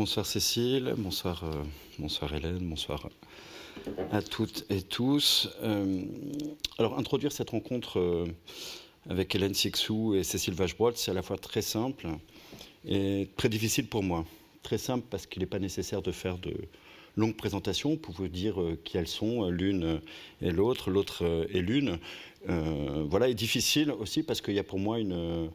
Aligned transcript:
Bonsoir 0.00 0.24
Cécile, 0.24 0.94
bonsoir, 0.96 1.44
euh, 1.44 1.62
bonsoir 1.98 2.34
Hélène, 2.34 2.60
bonsoir 2.60 3.10
à 4.10 4.22
toutes 4.22 4.64
et 4.70 4.80
tous. 4.80 5.50
Euh, 5.62 6.04
alors 6.78 6.98
introduire 6.98 7.32
cette 7.32 7.50
rencontre 7.50 7.98
euh, 7.98 8.24
avec 9.10 9.34
Hélène 9.34 9.52
Sixou 9.52 10.14
et 10.14 10.22
Cécile 10.22 10.54
Vachebrol, 10.54 10.94
c'est 10.96 11.10
à 11.10 11.14
la 11.14 11.20
fois 11.20 11.36
très 11.36 11.60
simple 11.60 12.08
et 12.86 13.28
très 13.36 13.50
difficile 13.50 13.88
pour 13.88 14.02
moi. 14.02 14.24
Très 14.62 14.78
simple 14.78 15.04
parce 15.10 15.26
qu'il 15.26 15.40
n'est 15.40 15.46
pas 15.46 15.58
nécessaire 15.58 16.00
de 16.00 16.12
faire 16.12 16.38
de 16.38 16.54
longues 17.14 17.36
présentations 17.36 17.98
pour 17.98 18.14
vous 18.14 18.28
dire 18.28 18.56
qui 18.84 18.96
elles 18.96 19.06
sont, 19.06 19.50
l'une 19.50 20.00
et 20.40 20.50
l'autre, 20.50 20.90
l'autre 20.90 21.46
et 21.50 21.60
l'une. 21.60 21.98
voilà, 22.46 23.28
et 23.28 23.34
difficile 23.34 23.90
aussi 23.90 24.22
parce 24.22 24.40
qu'il 24.40 24.54
y 24.54 24.58
a 24.58 24.64
pour 24.64 24.78
moi 24.78 24.98
une 24.98 25.50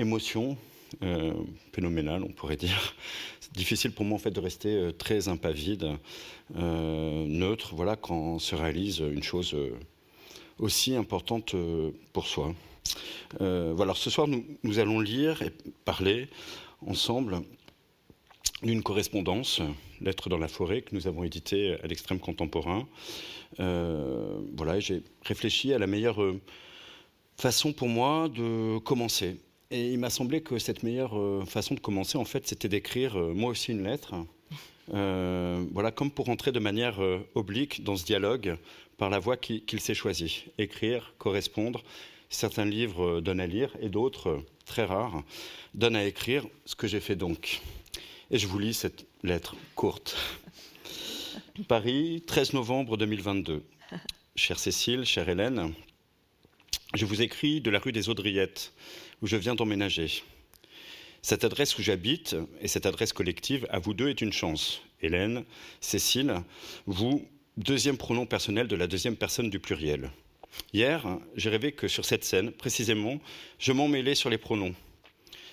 émotion 0.00 0.58
euh, 1.02 1.32
phénoménale, 1.72 2.22
on 2.22 2.32
pourrait 2.32 2.56
dire. 2.56 2.94
C'est 3.40 3.52
difficile 3.54 3.92
pour 3.92 4.04
moi 4.04 4.16
en 4.16 4.18
fait 4.18 4.30
de 4.30 4.40
rester 4.40 4.74
euh, 4.74 4.92
très 4.92 5.28
impavide, 5.28 5.90
euh, 6.56 7.26
neutre, 7.26 7.74
voilà, 7.74 7.96
quand 7.96 8.38
se 8.38 8.54
réalise 8.54 8.98
une 8.98 9.22
chose 9.22 9.56
aussi 10.58 10.94
importante 10.94 11.56
pour 12.12 12.26
soi. 12.26 12.54
voilà, 13.40 13.94
ce 13.94 14.10
soir, 14.10 14.28
nous, 14.28 14.78
allons 14.78 15.00
lire 15.00 15.42
et 15.42 15.50
parler 15.84 16.28
ensemble 16.86 17.40
d'une 18.62 18.82
correspondance, 18.82 19.60
Lettre 20.00 20.28
dans 20.28 20.38
la 20.38 20.48
forêt, 20.48 20.82
que 20.82 20.94
nous 20.94 21.06
avons 21.06 21.24
éditée 21.24 21.76
à 21.82 21.86
l'extrême 21.86 22.20
contemporain. 22.20 22.86
voilà, 23.58 24.78
j'ai 24.78 25.02
réfléchi 25.22 25.72
à 25.72 25.78
la 25.78 25.86
meilleure 25.86 26.20
façon 27.36 27.72
pour 27.72 27.88
moi 27.88 28.28
de 28.28 28.78
commencer 28.78 29.38
et 29.74 29.92
il 29.92 29.98
m'a 29.98 30.10
semblé 30.10 30.40
que 30.40 30.58
cette 30.58 30.84
meilleure 30.84 31.18
euh, 31.18 31.44
façon 31.44 31.74
de 31.74 31.80
commencer, 31.80 32.16
en 32.16 32.24
fait, 32.24 32.46
c'était 32.46 32.68
d'écrire 32.68 33.18
euh, 33.18 33.34
moi 33.34 33.50
aussi 33.50 33.72
une 33.72 33.82
lettre. 33.82 34.14
Euh, 34.94 35.64
voilà, 35.72 35.90
comme 35.90 36.12
pour 36.12 36.28
entrer 36.28 36.52
de 36.52 36.60
manière 36.60 37.00
oblique 37.34 37.82
dans 37.82 37.96
ce 37.96 38.04
dialogue 38.04 38.56
par 38.98 39.10
la 39.10 39.18
voie 39.18 39.36
qu'il 39.36 39.80
s'est 39.80 39.94
choisie. 39.94 40.44
Écrire, 40.58 41.14
correspondre. 41.18 41.82
Certains 42.28 42.66
livres 42.66 43.20
donnent 43.20 43.40
à 43.40 43.46
lire 43.46 43.74
et 43.80 43.88
d'autres, 43.88 44.44
très 44.66 44.84
rares, 44.84 45.24
donnent 45.72 45.96
à 45.96 46.04
écrire, 46.04 46.46
ce 46.66 46.76
que 46.76 46.86
j'ai 46.86 47.00
fait 47.00 47.16
donc. 47.16 47.60
Et 48.30 48.38
je 48.38 48.46
vous 48.46 48.58
lis 48.58 48.74
cette 48.74 49.06
lettre 49.22 49.56
courte. 49.74 50.16
Paris, 51.68 52.22
13 52.26 52.52
novembre 52.52 52.96
2022. 52.96 53.64
Chère 54.36 54.58
Cécile, 54.58 55.04
chère 55.04 55.28
Hélène, 55.28 55.72
je 56.94 57.06
vous 57.06 57.22
écris 57.22 57.60
de 57.60 57.70
la 57.70 57.80
rue 57.80 57.92
des 57.92 58.08
Audriettes 58.08 58.72
où 59.24 59.26
je 59.26 59.38
viens 59.38 59.54
d'emménager. 59.54 60.22
Cette 61.22 61.44
adresse 61.44 61.78
où 61.78 61.82
j'habite 61.82 62.36
et 62.60 62.68
cette 62.68 62.84
adresse 62.84 63.14
collective, 63.14 63.66
à 63.70 63.78
vous 63.78 63.94
deux, 63.94 64.10
est 64.10 64.20
une 64.20 64.34
chance. 64.34 64.82
Hélène, 65.00 65.44
Cécile, 65.80 66.42
vous, 66.84 67.26
deuxième 67.56 67.96
pronom 67.96 68.26
personnel 68.26 68.68
de 68.68 68.76
la 68.76 68.86
deuxième 68.86 69.16
personne 69.16 69.48
du 69.48 69.58
pluriel. 69.58 70.10
Hier, 70.74 71.06
j'ai 71.36 71.48
rêvé 71.48 71.72
que 71.72 71.88
sur 71.88 72.04
cette 72.04 72.22
scène, 72.22 72.52
précisément, 72.52 73.18
je 73.58 73.72
m'en 73.72 73.88
mêlais 73.88 74.14
sur 74.14 74.28
les 74.28 74.36
pronoms. 74.36 74.74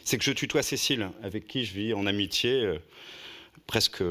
C'est 0.03 0.17
que 0.17 0.25
je 0.25 0.33
tutoie 0.33 0.63
Cécile, 0.63 1.09
avec 1.23 1.47
qui 1.47 1.63
je 1.63 1.73
vis 1.73 1.93
en 1.93 2.05
amitié 2.07 2.51
euh, 2.51 2.77
presque 3.67 4.03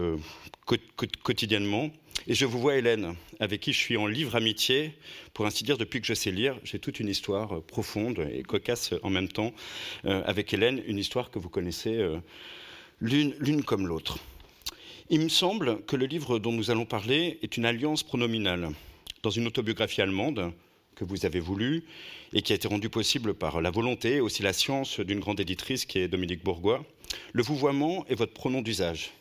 quotidiennement, 1.22 1.90
et 2.26 2.34
je 2.34 2.44
vous 2.44 2.60
vois 2.60 2.76
Hélène, 2.76 3.14
avec 3.38 3.60
qui 3.60 3.72
je 3.72 3.78
suis 3.78 3.96
en 3.96 4.06
livre 4.06 4.36
amitié, 4.36 4.92
pour 5.32 5.46
ainsi 5.46 5.64
dire, 5.64 5.78
depuis 5.78 6.00
que 6.00 6.06
je 6.06 6.14
sais 6.14 6.30
lire. 6.30 6.56
J'ai 6.64 6.78
toute 6.78 7.00
une 7.00 7.08
histoire 7.08 7.56
euh, 7.56 7.60
profonde 7.60 8.26
et 8.32 8.42
cocasse 8.42 8.94
en 9.02 9.10
même 9.10 9.28
temps 9.28 9.52
euh, 10.04 10.22
avec 10.26 10.52
Hélène, 10.52 10.82
une 10.86 10.98
histoire 10.98 11.30
que 11.30 11.38
vous 11.38 11.48
connaissez 11.48 11.96
euh, 11.96 12.18
l'une 13.00 13.64
comme 13.64 13.86
l'autre. 13.86 14.18
Il 15.08 15.20
me 15.20 15.28
semble 15.28 15.82
que 15.86 15.96
le 15.96 16.06
livre 16.06 16.38
dont 16.38 16.52
nous 16.52 16.70
allons 16.70 16.84
parler 16.84 17.38
est 17.42 17.56
une 17.56 17.64
alliance 17.64 18.02
pronominale. 18.02 18.68
Dans 19.22 19.30
une 19.30 19.46
autobiographie 19.46 20.02
allemande 20.02 20.52
que 20.94 21.04
vous 21.04 21.26
avez 21.26 21.40
voulu 21.40 21.84
et 22.32 22.42
qui 22.42 22.52
a 22.52 22.56
été 22.56 22.68
rendue 22.68 22.90
possible 22.90 23.34
par 23.34 23.60
la 23.60 23.70
volonté 23.70 24.16
et 24.16 24.20
aussi 24.20 24.42
la 24.42 24.52
science 24.52 25.00
d'une 25.00 25.18
grande 25.18 25.40
éditrice 25.40 25.84
qui 25.84 25.98
est 25.98 26.08
Dominique 26.08 26.44
Bourgois, 26.44 26.84
le 27.32 27.42
vouvoiement 27.42 28.06
est 28.06 28.14
votre 28.14 28.32
pronom 28.32 28.62
d'usage. 28.62 29.12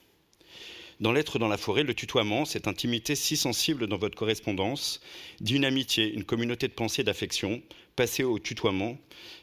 Dans 0.99 1.13
L'être 1.13 1.39
dans 1.39 1.47
la 1.47 1.57
forêt, 1.57 1.83
le 1.83 1.93
tutoiement, 1.93 2.43
cette 2.43 2.67
intimité 2.67 3.15
si 3.15 3.37
sensible 3.37 3.87
dans 3.87 3.97
votre 3.97 4.17
correspondance, 4.17 4.99
d'une 5.39 5.63
amitié, 5.63 6.11
une 6.13 6.25
communauté 6.25 6.67
de 6.67 6.73
pensée 6.73 7.01
et 7.01 7.05
d'affection, 7.05 7.61
passée 7.95 8.25
au 8.25 8.37
tutoiement, 8.37 8.97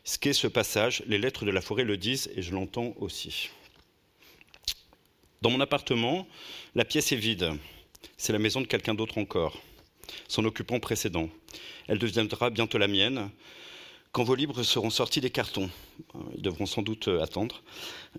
ce 0.05 0.19
qu'est 0.19 0.35
ce 0.35 0.49
passage, 0.49 1.03
les 1.07 1.17
lettres 1.17 1.47
de 1.47 1.51
la 1.51 1.63
forêt 1.63 1.85
le 1.85 1.97
disent 1.97 2.31
et 2.37 2.43
je 2.43 2.53
l'entends 2.53 2.95
aussi. 2.99 3.49
Dans 5.41 5.49
mon 5.49 5.61
appartement, 5.61 6.29
la 6.75 6.85
pièce 6.85 7.13
est 7.13 7.17
vide. 7.17 7.53
C'est 8.19 8.35
la 8.35 8.39
maison 8.39 8.61
de 8.61 8.67
quelqu'un 8.67 8.95
d'autre 8.95 9.17
encore, 9.17 9.59
son 10.29 10.45
occupant 10.45 10.79
précédent. 10.79 11.31
Elle 11.89 11.99
deviendra 11.99 12.51
bientôt 12.51 12.77
la 12.77 12.89
mienne 12.89 13.31
quand 14.17 14.25
vos 14.25 14.35
livres 14.35 14.63
seront 14.63 14.89
sortis 14.89 15.21
des 15.21 15.29
cartons. 15.29 15.69
Ils 16.35 16.41
devront 16.41 16.65
sans 16.65 16.81
doute 16.81 17.09
euh, 17.09 17.21
attendre. 17.21 17.63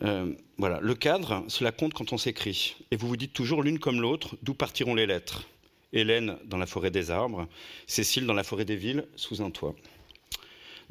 Euh, 0.04 0.32
voilà, 0.60 0.80
le 0.80 0.94
cadre, 0.94 1.44
cela 1.48 1.72
compte 1.72 1.96
quand 1.96 2.14
on 2.14 2.20
s'écrit. 2.20 2.76
Et 2.92 2.98
vous 2.98 3.08
vous 3.08 3.18
dites 3.18 3.34
toujours 3.34 3.64
l'une 3.64 3.80
comme 3.80 4.00
l'autre, 4.00 4.38
d'où 4.44 4.54
partiront 4.54 4.94
les 4.94 5.08
lettres. 5.08 5.48
Hélène 5.94 6.38
dans 6.46 6.60
la 6.60 6.68
forêt 6.68 6.92
des 6.92 7.10
arbres, 7.10 7.48
Cécile 7.88 8.28
dans 8.28 8.36
la 8.36 8.44
forêt 8.44 8.64
des 8.64 8.76
villes, 8.76 9.08
sous 9.16 9.42
un 9.42 9.50
toit. 9.50 9.74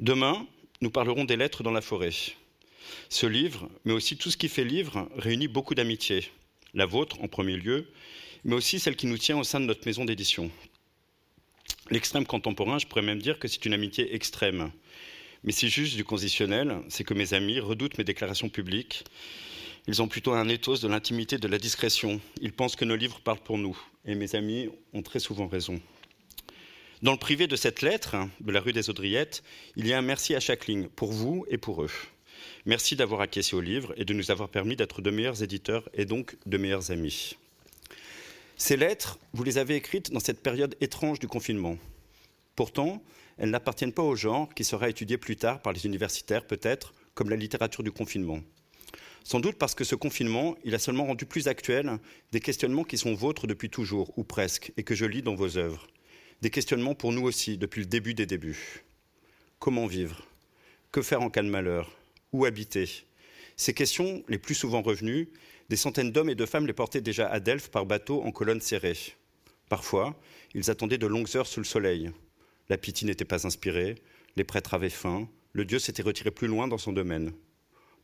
Demain, 0.00 0.44
nous 0.80 0.90
parlerons 0.90 1.22
des 1.22 1.36
lettres 1.36 1.62
dans 1.62 1.70
la 1.70 1.82
forêt. 1.82 2.10
Ce 3.08 3.26
livre, 3.26 3.68
mais 3.84 3.92
aussi 3.92 4.16
tout 4.16 4.32
ce 4.32 4.36
qui 4.36 4.48
fait 4.48 4.64
livre, 4.64 5.08
réunit 5.14 5.46
beaucoup 5.46 5.76
d'amitiés. 5.76 6.32
La 6.74 6.84
vôtre 6.84 7.22
en 7.22 7.28
premier 7.28 7.56
lieu, 7.56 7.86
mais 8.42 8.56
aussi 8.56 8.80
celle 8.80 8.96
qui 8.96 9.06
nous 9.06 9.18
tient 9.18 9.38
au 9.38 9.44
sein 9.44 9.60
de 9.60 9.66
notre 9.66 9.86
maison 9.86 10.04
d'édition. 10.04 10.50
L'extrême 11.90 12.26
contemporain, 12.26 12.78
je 12.78 12.86
pourrais 12.86 13.02
même 13.02 13.22
dire 13.22 13.38
que 13.38 13.46
c'est 13.46 13.64
une 13.64 13.74
amitié 13.74 14.14
extrême. 14.14 14.72
Mais 15.44 15.52
c'est 15.52 15.68
juste 15.68 15.94
du 15.94 16.04
conditionnel, 16.04 16.78
c'est 16.88 17.04
que 17.04 17.14
mes 17.14 17.32
amis 17.32 17.60
redoutent 17.60 17.98
mes 17.98 18.04
déclarations 18.04 18.48
publiques. 18.48 19.04
Ils 19.86 20.02
ont 20.02 20.08
plutôt 20.08 20.32
un 20.32 20.48
ethos 20.48 20.78
de 20.78 20.88
l'intimité, 20.88 21.38
de 21.38 21.46
la 21.46 21.58
discrétion. 21.58 22.20
Ils 22.40 22.52
pensent 22.52 22.74
que 22.74 22.84
nos 22.84 22.96
livres 22.96 23.20
parlent 23.20 23.38
pour 23.38 23.56
nous. 23.56 23.78
Et 24.04 24.16
mes 24.16 24.34
amis 24.34 24.68
ont 24.92 25.02
très 25.02 25.20
souvent 25.20 25.46
raison. 25.46 25.80
Dans 27.02 27.12
le 27.12 27.18
privé 27.18 27.46
de 27.46 27.54
cette 27.54 27.82
lettre, 27.82 28.16
de 28.40 28.50
la 28.50 28.60
rue 28.60 28.72
des 28.72 28.90
Audriettes, 28.90 29.44
il 29.76 29.86
y 29.86 29.92
a 29.92 29.98
un 29.98 30.02
merci 30.02 30.34
à 30.34 30.40
chaque 30.40 30.66
ligne, 30.66 30.88
pour 30.88 31.12
vous 31.12 31.46
et 31.48 31.58
pour 31.58 31.84
eux. 31.84 31.90
Merci 32.64 32.96
d'avoir 32.96 33.20
acquiescé 33.20 33.54
au 33.54 33.60
livre 33.60 33.94
et 33.96 34.04
de 34.04 34.12
nous 34.12 34.32
avoir 34.32 34.48
permis 34.48 34.74
d'être 34.74 35.02
de 35.02 35.10
meilleurs 35.10 35.42
éditeurs 35.42 35.88
et 35.94 36.04
donc 36.04 36.36
de 36.46 36.58
meilleurs 36.58 36.90
amis. 36.90 37.36
Ces 38.58 38.78
lettres, 38.78 39.18
vous 39.34 39.44
les 39.44 39.58
avez 39.58 39.76
écrites 39.76 40.10
dans 40.10 40.20
cette 40.20 40.42
période 40.42 40.76
étrange 40.80 41.18
du 41.18 41.28
confinement. 41.28 41.76
Pourtant, 42.54 43.02
elles 43.36 43.50
n'appartiennent 43.50 43.92
pas 43.92 44.02
au 44.02 44.16
genre 44.16 44.52
qui 44.54 44.64
sera 44.64 44.88
étudié 44.88 45.18
plus 45.18 45.36
tard 45.36 45.60
par 45.60 45.74
les 45.74 45.84
universitaires, 45.84 46.46
peut-être, 46.46 46.94
comme 47.12 47.28
la 47.28 47.36
littérature 47.36 47.82
du 47.82 47.92
confinement. 47.92 48.40
Sans 49.24 49.40
doute 49.40 49.58
parce 49.58 49.74
que 49.74 49.84
ce 49.84 49.94
confinement, 49.94 50.56
il 50.64 50.74
a 50.74 50.78
seulement 50.78 51.04
rendu 51.04 51.26
plus 51.26 51.48
actuels 51.48 51.98
des 52.32 52.40
questionnements 52.40 52.84
qui 52.84 52.96
sont 52.96 53.12
vôtres 53.12 53.46
depuis 53.46 53.68
toujours, 53.68 54.16
ou 54.16 54.24
presque, 54.24 54.72
et 54.78 54.84
que 54.84 54.94
je 54.94 55.04
lis 55.04 55.20
dans 55.20 55.34
vos 55.34 55.58
œuvres. 55.58 55.86
Des 56.40 56.50
questionnements 56.50 56.94
pour 56.94 57.12
nous 57.12 57.24
aussi, 57.24 57.58
depuis 57.58 57.80
le 57.80 57.86
début 57.86 58.14
des 58.14 58.24
débuts. 58.24 58.84
Comment 59.58 59.86
vivre? 59.86 60.26
Que 60.92 61.02
faire 61.02 61.20
en 61.20 61.28
cas 61.28 61.42
de 61.42 61.50
malheur? 61.50 61.94
Où 62.32 62.46
habiter? 62.46 62.88
Ces 63.56 63.74
questions, 63.74 64.24
les 64.28 64.38
plus 64.38 64.54
souvent 64.54 64.80
revenues, 64.80 65.28
des 65.68 65.76
centaines 65.76 66.12
d'hommes 66.12 66.30
et 66.30 66.34
de 66.34 66.46
femmes 66.46 66.66
les 66.66 66.72
portaient 66.72 67.00
déjà 67.00 67.28
à 67.28 67.40
Delphes 67.40 67.70
par 67.70 67.86
bateau 67.86 68.22
en 68.22 68.30
colonnes 68.30 68.60
serrées. 68.60 69.14
Parfois, 69.68 70.18
ils 70.54 70.70
attendaient 70.70 70.98
de 70.98 71.06
longues 71.06 71.36
heures 71.36 71.46
sous 71.46 71.60
le 71.60 71.66
soleil. 71.66 72.10
La 72.68 72.78
pitié 72.78 73.06
n'était 73.06 73.24
pas 73.24 73.46
inspirée, 73.46 73.96
les 74.36 74.44
prêtres 74.44 74.74
avaient 74.74 74.90
faim, 74.90 75.28
le 75.52 75.64
Dieu 75.64 75.78
s'était 75.78 76.02
retiré 76.02 76.30
plus 76.30 76.48
loin 76.48 76.68
dans 76.68 76.78
son 76.78 76.92
domaine. 76.92 77.32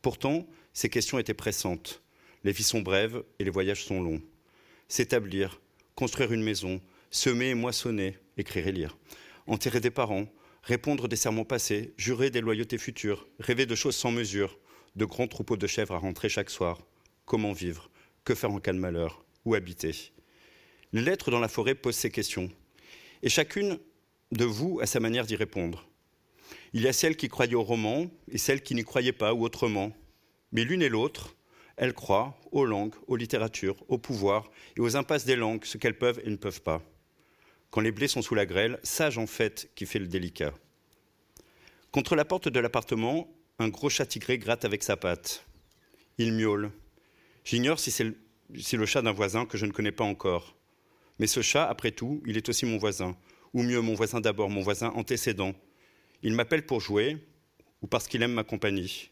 Pourtant, 0.01 0.47
ces 0.73 0.89
questions 0.89 1.19
étaient 1.19 1.33
pressantes. 1.33 2.01
Les 2.43 2.51
vies 2.51 2.63
sont 2.63 2.81
brèves 2.81 3.23
et 3.39 3.45
les 3.45 3.49
voyages 3.49 3.85
sont 3.85 4.01
longs. 4.01 4.21
S'établir, 4.89 5.61
construire 5.95 6.33
une 6.33 6.43
maison, 6.43 6.81
semer 7.11 7.49
et 7.49 7.55
moissonner, 7.55 8.17
écrire 8.37 8.67
et 8.67 8.71
lire. 8.71 8.97
Enterrer 9.47 9.79
des 9.79 9.91
parents, 9.91 10.27
répondre 10.63 11.07
des 11.07 11.15
serments 11.15 11.45
passés, 11.45 11.93
jurer 11.97 12.29
des 12.29 12.41
loyautés 12.41 12.77
futures, 12.77 13.27
rêver 13.39 13.65
de 13.65 13.75
choses 13.75 13.95
sans 13.95 14.11
mesure, 14.11 14.57
de 14.95 15.05
grands 15.05 15.27
troupeaux 15.27 15.57
de 15.57 15.67
chèvres 15.67 15.95
à 15.95 15.99
rentrer 15.99 16.29
chaque 16.29 16.49
soir. 16.49 16.79
Comment 17.25 17.53
vivre 17.53 17.89
Que 18.25 18.35
faire 18.35 18.51
en 18.51 18.59
cas 18.59 18.73
de 18.73 18.79
malheur 18.79 19.25
Où 19.45 19.55
habiter 19.55 20.11
Les 20.91 21.01
lettres 21.01 21.31
dans 21.31 21.39
la 21.39 21.47
forêt 21.47 21.75
posent 21.75 21.95
ces 21.95 22.11
questions. 22.11 22.49
Et 23.21 23.29
chacune 23.29 23.79
de 24.31 24.45
vous 24.45 24.79
à 24.81 24.85
sa 24.85 24.99
manière 24.99 25.25
d'y 25.25 25.35
répondre. 25.35 25.87
Il 26.73 26.81
y 26.81 26.87
a 26.87 26.93
celles 26.93 27.15
qui 27.15 27.29
croyaient 27.29 27.55
au 27.55 27.63
roman 27.63 28.07
et 28.29 28.37
celles 28.37 28.61
qui 28.61 28.75
n'y 28.75 28.83
croyaient 28.83 29.13
pas 29.13 29.33
ou 29.33 29.43
autrement. 29.43 29.93
Mais 30.51 30.63
l'une 30.63 30.81
et 30.81 30.89
l'autre, 30.89 31.35
elles 31.77 31.93
croient 31.93 32.37
aux 32.51 32.65
langues, 32.65 32.95
aux 33.07 33.15
littératures, 33.15 33.83
au 33.87 33.97
pouvoir 33.97 34.49
et 34.75 34.81
aux 34.81 34.95
impasses 34.95 35.25
des 35.25 35.35
langues, 35.35 35.65
ce 35.65 35.77
qu'elles 35.77 35.97
peuvent 35.97 36.21
et 36.23 36.29
ne 36.29 36.35
peuvent 36.35 36.61
pas. 36.61 36.81
Quand 37.71 37.81
les 37.81 37.91
blés 37.91 38.07
sont 38.07 38.21
sous 38.21 38.35
la 38.35 38.45
grêle, 38.45 38.79
sage 38.83 39.17
en 39.17 39.27
fait 39.27 39.71
qui 39.75 39.85
fait 39.85 39.99
le 39.99 40.07
délicat. 40.07 40.53
Contre 41.91 42.15
la 42.15 42.25
porte 42.25 42.49
de 42.49 42.59
l'appartement, 42.59 43.27
un 43.59 43.69
gros 43.69 43.89
chat 43.89 44.05
tigré 44.05 44.37
gratte 44.37 44.65
avec 44.65 44.83
sa 44.83 44.97
patte. 44.97 45.45
Il 46.17 46.33
miaule. 46.33 46.71
J'ignore 47.45 47.79
si 47.79 47.91
c'est 47.91 48.05
le, 48.05 48.85
chat 48.85 49.01
d'un 49.01 49.11
voisin 49.11 49.45
que 49.45 49.57
je 49.57 49.65
ne 49.65 49.71
connais 49.71 49.91
pas 49.91 50.03
encore. 50.03 50.55
Mais 51.19 51.27
ce 51.27 51.41
chat, 51.41 51.67
après 51.67 51.91
tout, 51.91 52.21
il 52.25 52.37
est 52.37 52.49
aussi 52.49 52.65
mon 52.65 52.77
voisin. 52.77 53.15
Ou 53.53 53.63
mieux, 53.63 53.81
mon 53.81 53.93
voisin 53.93 54.19
d'abord, 54.19 54.49
mon 54.49 54.61
voisin 54.61 54.89
antécédent. 54.89 55.53
Il 56.23 56.33
m'appelle 56.33 56.65
pour 56.65 56.79
jouer 56.79 57.17
ou 57.81 57.87
parce 57.87 58.07
qu'il 58.07 58.23
aime 58.23 58.33
ma 58.33 58.43
compagnie. 58.43 59.09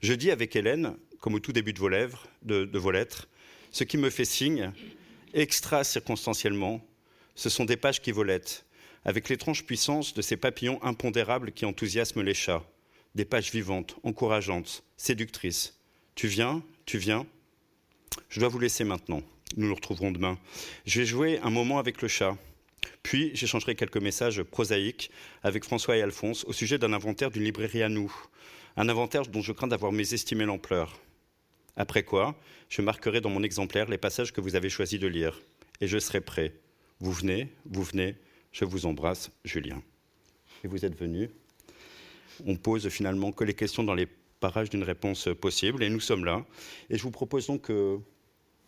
Je 0.00 0.12
dis 0.12 0.30
avec 0.30 0.54
Hélène, 0.56 0.96
comme 1.20 1.34
au 1.34 1.40
tout 1.40 1.52
début 1.52 1.72
de 1.72 1.78
vos, 1.78 1.88
de 1.88 2.78
vos 2.78 2.90
lettres, 2.90 3.28
ce 3.70 3.84
qui 3.84 3.96
me 3.96 4.10
fait 4.10 4.24
signe, 4.24 4.72
extra 5.32 5.84
circonstanciellement, 5.84 6.84
ce 7.34 7.48
sont 7.48 7.64
des 7.64 7.76
pages 7.76 8.00
qui 8.00 8.12
volettent, 8.12 8.64
avec 9.04 9.28
l'étrange 9.28 9.64
puissance 9.64 10.14
de 10.14 10.22
ces 10.22 10.36
papillons 10.36 10.82
impondérables 10.82 11.52
qui 11.52 11.64
enthousiasment 11.64 12.22
les 12.22 12.34
chats. 12.34 12.64
Des 13.14 13.24
pages 13.24 13.50
vivantes, 13.50 13.96
encourageantes, 14.02 14.84
séductrices. 14.96 15.78
Tu 16.14 16.26
viens, 16.26 16.62
tu 16.86 16.98
viens, 16.98 17.26
je 18.28 18.40
dois 18.40 18.48
vous 18.48 18.58
laisser 18.58 18.84
maintenant. 18.84 19.22
Nous 19.56 19.68
nous 19.68 19.74
retrouverons 19.74 20.10
demain. 20.10 20.38
Je 20.86 21.00
vais 21.00 21.06
jouer 21.06 21.38
un 21.40 21.50
moment 21.50 21.78
avec 21.78 22.02
le 22.02 22.08
chat. 22.08 22.36
Puis 23.02 23.30
j'échangerai 23.34 23.74
quelques 23.74 23.98
messages 23.98 24.42
prosaïques 24.42 25.10
avec 25.42 25.64
François 25.64 25.96
et 25.96 26.02
Alphonse 26.02 26.44
au 26.44 26.52
sujet 26.52 26.78
d'un 26.78 26.92
inventaire 26.92 27.30
d'une 27.30 27.44
librairie 27.44 27.82
à 27.82 27.88
nous. 27.88 28.12
Un 28.76 28.88
inventaire 28.88 29.22
dont 29.22 29.42
je 29.42 29.52
crains 29.52 29.68
d'avoir 29.68 29.92
mésestimé 29.92 30.44
l'ampleur. 30.44 30.98
Après 31.76 32.02
quoi, 32.02 32.34
je 32.68 32.82
marquerai 32.82 33.20
dans 33.20 33.30
mon 33.30 33.42
exemplaire 33.42 33.88
les 33.88 33.98
passages 33.98 34.32
que 34.32 34.40
vous 34.40 34.56
avez 34.56 34.68
choisi 34.68 34.98
de 34.98 35.06
lire. 35.06 35.40
Et 35.80 35.86
je 35.86 35.98
serai 35.98 36.20
prêt. 36.20 36.54
Vous 37.00 37.12
venez, 37.12 37.48
vous 37.66 37.82
venez, 37.82 38.16
je 38.52 38.64
vous 38.64 38.86
embrasse, 38.86 39.30
Julien. 39.44 39.82
Et 40.62 40.68
vous 40.68 40.84
êtes 40.84 40.98
venu. 40.98 41.30
On 42.46 42.56
pose 42.56 42.88
finalement 42.88 43.32
que 43.32 43.44
les 43.44 43.54
questions 43.54 43.82
dans 43.82 43.94
les 43.94 44.08
d'une 44.70 44.82
réponse 44.82 45.28
possible. 45.40 45.82
Et 45.82 45.90
nous 45.90 46.00
sommes 46.00 46.24
là. 46.24 46.44
Et 46.90 46.98
je 46.98 47.02
vous 47.02 47.10
propose 47.10 47.46
donc 47.46 47.70
euh, 47.70 47.98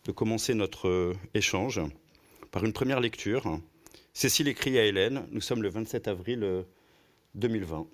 de 0.05 0.11
commencer 0.11 0.53
notre 0.53 0.87
euh, 0.87 1.13
échange 1.33 1.81
par 2.51 2.65
une 2.65 2.73
première 2.73 2.99
lecture. 2.99 3.59
Cécile 4.13 4.47
écrit 4.47 4.77
à 4.79 4.85
Hélène. 4.85 5.27
Nous 5.31 5.41
sommes 5.41 5.61
le 5.61 5.69
27 5.69 6.07
avril 6.07 6.65
2020. 7.35 7.85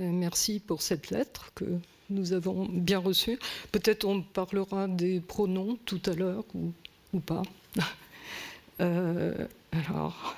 Euh, 0.00 0.10
merci 0.12 0.60
pour 0.60 0.82
cette 0.82 1.10
lettre 1.10 1.50
que 1.54 1.64
nous 2.10 2.32
avons 2.32 2.66
bien 2.66 2.98
reçue. 2.98 3.38
Peut-être 3.72 4.04
on 4.04 4.22
parlera 4.22 4.86
des 4.86 5.20
pronoms 5.20 5.76
tout 5.84 6.00
à 6.06 6.14
l'heure 6.14 6.44
ou, 6.54 6.72
ou, 7.12 7.20
pas. 7.20 7.42
alors, 8.78 10.36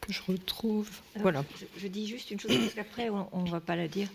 que 0.00 0.12
je 0.12 0.22
retrouve. 0.28 0.88
voilà. 1.16 1.44
Je, 1.76 1.88
dis 1.88 2.06
juste 2.06 2.30
une 2.30 2.38
chose, 2.38 2.56
parce 2.56 2.74
qu'après, 2.74 3.10
on 3.10 3.42
ne 3.42 3.50
va 3.50 3.60
pas 3.60 3.74
la 3.74 3.88
dire. 3.88 4.08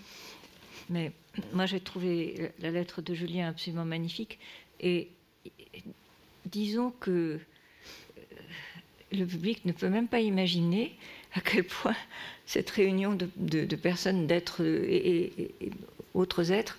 Mais 0.89 1.12
moi, 1.53 1.65
j'ai 1.65 1.80
trouvé 1.80 2.51
la 2.59 2.71
lettre 2.71 3.01
de 3.01 3.13
Julien 3.13 3.50
absolument 3.50 3.86
magnifique. 3.86 4.39
Et 4.81 5.07
disons 6.45 6.91
que 7.00 7.12
euh, 7.12 7.39
le 9.12 9.25
public 9.25 9.65
ne 9.65 9.71
peut 9.71 9.89
même 9.89 10.07
pas 10.07 10.19
imaginer 10.19 10.95
à 11.33 11.41
quel 11.41 11.63
point 11.63 11.95
cette 12.45 12.69
réunion 12.71 13.15
de, 13.15 13.75
personnes, 13.75 14.25
d'êtres 14.25 14.63
et, 14.63 15.51
autres 16.15 16.51
êtres 16.51 16.77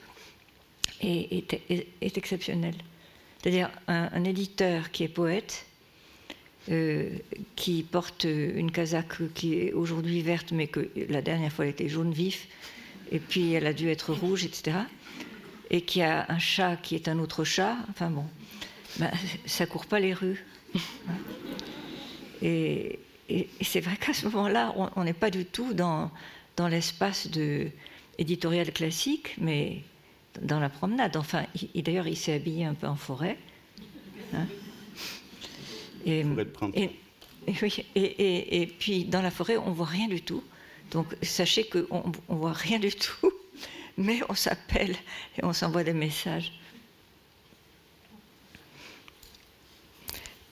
est, 1.00 1.54
exceptionnelle. 2.00 2.74
C'est-à-dire 3.38 3.70
un, 3.86 4.24
éditeur 4.24 4.90
qui 4.90 5.04
est 5.04 5.08
poète, 5.08 5.64
euh, 6.70 7.10
qui 7.54 7.84
porte 7.84 8.24
une 8.24 8.72
casaque 8.72 9.32
qui 9.34 9.60
est 9.60 9.72
aujourd'hui 9.72 10.20
verte, 10.22 10.50
mais 10.52 10.66
que 10.66 10.88
la 11.08 11.22
dernière 11.22 11.52
fois 11.52 11.64
elle 11.64 11.70
était 11.70 11.88
jaune 11.88 12.12
vif, 12.12 12.48
et 13.10 13.18
puis 13.18 13.52
elle 13.52 13.66
a 13.66 13.72
dû 13.72 13.88
être 13.88 14.12
rouge, 14.12 14.44
etc. 14.44 14.78
Et 15.70 15.82
qui 15.82 16.02
a 16.02 16.26
un 16.28 16.38
chat 16.38 16.76
qui 16.76 16.94
est 16.94 17.08
un 17.08 17.18
autre 17.18 17.44
chat, 17.44 17.76
enfin 17.90 18.10
bon, 18.10 18.24
ben, 18.98 19.10
ça 19.46 19.66
court 19.66 19.86
pas 19.86 20.00
les 20.00 20.14
rues. 20.14 20.44
Et, 22.42 22.98
c'est 23.60 23.80
vrai 23.80 23.96
qu'à 23.96 24.12
ce 24.12 24.26
moment-là, 24.26 24.74
on 24.96 25.04
n'est 25.04 25.12
pas 25.12 25.30
du 25.30 25.44
tout 25.44 25.72
dans, 25.72 26.10
dans 26.56 26.66
l'espace 26.66 27.28
de 27.28 27.68
éditorial 28.18 28.72
classique, 28.72 29.36
mais 29.38 29.82
dans 30.42 30.58
la 30.58 30.68
promenade. 30.68 31.16
Enfin, 31.16 31.44
d'ailleurs, 31.74 32.08
il 32.08 32.16
s'est 32.16 32.34
habillé 32.34 32.64
un 32.64 32.74
peu 32.74 32.88
en 32.88 32.96
forêt. 32.96 33.38
Hein. 34.34 34.46
et, 36.06 36.24
et, 37.94 38.62
et, 38.62 38.66
puis 38.66 39.04
dans 39.04 39.22
la 39.22 39.30
forêt, 39.30 39.56
on 39.56 39.70
voit 39.72 39.86
rien 39.86 40.08
du 40.08 40.22
tout. 40.22 40.42
Donc 40.90 41.06
sachez 41.22 41.64
qu'on 41.64 42.04
ne 42.28 42.34
voit 42.34 42.52
rien 42.52 42.78
du 42.78 42.92
tout, 42.92 43.32
mais 43.96 44.20
on 44.28 44.34
s'appelle 44.34 44.96
et 45.38 45.44
on 45.44 45.52
s'envoie 45.52 45.84
des 45.84 45.92
messages. 45.92 46.52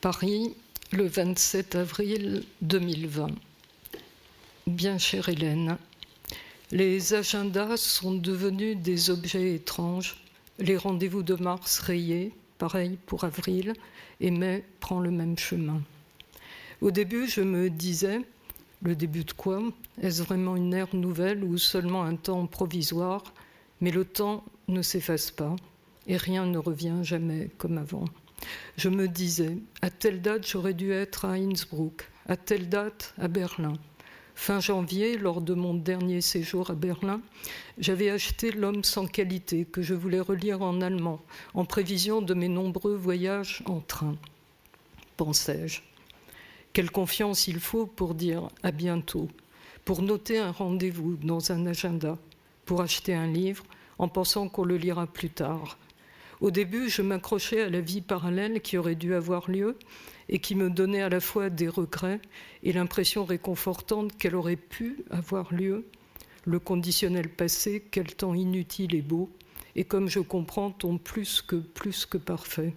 Paris, 0.00 0.54
le 0.92 1.06
27 1.06 1.74
avril 1.74 2.44
2020. 2.62 3.30
Bien 4.68 4.98
chère 4.98 5.28
Hélène, 5.28 5.76
les 6.70 7.14
agendas 7.14 7.76
sont 7.78 8.14
devenus 8.14 8.76
des 8.76 9.10
objets 9.10 9.54
étranges. 9.54 10.22
Les 10.58 10.76
rendez-vous 10.76 11.22
de 11.22 11.34
mars 11.34 11.80
rayés, 11.80 12.32
pareil 12.58 12.98
pour 13.06 13.24
avril, 13.24 13.72
et 14.20 14.30
mai 14.30 14.64
prend 14.78 15.00
le 15.00 15.10
même 15.10 15.38
chemin. 15.38 15.82
Au 16.80 16.90
début, 16.90 17.26
je 17.26 17.40
me 17.40 17.70
disais, 17.70 18.20
le 18.82 18.94
début 18.94 19.24
de 19.24 19.32
quoi 19.32 19.62
Est-ce 20.00 20.22
vraiment 20.22 20.56
une 20.56 20.74
ère 20.74 20.94
nouvelle 20.94 21.42
ou 21.44 21.58
seulement 21.58 22.04
un 22.04 22.16
temps 22.16 22.46
provisoire 22.46 23.24
Mais 23.80 23.90
le 23.90 24.04
temps 24.04 24.44
ne 24.68 24.82
s'efface 24.82 25.30
pas 25.30 25.56
et 26.06 26.16
rien 26.16 26.46
ne 26.46 26.58
revient 26.58 27.00
jamais 27.02 27.50
comme 27.58 27.78
avant. 27.78 28.04
Je 28.76 28.88
me 28.88 29.08
disais, 29.08 29.58
à 29.82 29.90
telle 29.90 30.22
date 30.22 30.46
j'aurais 30.46 30.74
dû 30.74 30.92
être 30.92 31.24
à 31.24 31.32
Innsbruck, 31.32 32.08
à 32.26 32.36
telle 32.36 32.68
date 32.68 33.14
à 33.18 33.28
Berlin. 33.28 33.74
Fin 34.34 34.60
janvier, 34.60 35.18
lors 35.18 35.40
de 35.40 35.54
mon 35.54 35.74
dernier 35.74 36.20
séjour 36.20 36.70
à 36.70 36.74
Berlin, 36.74 37.20
j'avais 37.76 38.08
acheté 38.08 38.52
L'homme 38.52 38.84
sans 38.84 39.06
qualité 39.06 39.64
que 39.64 39.82
je 39.82 39.94
voulais 39.94 40.20
relire 40.20 40.62
en 40.62 40.80
allemand, 40.80 41.20
en 41.54 41.64
prévision 41.64 42.22
de 42.22 42.34
mes 42.34 42.48
nombreux 42.48 42.94
voyages 42.94 43.64
en 43.66 43.80
train. 43.80 44.14
Pensais-je. 45.16 45.87
Quelle 46.72 46.90
confiance 46.90 47.48
il 47.48 47.60
faut 47.60 47.86
pour 47.86 48.14
dire 48.14 48.48
à 48.62 48.70
bientôt, 48.70 49.28
pour 49.84 50.02
noter 50.02 50.38
un 50.38 50.52
rendez-vous 50.52 51.16
dans 51.16 51.50
un 51.50 51.66
agenda, 51.66 52.18
pour 52.64 52.82
acheter 52.82 53.14
un 53.14 53.26
livre 53.26 53.64
en 53.98 54.08
pensant 54.08 54.48
qu'on 54.48 54.64
le 54.64 54.76
lira 54.76 55.06
plus 55.06 55.30
tard. 55.30 55.78
Au 56.40 56.50
début, 56.50 56.88
je 56.88 57.02
m'accrochais 57.02 57.62
à 57.62 57.70
la 57.70 57.80
vie 57.80 58.00
parallèle 58.00 58.60
qui 58.60 58.78
aurait 58.78 58.94
dû 58.94 59.14
avoir 59.14 59.50
lieu 59.50 59.76
et 60.28 60.38
qui 60.38 60.54
me 60.54 60.70
donnait 60.70 61.02
à 61.02 61.08
la 61.08 61.20
fois 61.20 61.50
des 61.50 61.68
regrets 61.68 62.20
et 62.62 62.72
l'impression 62.72 63.24
réconfortante 63.24 64.16
qu'elle 64.16 64.36
aurait 64.36 64.56
pu 64.56 65.04
avoir 65.10 65.52
lieu. 65.52 65.86
Le 66.44 66.60
conditionnel 66.60 67.28
passé, 67.28 67.84
quel 67.90 68.14
temps 68.14 68.34
inutile 68.34 68.94
et 68.94 69.02
beau, 69.02 69.30
et 69.74 69.84
comme 69.84 70.08
je 70.08 70.20
comprends, 70.20 70.70
ton 70.70 70.98
plus 70.98 71.42
que 71.42 71.56
plus 71.56 72.06
que 72.06 72.18
parfait. 72.18 72.72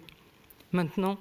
Maintenant, 0.72 1.18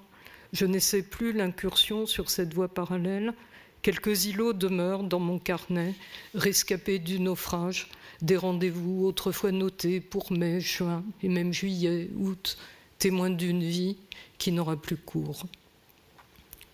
je 0.54 0.66
n'essaie 0.66 1.02
plus 1.02 1.34
l'incursion 1.34 2.06
sur 2.06 2.30
cette 2.30 2.54
voie 2.54 2.68
parallèle. 2.68 3.34
Quelques 3.82 4.26
îlots 4.26 4.54
demeurent 4.54 5.04
dans 5.04 5.20
mon 5.20 5.40
carnet, 5.40 5.96
rescapés 6.36 7.00
du 7.00 7.20
naufrage, 7.20 7.90
des 8.22 8.38
rendez-vous 8.38 9.06
autrefois 9.06 9.52
notés 9.52 10.00
pour 10.00 10.32
mai, 10.32 10.60
juin 10.60 11.04
et 11.24 11.30
même 11.30 11.54
juillet, 11.54 12.10
août, 12.18 12.58
témoins 13.00 13.32
d'une 13.32 13.64
vie 13.64 13.98
qui 14.38 14.52
n'aura 14.52 14.76
plus 14.76 14.98
cours. 14.98 15.48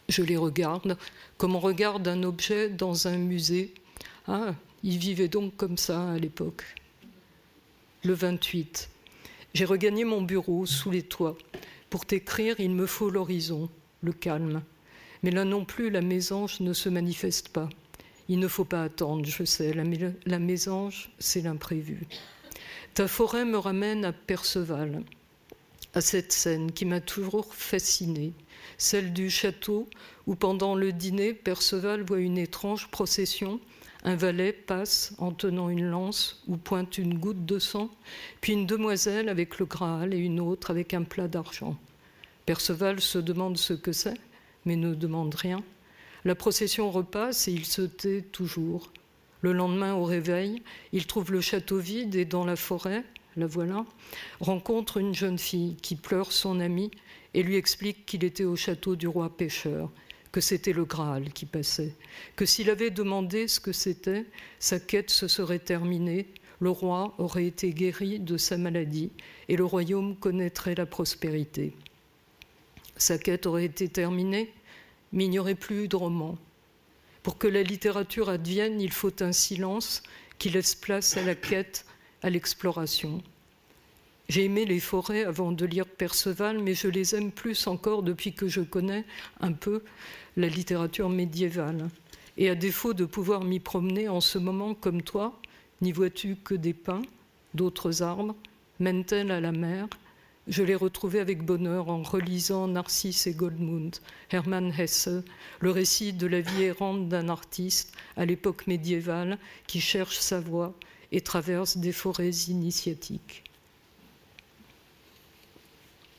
Je 0.09 0.21
les 0.23 0.37
regarde 0.37 0.97
comme 1.37 1.55
on 1.55 1.59
regarde 1.59 2.07
un 2.07 2.23
objet 2.23 2.69
dans 2.69 3.07
un 3.07 3.17
musée. 3.17 3.73
Ah, 4.27 4.55
ils 4.83 4.97
vivaient 4.97 5.27
donc 5.27 5.55
comme 5.55 5.77
ça 5.77 6.11
à 6.11 6.17
l'époque. 6.17 6.63
Le 8.03 8.13
28. 8.13 8.89
J'ai 9.53 9.65
regagné 9.65 10.03
mon 10.03 10.21
bureau 10.21 10.65
sous 10.65 10.91
les 10.91 11.03
toits. 11.03 11.37
Pour 11.89 12.05
t'écrire, 12.05 12.59
il 12.59 12.71
me 12.71 12.85
faut 12.85 13.09
l'horizon, 13.09 13.69
le 14.01 14.11
calme. 14.11 14.61
Mais 15.23 15.31
là 15.31 15.45
non 15.45 15.65
plus, 15.65 15.89
la 15.89 16.01
mésange 16.01 16.59
ne 16.59 16.73
se 16.73 16.89
manifeste 16.89 17.49
pas. 17.49 17.69
Il 18.29 18.39
ne 18.39 18.47
faut 18.47 18.65
pas 18.65 18.83
attendre, 18.83 19.25
je 19.25 19.43
sais, 19.45 19.73
la, 19.73 20.39
mésange, 20.39 21.11
c'est 21.17 21.41
l'imprévu. 21.41 22.01
Ta 22.93 23.07
forêt 23.07 23.45
me 23.45 23.57
ramène 23.57 24.03
à 24.03 24.11
Perceval, 24.11 25.03
à 25.93 26.01
cette 26.01 26.33
scène 26.33 26.73
qui 26.73 26.83
m'a 26.83 26.99
toujours 26.99 27.55
fascinée, 27.55 28.33
celle 28.77 29.13
du 29.13 29.29
château 29.29 29.87
où 30.25 30.35
pendant 30.35 30.75
le 30.75 30.91
dîner, 30.91 31.33
Perceval 31.33 32.03
voit 32.03 32.19
une 32.19 32.37
étrange 32.37 32.89
procession 32.89 33.61
un 34.07 34.15
valet 34.15 34.53
passe 34.53 35.13
en 35.17 35.33
tenant 35.33 35.67
une 35.67 35.83
lance 35.83 36.41
ou 36.47 36.55
pointe 36.55 36.97
une 36.97 37.19
goutte 37.19 37.45
de 37.45 37.59
sang, 37.59 37.89
puis 38.39 38.53
une 38.53 38.65
demoiselle 38.65 39.27
avec 39.27 39.59
le 39.59 39.65
Graal 39.65 40.13
et 40.13 40.17
une 40.17 40.39
autre 40.39 40.71
avec 40.71 40.93
un 40.93 41.03
plat 41.03 41.27
d'argent. 41.27 41.77
Perceval 42.45 43.01
se 43.01 43.17
demande 43.17 43.57
ce 43.57 43.73
que 43.73 43.91
c'est, 43.91 44.17
mais 44.63 44.77
ne 44.77 44.95
demande 44.95 45.35
rien. 45.35 45.61
La 46.23 46.35
procession 46.35 46.89
repasse 46.89 47.49
et 47.49 47.51
il 47.51 47.65
se 47.65 47.81
tait 47.81 48.21
toujours. 48.21 48.93
Le 49.41 49.51
lendemain, 49.51 49.93
au 49.93 50.05
réveil, 50.05 50.63
il 50.93 51.05
trouve 51.05 51.33
le 51.33 51.41
château 51.41 51.77
vide 51.77 52.15
et 52.15 52.23
dans 52.23 52.45
la 52.45 52.55
forêt, 52.55 53.03
la 53.35 53.45
voilà, 53.45 53.85
rencontre 54.39 54.97
une 54.97 55.13
jeune 55.13 55.37
fille 55.37 55.75
qui 55.81 55.97
pleure 55.97 56.31
son 56.31 56.61
ami 56.61 56.91
et 57.33 57.43
lui 57.43 57.57
explique 57.57 58.05
qu'il 58.05 58.23
était 58.23 58.45
au 58.45 58.55
château 58.55 58.95
du 58.95 59.09
roi 59.09 59.35
pêcheur, 59.35 59.91
que 60.37 60.41
c'était 60.41 60.71
le 60.71 60.85
Graal 60.85 61.33
qui 61.33 61.47
passait, 61.47 61.95
que 62.35 62.45
s'il 62.45 62.69
avait 62.69 62.91
demandé 62.91 63.47
ce 63.47 63.59
que 63.59 63.71
c'était, 63.71 64.23
sa 64.59 64.79
quête 64.79 65.09
se 65.09 65.27
serait 65.27 65.57
terminée, 65.57 66.27
le 66.59 66.69
roi 66.69 67.15
aurait 67.17 67.47
été 67.47 67.71
guéri 67.71 68.19
de 68.19 68.37
sa 68.37 68.55
maladie 68.55 69.09
et 69.49 69.55
le 69.55 69.65
royaume 69.65 70.15
connaîtrait 70.15 70.75
la 70.75 70.85
prospérité. 70.85 71.73
Sa 72.97 73.17
quête 73.17 73.47
aurait 73.47 73.65
été 73.65 73.89
terminée, 73.89 74.53
mais 75.11 75.25
il 75.25 75.31
n'y 75.31 75.39
aurait 75.39 75.55
plus 75.55 75.85
eu 75.85 75.87
de 75.87 75.95
roman. 75.95 76.37
Pour 77.23 77.39
que 77.39 77.47
la 77.47 77.63
littérature 77.63 78.29
advienne, 78.29 78.79
il 78.79 78.91
faut 78.91 79.23
un 79.23 79.31
silence 79.31 80.03
qui 80.37 80.51
laisse 80.51 80.75
place 80.75 81.17
à 81.17 81.23
la 81.23 81.33
quête, 81.33 81.83
à 82.21 82.29
l'exploration. 82.29 83.23
J'ai 84.29 84.43
aimé 84.43 84.65
les 84.65 84.81
forêts 84.81 85.23
avant 85.23 85.53
de 85.53 85.65
lire 85.65 85.85
Perceval, 85.85 86.59
mais 86.59 86.73
je 86.73 86.89
les 86.89 87.15
aime 87.15 87.31
plus 87.31 87.65
encore 87.65 88.03
depuis 88.03 88.33
que 88.33 88.47
je 88.49 88.59
connais 88.59 89.05
un 89.39 89.53
peu 89.53 89.83
la 90.37 90.47
littérature 90.47 91.09
médiévale. 91.09 91.89
Et 92.37 92.49
à 92.49 92.55
défaut 92.55 92.93
de 92.93 93.05
pouvoir 93.05 93.43
m'y 93.43 93.59
promener 93.59 94.07
en 94.07 94.21
ce 94.21 94.37
moment 94.37 94.75
comme 94.75 95.01
toi, 95.01 95.41
n'y 95.81 95.91
vois-tu 95.91 96.35
que 96.35 96.53
des 96.53 96.73
pins, 96.73 97.01
d'autres 97.55 98.03
arbres, 98.03 98.35
mènent-elles 98.79 99.31
à 99.31 99.41
la 99.41 99.51
mer? 99.51 99.87
Je 100.47 100.63
l'ai 100.63 100.75
retrouvé 100.75 101.19
avec 101.19 101.43
bonheur 101.43 101.89
en 101.89 102.03
relisant 102.03 102.67
Narcisse 102.67 103.27
et 103.27 103.33
Goldmund, 103.33 103.97
Hermann 104.29 104.71
Hesse, 104.77 105.09
le 105.59 105.71
récit 105.71 106.13
de 106.13 106.27
la 106.27 106.39
vie 106.39 106.63
errante 106.63 107.09
d'un 107.09 107.27
artiste 107.27 107.93
à 108.15 108.25
l'époque 108.25 108.67
médiévale 108.67 109.39
qui 109.65 109.81
cherche 109.81 110.19
sa 110.19 110.39
voie 110.39 110.73
et 111.11 111.21
traverse 111.21 111.77
des 111.77 111.91
forêts 111.91 112.29
initiatiques. 112.47 113.43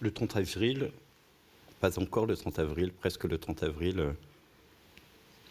Le 0.00 0.10
30 0.10 0.36
avril, 0.36 0.90
pas 1.80 1.98
encore 1.98 2.26
le 2.26 2.36
30 2.36 2.58
avril, 2.58 2.92
presque 2.92 3.24
le 3.24 3.38
30 3.38 3.62
avril, 3.62 4.00
euh, 4.00 4.12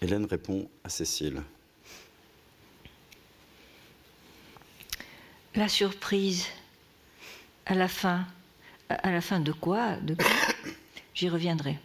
Hélène 0.01 0.25
répond 0.25 0.69
à 0.83 0.89
Cécile. 0.89 1.41
La 5.55 5.67
surprise, 5.67 6.45
à 7.65 7.73
la 7.73 7.87
fin, 7.87 8.27
à 8.89 9.11
la 9.11 9.21
fin 9.21 9.39
de 9.39 9.51
quoi 9.51 9.95
de 9.97 10.15
J'y 11.15 11.29
reviendrai. 11.29 11.79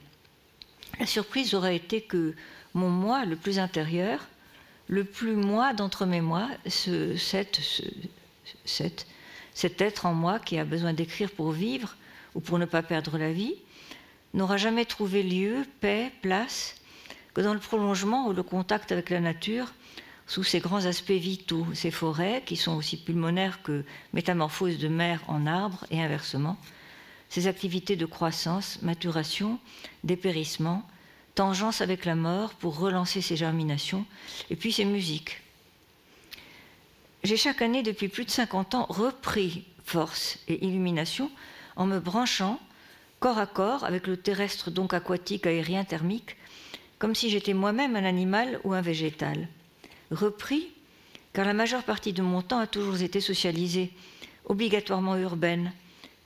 La 1.00 1.06
surprise 1.06 1.54
aurait 1.54 1.76
été 1.76 2.02
que 2.02 2.34
mon 2.74 2.90
moi 2.90 3.24
le 3.24 3.36
plus 3.36 3.58
intérieur, 3.58 4.26
le 4.88 5.04
plus 5.04 5.36
moi 5.36 5.72
d'entre 5.72 6.04
mes 6.04 6.20
moi, 6.20 6.48
ce, 6.66 7.16
cet, 7.16 7.62
cet 9.54 9.80
être 9.80 10.04
en 10.04 10.12
moi 10.12 10.38
qui 10.38 10.58
a 10.58 10.64
besoin 10.64 10.92
d'écrire 10.92 11.30
pour 11.30 11.52
vivre, 11.52 11.96
ou 12.34 12.40
pour 12.40 12.58
ne 12.58 12.66
pas 12.66 12.82
perdre 12.82 13.16
la 13.16 13.32
vie, 13.32 13.54
n'aura 14.34 14.56
jamais 14.56 14.84
trouvé 14.84 15.22
lieu, 15.22 15.64
paix, 15.80 16.10
place, 16.22 16.76
que 17.34 17.40
dans 17.40 17.54
le 17.54 17.60
prolongement 17.60 18.28
ou 18.28 18.32
le 18.32 18.42
contact 18.42 18.92
avec 18.92 19.10
la 19.10 19.20
nature, 19.20 19.72
sous 20.26 20.44
ses 20.44 20.60
grands 20.60 20.86
aspects 20.86 21.10
vitaux, 21.10 21.66
ces 21.74 21.90
forêts 21.90 22.42
qui 22.46 22.56
sont 22.56 22.76
aussi 22.76 22.96
pulmonaires 22.96 23.62
que 23.62 23.84
métamorphoses 24.12 24.78
de 24.78 24.88
mer 24.88 25.22
en 25.28 25.46
arbre 25.46 25.84
et 25.90 26.02
inversement, 26.02 26.56
ces 27.28 27.46
activités 27.46 27.96
de 27.96 28.06
croissance, 28.06 28.80
maturation, 28.82 29.58
dépérissement, 30.04 30.86
tangence 31.34 31.80
avec 31.80 32.04
la 32.04 32.14
mort 32.14 32.54
pour 32.54 32.78
relancer 32.78 33.20
ses 33.20 33.36
germinations, 33.36 34.04
et 34.50 34.56
puis 34.56 34.72
ces 34.72 34.84
musiques. 34.84 35.40
J'ai 37.24 37.36
chaque 37.36 37.62
année 37.62 37.82
depuis 37.82 38.08
plus 38.08 38.24
de 38.24 38.30
50 38.30 38.74
ans 38.74 38.86
repris 38.88 39.64
force 39.84 40.38
et 40.48 40.64
illumination 40.64 41.30
en 41.76 41.86
me 41.86 42.00
branchant 42.00 42.60
corps 43.22 43.38
à 43.38 43.46
corps 43.46 43.84
avec 43.84 44.08
le 44.08 44.16
terrestre 44.16 44.72
donc 44.72 44.92
aquatique, 44.92 45.46
aérien, 45.46 45.84
thermique, 45.84 46.36
comme 46.98 47.14
si 47.14 47.30
j'étais 47.30 47.54
moi-même 47.54 47.94
un 47.94 48.04
animal 48.04 48.58
ou 48.64 48.72
un 48.72 48.80
végétal. 48.80 49.46
Repris, 50.10 50.72
car 51.32 51.46
la 51.46 51.52
majeure 51.52 51.84
partie 51.84 52.12
de 52.12 52.20
mon 52.20 52.42
temps 52.42 52.58
a 52.58 52.66
toujours 52.66 53.00
été 53.00 53.20
socialisée, 53.20 53.92
obligatoirement 54.46 55.16
urbaine, 55.16 55.72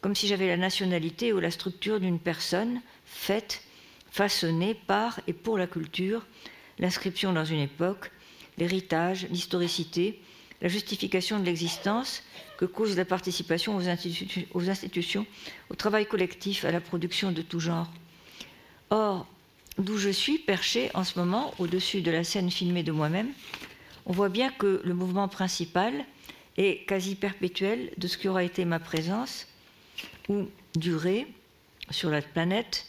comme 0.00 0.14
si 0.14 0.26
j'avais 0.26 0.46
la 0.46 0.56
nationalité 0.56 1.34
ou 1.34 1.38
la 1.38 1.50
structure 1.50 2.00
d'une 2.00 2.18
personne 2.18 2.80
faite, 3.04 3.62
façonnée 4.10 4.72
par 4.72 5.20
et 5.26 5.34
pour 5.34 5.58
la 5.58 5.66
culture, 5.66 6.24
l'inscription 6.78 7.34
dans 7.34 7.44
une 7.44 7.60
époque, 7.60 8.10
l'héritage, 8.56 9.26
l'historicité, 9.28 10.18
la 10.62 10.68
justification 10.68 11.38
de 11.38 11.44
l'existence 11.44 12.22
que 12.58 12.64
cause 12.64 12.96
la 12.96 13.04
participation 13.04 13.76
aux, 13.76 13.88
institutions, 14.68 15.26
au 15.70 15.74
travail 15.74 16.06
collectif, 16.06 16.64
à 16.64 16.70
la 16.70 16.80
production 16.80 17.32
de 17.32 17.42
tout 17.42 17.60
genre. 17.60 17.90
Or, 18.90 19.26
d'où 19.78 19.98
je 19.98 20.08
suis 20.08 20.38
perché 20.38 20.90
en 20.94 21.04
ce 21.04 21.18
moment, 21.18 21.52
au-dessus 21.58 22.00
de 22.00 22.10
la 22.10 22.24
scène 22.24 22.50
filmée 22.50 22.82
de 22.82 22.92
moi-même, 22.92 23.30
on 24.06 24.12
voit 24.12 24.28
bien 24.28 24.50
que 24.50 24.80
le 24.84 24.94
mouvement 24.94 25.28
principal 25.28 26.04
est 26.56 26.86
quasi 26.86 27.16
perpétuel 27.16 27.92
de 27.98 28.08
ce 28.08 28.16
qui 28.16 28.28
aura 28.28 28.44
été 28.44 28.64
ma 28.64 28.78
présence 28.78 29.46
ou 30.28 30.46
durée 30.76 31.26
sur 31.90 32.10
la 32.10 32.22
planète, 32.22 32.86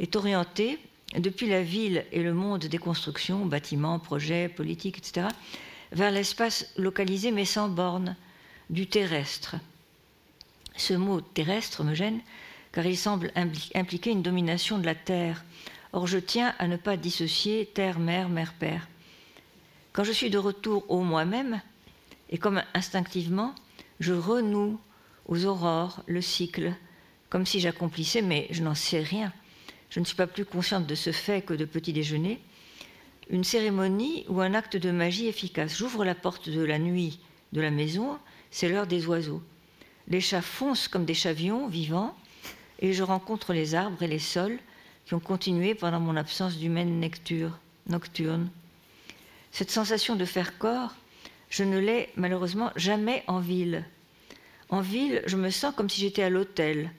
est 0.00 0.16
orienté 0.16 0.78
depuis 1.16 1.48
la 1.48 1.62
ville 1.62 2.04
et 2.12 2.22
le 2.22 2.32
monde 2.32 2.64
des 2.64 2.78
constructions, 2.78 3.44
bâtiments, 3.46 3.98
projets, 3.98 4.48
politiques, 4.48 4.98
etc., 4.98 5.28
vers 5.92 6.10
l'espace 6.10 6.66
localisé 6.76 7.30
mais 7.30 7.44
sans 7.44 7.68
borne, 7.68 8.16
du 8.70 8.86
terrestre. 8.86 9.56
Ce 10.76 10.94
mot 10.94 11.20
terrestre 11.20 11.84
me 11.84 11.94
gêne 11.94 12.20
car 12.72 12.86
il 12.86 12.96
semble 12.96 13.30
impliquer 13.74 14.10
une 14.10 14.22
domination 14.22 14.78
de 14.78 14.86
la 14.86 14.94
terre. 14.94 15.44
Or, 15.92 16.06
je 16.06 16.18
tiens 16.18 16.54
à 16.58 16.66
ne 16.68 16.76
pas 16.76 16.96
dissocier 16.96 17.66
terre, 17.66 17.98
mère, 17.98 18.30
mère, 18.30 18.54
père. 18.54 18.88
Quand 19.92 20.04
je 20.04 20.12
suis 20.12 20.30
de 20.30 20.38
retour 20.38 20.90
au 20.90 21.02
moi-même, 21.02 21.60
et 22.30 22.38
comme 22.38 22.62
instinctivement, 22.72 23.54
je 24.00 24.14
renoue 24.14 24.80
aux 25.26 25.44
aurores 25.44 26.02
le 26.06 26.22
cycle, 26.22 26.72
comme 27.28 27.44
si 27.44 27.60
j'accomplissais, 27.60 28.22
mais 28.22 28.46
je 28.50 28.62
n'en 28.62 28.74
sais 28.74 29.00
rien. 29.00 29.32
Je 29.90 30.00
ne 30.00 30.06
suis 30.06 30.16
pas 30.16 30.26
plus 30.26 30.46
consciente 30.46 30.86
de 30.86 30.94
ce 30.94 31.12
fait 31.12 31.42
que 31.42 31.52
de 31.52 31.66
petit 31.66 31.92
déjeuner, 31.92 32.40
une 33.30 33.44
cérémonie 33.44 34.24
ou 34.28 34.40
un 34.40 34.54
acte 34.54 34.76
de 34.76 34.90
magie 34.90 35.26
efficace. 35.26 35.76
J'ouvre 35.76 36.04
la 36.04 36.14
porte 36.14 36.48
de 36.48 36.62
la 36.62 36.78
nuit 36.78 37.20
de 37.52 37.60
la 37.60 37.70
maison, 37.70 38.18
c'est 38.50 38.68
l'heure 38.68 38.86
des 38.86 39.06
oiseaux. 39.06 39.42
Les 40.08 40.20
chats 40.20 40.42
foncent 40.42 40.88
comme 40.88 41.04
des 41.04 41.14
chavions 41.14 41.68
vivants, 41.68 42.16
et 42.80 42.92
je 42.92 43.02
rencontre 43.02 43.52
les 43.52 43.74
arbres 43.74 44.02
et 44.02 44.08
les 44.08 44.18
sols 44.18 44.58
qui 45.06 45.14
ont 45.14 45.20
continué 45.20 45.74
pendant 45.74 46.00
mon 46.00 46.16
absence 46.16 46.56
d'humaine 46.58 47.00
nocturne. 47.88 48.50
Cette 49.50 49.70
sensation 49.70 50.16
de 50.16 50.24
faire 50.24 50.58
corps, 50.58 50.94
je 51.50 51.64
ne 51.64 51.78
l'ai 51.78 52.08
malheureusement 52.16 52.70
jamais 52.76 53.22
en 53.26 53.38
ville. 53.38 53.84
En 54.70 54.80
ville, 54.80 55.22
je 55.26 55.36
me 55.36 55.50
sens 55.50 55.74
comme 55.74 55.90
si 55.90 56.00
j'étais 56.00 56.22
à 56.22 56.30
l'hôtel. 56.30 56.90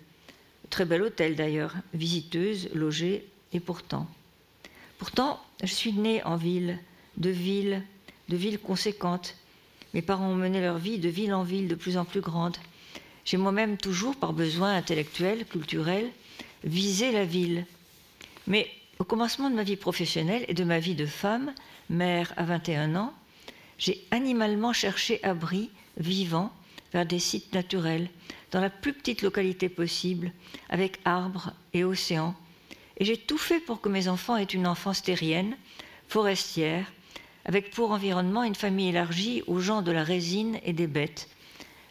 Très 0.70 0.86
bel 0.86 1.02
hôtel 1.02 1.36
d'ailleurs, 1.36 1.76
visiteuse, 1.94 2.70
logée, 2.74 3.28
et 3.52 3.60
pourtant. 3.60 4.08
Pourtant, 5.04 5.38
je 5.62 5.68
suis 5.68 5.92
née 5.92 6.24
en 6.24 6.38
ville, 6.38 6.80
de 7.18 7.30
ville, 7.30 7.84
de 8.30 8.38
ville 8.38 8.58
conséquente. 8.58 9.36
Mes 9.94 10.02
parents 10.02 10.30
ont 10.30 10.36
mené 10.36 10.62
leur 10.62 10.78
vie 10.78 10.98
de 10.98 11.10
ville 11.10 11.34
en 11.34 11.44
ville 11.44 11.68
de 11.68 11.76
plus 11.76 11.98
en 11.98 12.06
plus 12.06 12.22
grande. 12.22 12.56
J'ai 13.26 13.36
moi-même 13.36 13.76
toujours, 13.76 14.16
par 14.16 14.32
besoin 14.32 14.74
intellectuel, 14.74 15.46
culturel, 15.46 16.10
visé 16.64 17.12
la 17.12 17.26
ville. 17.26 17.66
Mais 18.48 18.70
au 18.98 19.04
commencement 19.04 19.50
de 19.50 19.56
ma 19.56 19.64
vie 19.64 19.76
professionnelle 19.76 20.46
et 20.48 20.54
de 20.54 20.64
ma 20.64 20.80
vie 20.80 20.96
de 20.96 21.06
femme, 21.06 21.54
mère 21.90 22.32
à 22.38 22.46
21 22.46 22.96
ans, 22.96 23.14
j'ai 23.78 24.06
animalement 24.12 24.72
cherché 24.72 25.22
abri, 25.22 25.70
vivant, 25.98 26.50
vers 26.94 27.06
des 27.06 27.20
sites 27.20 27.54
naturels, 27.54 28.08
dans 28.52 28.62
la 28.62 28.70
plus 28.70 28.94
petite 28.94 29.22
localité 29.22 29.68
possible, 29.68 30.32
avec 30.70 31.02
arbres 31.04 31.52
et 31.74 31.84
océans, 31.84 32.36
et 33.04 33.06
j'ai 33.06 33.18
tout 33.18 33.38
fait 33.38 33.60
pour 33.60 33.82
que 33.82 33.90
mes 33.90 34.08
enfants 34.08 34.38
aient 34.38 34.46
une 34.46 34.66
enfance 34.66 35.04
terrienne, 35.04 35.58
forestière, 36.08 36.90
avec 37.44 37.70
pour 37.70 37.92
environnement 37.92 38.44
une 38.44 38.56
famille 38.56 38.88
élargie 38.88 39.44
aux 39.46 39.60
gens 39.60 39.82
de 39.82 39.92
la 39.92 40.06
résine 40.06 40.58
et 40.64 40.72
des 40.72 40.88
bêtes. 40.88 41.28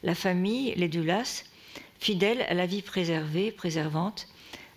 La 0.03 0.15
famille, 0.15 0.73
les 0.75 0.89
Dulas, 0.89 1.45
fidèle 1.99 2.41
à 2.49 2.55
la 2.55 2.65
vie 2.65 2.81
préservée, 2.81 3.53
préservante, 3.53 4.27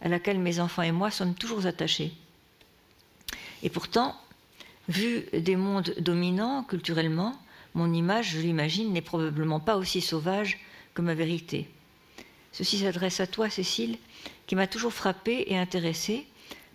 à 0.01 0.09
laquelle 0.09 0.39
mes 0.39 0.59
enfants 0.59 0.81
et 0.81 0.91
moi 0.91 1.09
sommes 1.09 1.35
toujours 1.35 1.65
attachés. 1.67 2.11
Et 3.63 3.69
pourtant, 3.69 4.19
vu 4.89 5.27
des 5.31 5.55
mondes 5.55 5.95
dominants 5.99 6.65
culturellement, 6.65 7.33
mon 7.75 7.93
image, 7.93 8.31
je 8.31 8.39
l'imagine, 8.39 8.91
n'est 8.91 8.99
probablement 8.99 9.61
pas 9.61 9.77
aussi 9.77 10.01
sauvage 10.01 10.59
que 10.95 11.01
ma 11.01 11.13
vérité. 11.13 11.69
Ceci 12.51 12.79
s'adresse 12.79 13.21
à 13.21 13.27
toi, 13.27 13.49
Cécile, 13.49 13.97
qui 14.47 14.55
m'a 14.55 14.67
toujours 14.67 14.93
frappé 14.93 15.45
et 15.47 15.57
intéressé 15.57 16.25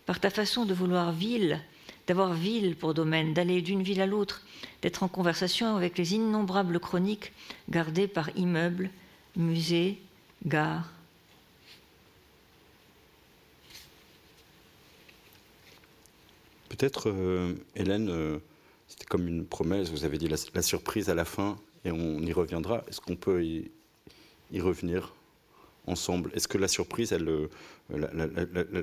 par 0.07 0.21
ta 0.21 0.31
façon 0.31 0.65
de 0.65 0.75
vouloir 0.75 1.13
ville, 1.13 1.61
d'avoir 2.07 2.35
ville 2.35 2.77
pour 2.77 2.95
domaine, 2.95 3.35
d'aller 3.35 3.63
d'une 3.63 3.83
ville 3.83 4.01
à 4.01 4.07
l'autre, 4.07 4.43
d'être 4.83 5.03
en 5.03 5.09
conversation 5.09 5.77
avec 5.77 5.97
les 5.99 6.15
innombrables 6.15 6.81
chroniques 6.81 7.33
gardées 7.69 8.09
par 8.09 8.37
immeubles, 8.37 8.91
musée, 9.37 9.99
gare. 10.45 10.91
Peut-être, 16.69 17.11
euh, 17.11 17.55
Hélène, 17.77 18.09
euh, 18.11 18.39
c'était 18.89 19.05
comme 19.05 19.29
une 19.29 19.45
promesse, 19.45 19.91
vous 19.91 20.05
avez 20.05 20.19
dit 20.19 20.29
la, 20.29 20.63
surprise 20.63 21.11
à 21.11 21.15
la 21.15 21.25
fin, 21.25 21.59
et 21.85 21.91
on 21.91 22.21
y 22.21 22.33
reviendra. 22.33 22.83
Est-ce 22.89 23.01
qu'on 23.01 23.17
peut 23.17 23.45
y, 23.45 23.71
revenir? 24.61 25.13
Ensemble. 25.87 26.31
Est-ce 26.35 26.49
que 26.49 26.59
la 26.59 26.69
surprise, 26.69 27.13
elle, 27.13 27.29
euh, 27.29 27.49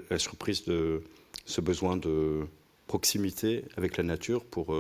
la, 0.10 0.20
surprise 0.20 0.66
de 0.66 1.04
ce 1.46 1.62
besoin 1.62 1.98
de 1.98 2.46
proximité 2.88 3.66
avec 3.76 3.98
la 3.98 4.04
nature 4.04 4.46
pour 4.46 4.76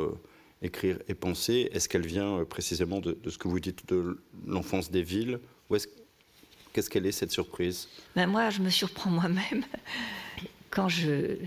écrire 0.61 0.97
et 1.07 1.13
penser, 1.13 1.69
est-ce 1.71 1.87
qu'elle 1.87 2.05
vient 2.05 2.43
précisément 2.45 2.99
de, 2.99 3.17
ce 3.29 3.37
que 3.37 3.47
vous 3.47 3.59
dites 3.59 3.87
de 3.87 4.19
l'enfance 4.45 4.91
des 4.91 5.03
villes 5.03 5.39
Ou 5.69 5.75
est-ce 5.75 5.87
qu'est-ce 6.73 6.89
qu'elle 6.89 7.05
est 7.05 7.11
cette 7.11 7.31
surprise? 7.31 7.87
Ben 8.15 8.27
Moi, 8.27 8.49
je 8.49 8.61
me 8.61 8.69
surprends 8.69 9.09
moi-même. 9.09 9.65
Quand 10.69 10.89
je 10.89 11.37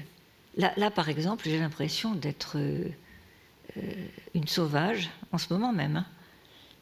Là, 0.56 0.90
par 0.90 1.08
exemple, 1.08 1.44
j'ai 1.44 1.58
l'impression 1.58 2.14
d'être 2.14 2.58
euh, 2.58 2.84
euh, 3.76 3.80
une 4.34 4.48
sauvage 4.48 5.10
en 5.32 5.38
ce 5.38 5.52
moment 5.52 5.72
même, 5.72 5.96
hein. 5.96 6.06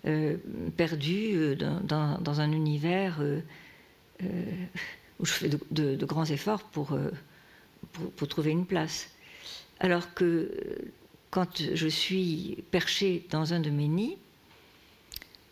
euh, 0.06 0.36
perdue 0.76 1.56
dans, 1.56 2.40
un 2.40 2.52
univers 2.52 3.20
où 4.22 5.26
je 5.26 5.32
fais 5.32 5.50
de, 5.70 6.04
grands 6.04 6.24
efforts 6.24 6.62
pour, 6.64 6.98
pour, 8.16 8.28
trouver 8.28 8.50
une 8.50 8.66
place. 8.66 9.10
Alors 9.80 10.14
que 10.14 10.50
quand 11.30 11.62
je 11.74 11.88
suis 11.88 12.64
perchée 12.70 13.26
dans 13.30 13.54
un 13.54 13.60
de 13.60 13.70
mes 13.70 13.88
nids, 13.88 14.16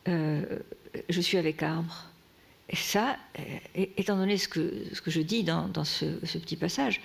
je 0.07 1.21
suis 1.21 1.39
avec 1.39 1.63
arbre. 1.63 2.07
Et 2.69 2.77
ça, 2.77 3.17
étant 3.75 4.17
donné 4.17 4.39
ce 4.39 4.49
que, 4.49 4.85
ce 4.93 5.01
que 5.01 5.11
je 5.11 5.21
dis 5.21 5.45
dans, 5.45 5.85
ce, 5.85 6.07
petit 6.39 6.57
passage, 6.57 7.01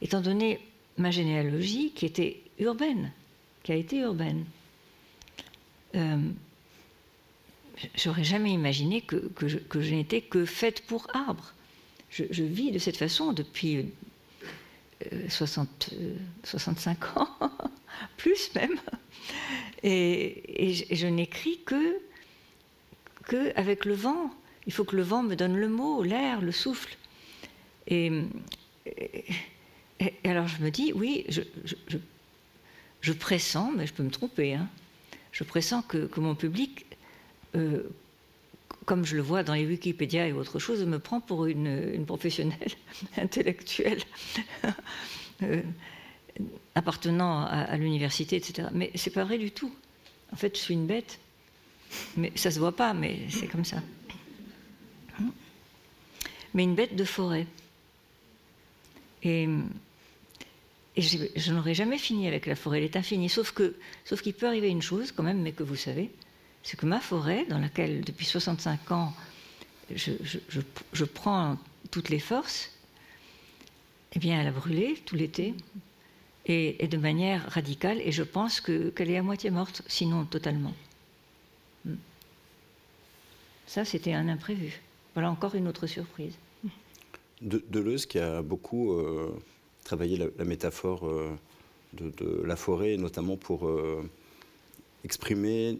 étant 0.00 0.20
donné 0.20 0.58
ma 0.96 1.10
généalogie 1.10 1.92
qui 1.94 2.06
était 2.06 2.40
urbaine, 2.58 3.12
qui 3.62 3.72
a 3.72 3.74
été 3.74 3.98
urbaine. 3.98 4.44
Euh, 5.94 6.16
J'aurais 7.94 8.24
jamais 8.24 8.52
imaginé 8.52 9.00
que, 9.00 9.30
je, 9.46 9.94
n'étais 9.94 10.20
que 10.20 10.44
faite 10.44 10.86
pour 10.86 11.06
arbre. 11.14 11.52
Je, 12.10 12.42
vis 12.42 12.70
de 12.70 12.78
cette 12.78 12.96
façon 12.96 13.32
depuis 13.32 13.86
60, 15.28 15.90
euh, 15.94 16.14
65 16.44 16.98
euh, 17.02 17.20
ans, 17.20 17.28
plus 18.16 18.54
même. 18.54 18.78
Et, 19.82 20.74
je, 20.90 21.06
n'écris 21.06 21.60
que, 21.64 21.98
avec 23.56 23.84
le 23.84 23.94
vent. 23.94 24.30
Il 24.66 24.72
faut 24.72 24.84
que 24.84 24.94
le 24.94 25.02
vent 25.02 25.22
me 25.22 25.34
donne 25.34 25.56
le 25.56 25.68
mot, 25.68 26.02
l'air, 26.02 26.40
le 26.40 26.52
souffle. 26.52 26.96
et 27.88 28.12
et, 30.24 30.28
alors 30.28 30.48
je 30.48 30.62
me 30.62 30.70
dis, 30.70 30.92
oui, 30.94 31.26
je, 31.28 33.12
pressens, 33.12 33.72
mais 33.72 33.86
je 33.86 33.92
peux 33.92 34.02
me 34.02 34.10
tromper, 34.10 34.54
hein, 34.54 34.68
je 35.32 35.44
pressens 35.44 35.82
que, 35.82 36.08
mon 36.18 36.34
public, 36.34 36.86
euh, 37.56 37.82
comme 38.84 39.04
je 39.04 39.16
le 39.16 39.22
vois 39.22 39.42
dans 39.42 39.54
les 39.54 39.66
Wikipédia 39.66 40.26
et 40.26 40.32
autre 40.32 40.58
chose, 40.58 40.84
me 40.84 40.98
prend 40.98 41.20
pour 41.20 41.46
une, 41.46 42.04
professionnelle 42.06 42.72
intellectuelle 43.16 44.02
euh, 45.42 45.62
appartenant 46.74 47.44
à, 47.44 47.76
l'université, 47.76 48.36
etc. 48.36 48.68
Mais 48.72 48.90
c'est 48.94 49.12
pas 49.12 49.24
vrai 49.24 49.38
du 49.38 49.50
tout. 49.50 49.72
En 50.32 50.36
fait, 50.36 50.56
je 50.56 50.60
suis 50.60 50.74
une 50.74 50.86
bête. 50.86 51.18
Mais 52.16 52.32
ça 52.36 52.50
se 52.50 52.58
voit 52.58 52.74
pas, 52.74 52.94
mais 52.94 53.18
c'est 53.28 53.46
comme 53.46 53.66
ça. 53.66 53.82
Mais 56.54 56.64
une 56.64 56.74
bête 56.74 56.96
de 56.96 57.04
forêt. 57.04 57.46
Et 59.22 59.46
et 60.94 61.00
je, 61.00 61.52
n'aurais 61.52 61.74
jamais 61.74 61.96
fini 61.96 62.28
avec 62.28 62.46
la 62.46 62.54
forêt, 62.54 62.78
elle 62.78 62.84
est 62.84 62.96
infinie. 62.96 63.28
Sauf 63.28 63.52
que, 63.52 63.74
sauf 64.04 64.20
qu'il 64.20 64.34
peut 64.34 64.46
arriver 64.46 64.68
une 64.68 64.82
chose 64.82 65.10
quand 65.12 65.22
même, 65.22 65.40
mais 65.40 65.52
que 65.52 65.62
vous 65.62 65.76
savez, 65.76 66.10
c'est 66.62 66.78
que 66.78 66.86
ma 66.86 67.00
forêt, 67.00 67.44
dans 67.46 67.58
laquelle 67.58 68.02
depuis 68.02 68.26
65 68.26 68.92
ans 68.92 69.12
je, 69.94 71.04
prends 71.04 71.56
toutes 71.90 72.08
les 72.08 72.18
forces, 72.18 72.70
eh 74.14 74.18
bien, 74.18 74.40
elle 74.40 74.48
a 74.48 74.52
brûlé 74.52 74.94
tout 75.04 75.16
l'été 75.16 75.54
et, 76.46 76.86
de 76.86 76.96
manière 76.96 77.48
radicale. 77.50 78.00
Et 78.00 78.12
je 78.12 78.22
pense 78.22 78.60
qu'elle 78.60 79.10
est 79.10 79.16
à 79.16 79.22
moitié 79.22 79.50
morte, 79.50 79.82
sinon 79.86 80.24
totalement. 80.24 80.74
Hmm. 81.84 81.94
Ça, 83.66 83.84
c'était 83.84 84.12
un 84.12 84.28
imprévu. 84.28 84.80
Voilà 85.14 85.30
encore 85.30 85.54
une 85.54 85.68
autre 85.68 85.86
surprise. 85.86 86.34
De, 87.40 87.62
Deleuze 87.68 88.06
qui 88.06 88.18
a 88.18 88.40
beaucoup 88.40 88.92
euh, 88.92 89.36
travailler 89.84 90.30
la, 90.38 90.44
métaphore 90.44 91.06
euh, 91.06 91.36
de, 91.94 92.42
la 92.44 92.56
forêt, 92.56 92.96
notamment 92.96 93.36
pour 93.36 93.66
euh, 93.66 94.08
exprimer 95.04 95.78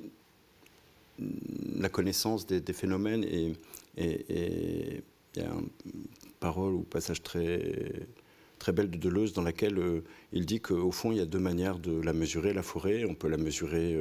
la 1.76 1.88
connaissance 1.88 2.46
des, 2.46 2.72
phénomènes. 2.72 3.24
Et 3.24 3.52
il 3.96 5.02
y 5.36 5.40
a 5.40 5.50
une 5.50 5.68
parole 6.40 6.74
ou 6.74 6.82
passage 6.82 7.22
très, 7.22 8.06
très 8.58 8.72
belle 8.72 8.90
de 8.90 8.96
Deleuze 8.96 9.32
dans 9.32 9.42
laquelle 9.42 9.78
euh, 9.78 10.04
il 10.32 10.46
dit 10.46 10.60
qu'au 10.60 10.92
fond, 10.92 11.12
il 11.12 11.18
y 11.18 11.22
a 11.22 11.26
deux 11.26 11.38
manières 11.38 11.78
de 11.78 12.00
la 12.00 12.12
mesurer, 12.12 12.52
la 12.52 12.62
forêt. 12.62 13.04
On 13.04 13.14
peut 13.14 13.28
la 13.28 13.38
mesurer 13.38 13.96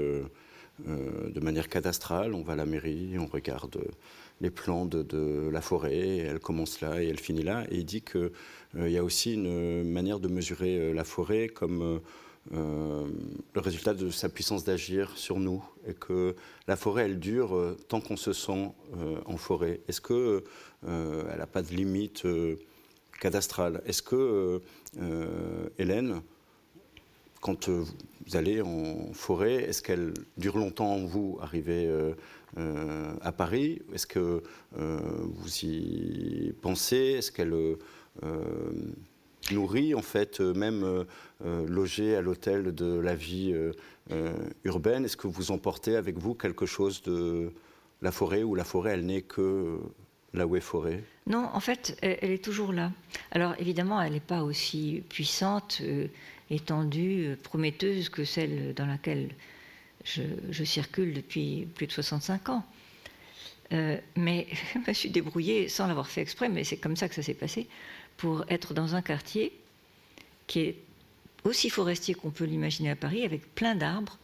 de 0.79 1.39
manière 1.39 1.69
cadastrale. 1.69 2.33
On 2.33 2.41
va 2.41 2.53
à 2.53 2.55
la 2.55 2.65
mairie, 2.65 3.17
on 3.19 3.27
regarde 3.27 3.77
les 4.41 4.49
plans 4.49 4.85
de, 4.85 5.49
la 5.49 5.61
forêt, 5.61 6.17
elle 6.17 6.39
commence 6.39 6.81
là 6.81 7.01
et 7.01 7.07
elle 7.07 7.19
finit 7.19 7.43
là. 7.43 7.65
Et 7.69 7.77
il 7.77 7.85
dit 7.85 8.01
qu'il 8.01 8.31
euh, 8.75 8.89
y 8.89 8.97
a 8.97 9.03
aussi 9.03 9.35
une 9.35 9.83
manière 9.83 10.19
de 10.19 10.27
mesurer 10.27 10.77
euh, 10.77 10.93
la 10.93 11.03
forêt 11.03 11.47
comme 11.47 12.01
euh, 12.53 13.07
le 13.53 13.61
résultat 13.61 13.93
de 13.93 14.09
sa 14.09 14.29
puissance 14.29 14.63
d'agir 14.63 15.17
sur 15.17 15.39
nous, 15.39 15.63
et 15.87 15.93
que 15.93 16.35
la 16.67 16.75
forêt, 16.75 17.05
elle 17.05 17.19
dure 17.19 17.75
tant 17.87 18.01
qu'on 18.01 18.17
se 18.17 18.33
sent 18.33 18.71
en 19.25 19.37
forêt. 19.37 19.81
Est-ce 19.87 20.01
que 20.01 20.43
elle 20.83 21.37
n'a 21.37 21.47
pas 21.47 21.61
de 21.61 21.69
limite 21.69 22.25
cadastrale 23.19 23.81
Est-ce 23.85 24.01
que 24.01 24.61
Hélène, 25.77 26.21
quand 27.41 27.69
vous 27.69 28.35
allez 28.35 28.61
en 28.61 29.13
forêt, 29.13 29.63
est-ce 29.63 29.81
qu'elle 29.81 30.13
dure 30.37 30.57
longtemps 30.57 30.93
en 30.93 31.05
vous, 31.05 31.37
arriver 31.41 31.87
euh, 32.57 33.13
à 33.21 33.31
Paris? 33.31 33.81
Est-ce 33.93 34.05
que 34.05 34.43
euh, 34.77 34.99
vous 35.23 35.65
y 35.65 36.53
pensez? 36.61 37.15
Est-ce 37.17 37.31
qu'elle 37.31 37.53
euh, 37.53 37.77
nourrit 39.51 39.95
en 39.95 40.01
fait 40.01 40.39
même 40.39 41.05
loger 41.43 42.15
à 42.15 42.21
l'hôtel 42.21 42.75
de 42.75 42.99
la 42.99 43.15
vie 43.15 43.55
urbaine 44.63 45.05
Est-ce 45.05 45.17
que 45.17 45.27
vous 45.27 45.51
emportez 45.51 45.95
avec 45.95 46.17
vous 46.17 46.35
quelque 46.35 46.65
chose 46.65 47.01
de 47.01 47.51
la 48.01 48.11
forêt 48.11 48.43
ou 48.43 48.55
la 48.55 48.63
forêt 48.63 48.93
elle 48.93 49.05
n'est 49.05 49.23
que 49.23 49.79
là 50.33 50.45
où 50.45 50.55
est 50.55 50.61
forêt? 50.61 51.03
Non, 51.27 51.49
en 51.53 51.59
fait, 51.59 51.97
elle 52.01 52.31
est 52.31 52.43
toujours 52.43 52.71
là. 52.71 52.91
Alors 53.31 53.55
évidemment, 53.59 54.01
elle 54.01 54.13
n'est 54.13 54.19
pas 54.19 54.43
aussi 54.43 55.03
puissante, 55.09 55.81
étendue, 56.51 57.37
prometteuse 57.43 58.09
que 58.09 58.25
celle 58.25 58.73
dans 58.73 58.85
laquelle 58.85 59.29
je, 60.03 60.63
circule 60.63 61.13
depuis 61.13 61.67
plus 61.75 61.87
de 61.87 61.91
65 61.91 62.49
ans. 62.49 62.65
Euh, 63.73 63.97
mais 64.15 64.47
je 64.73 64.79
me 64.79 64.93
suis 64.93 65.09
débrouillée, 65.09 65.69
sans 65.69 65.87
l'avoir 65.87 66.07
fait 66.07 66.21
exprès, 66.21 66.49
mais 66.49 66.63
c'est 66.63 66.77
comme 66.77 66.95
ça 66.95 67.07
que 67.07 67.15
ça 67.15 67.23
s'est 67.23 67.33
passé, 67.33 67.67
pour 68.17 68.45
être 68.49 68.73
dans 68.73 68.95
un 68.95 69.01
quartier 69.01 69.51
qui 70.47 70.59
est 70.59 70.75
aussi 71.43 71.69
forestier 71.69 72.13
qu'on 72.13 72.29
peut 72.29 72.43
l'imaginer 72.43 72.91
à 72.91 72.95
Paris, 72.95 73.23
avec 73.23 73.53
plein 73.55 73.75
d'arbres, 73.75 74.17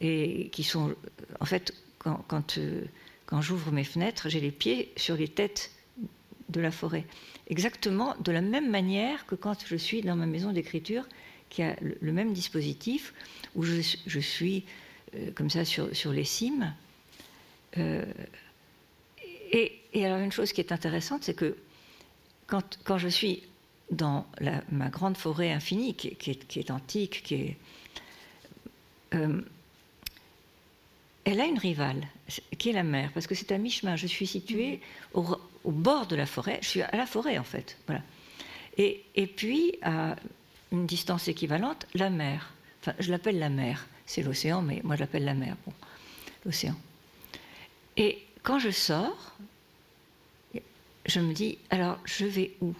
et 0.00 0.48
qui 0.50 0.62
sont, 0.62 0.94
en 1.40 1.44
fait, 1.44 1.74
quand, 1.98 2.58
euh, 2.58 2.84
quand 3.26 3.42
j'ouvre 3.42 3.72
mes 3.72 3.84
fenêtres, 3.84 4.28
j'ai 4.28 4.40
les 4.40 4.52
pieds 4.52 4.92
sur 4.96 5.16
les 5.16 5.28
têtes 5.28 5.72
de 6.48 6.60
la 6.60 6.70
forêt. 6.70 7.04
Exactement 7.48 8.14
de 8.20 8.32
la 8.32 8.40
même 8.40 8.70
manière 8.70 9.26
que 9.26 9.34
quand 9.34 9.66
je 9.66 9.76
suis 9.76 10.02
dans 10.02 10.16
ma 10.16 10.26
maison 10.26 10.52
d'écriture, 10.52 11.06
qui 11.50 11.62
a 11.62 11.76
le, 11.80 12.12
même 12.12 12.32
dispositif, 12.32 13.12
où 13.54 13.62
je, 13.62 13.80
je 14.06 14.20
suis 14.20 14.64
euh, 15.14 15.30
comme 15.34 15.50
ça 15.50 15.64
sur, 15.64 15.94
sur 15.94 16.12
les 16.12 16.24
cimes. 16.24 16.74
Euh, 17.76 18.04
et, 19.50 19.80
alors 20.04 20.18
une 20.18 20.32
chose 20.32 20.52
qui 20.52 20.60
est 20.60 20.72
intéressante, 20.72 21.24
c'est 21.24 21.34
que 21.34 21.56
quand, 22.48 22.78
quand, 22.82 22.98
je 22.98 23.06
suis 23.08 23.44
dans 23.92 24.26
ma 24.70 24.88
grande 24.88 25.16
forêt 25.16 25.52
infinie, 25.52 25.94
qui, 25.94 26.08
est, 26.08 26.46
qui 26.46 26.58
est, 26.58 26.70
antique, 26.72 27.22
qui 27.22 27.34
est, 27.34 27.56
euh, 29.14 29.40
elle 31.24 31.40
a 31.40 31.44
une 31.44 31.58
rivale, 31.58 32.08
qui 32.58 32.70
est 32.70 32.72
la 32.72 32.82
mer, 32.82 33.10
parce 33.14 33.28
que 33.28 33.36
c'est 33.36 33.52
à 33.52 33.58
mi-chemin. 33.58 33.94
Je 33.94 34.08
suis 34.08 34.26
située 34.26 34.80
au, 35.14 35.38
bord 35.64 36.06
de 36.06 36.16
la 36.16 36.26
forêt, 36.26 36.58
je 36.62 36.68
suis 36.68 36.82
à 36.82 36.96
la 36.96 37.06
forêt 37.06 37.38
en 37.38 37.44
fait. 37.44 37.76
Voilà. 37.86 38.02
Et, 38.76 39.04
et 39.14 39.26
puis, 39.26 39.76
à 39.82 40.16
une 40.72 40.86
distance 40.86 41.28
équivalente, 41.28 41.86
la 41.94 42.10
mer. 42.10 42.52
Enfin, 42.80 42.94
je 42.98 43.10
l'appelle 43.10 43.38
la 43.38 43.50
mer 43.50 43.86
c'est 44.08 44.22
l'océan, 44.22 44.62
mais 44.62 44.80
moi 44.82 44.96
je 44.96 45.00
l'appelle 45.00 45.26
la 45.26 45.34
mer, 45.34 45.54
l'océan. 46.44 46.74
Et 47.96 48.24
quand 48.42 48.58
je 48.58 48.70
sors, 48.70 49.36
je 51.08 51.20
me 51.20 51.32
dis, 51.32 51.58
alors 51.70 51.98
je 52.04 52.26
vais 52.26 52.52
où? 52.60 52.74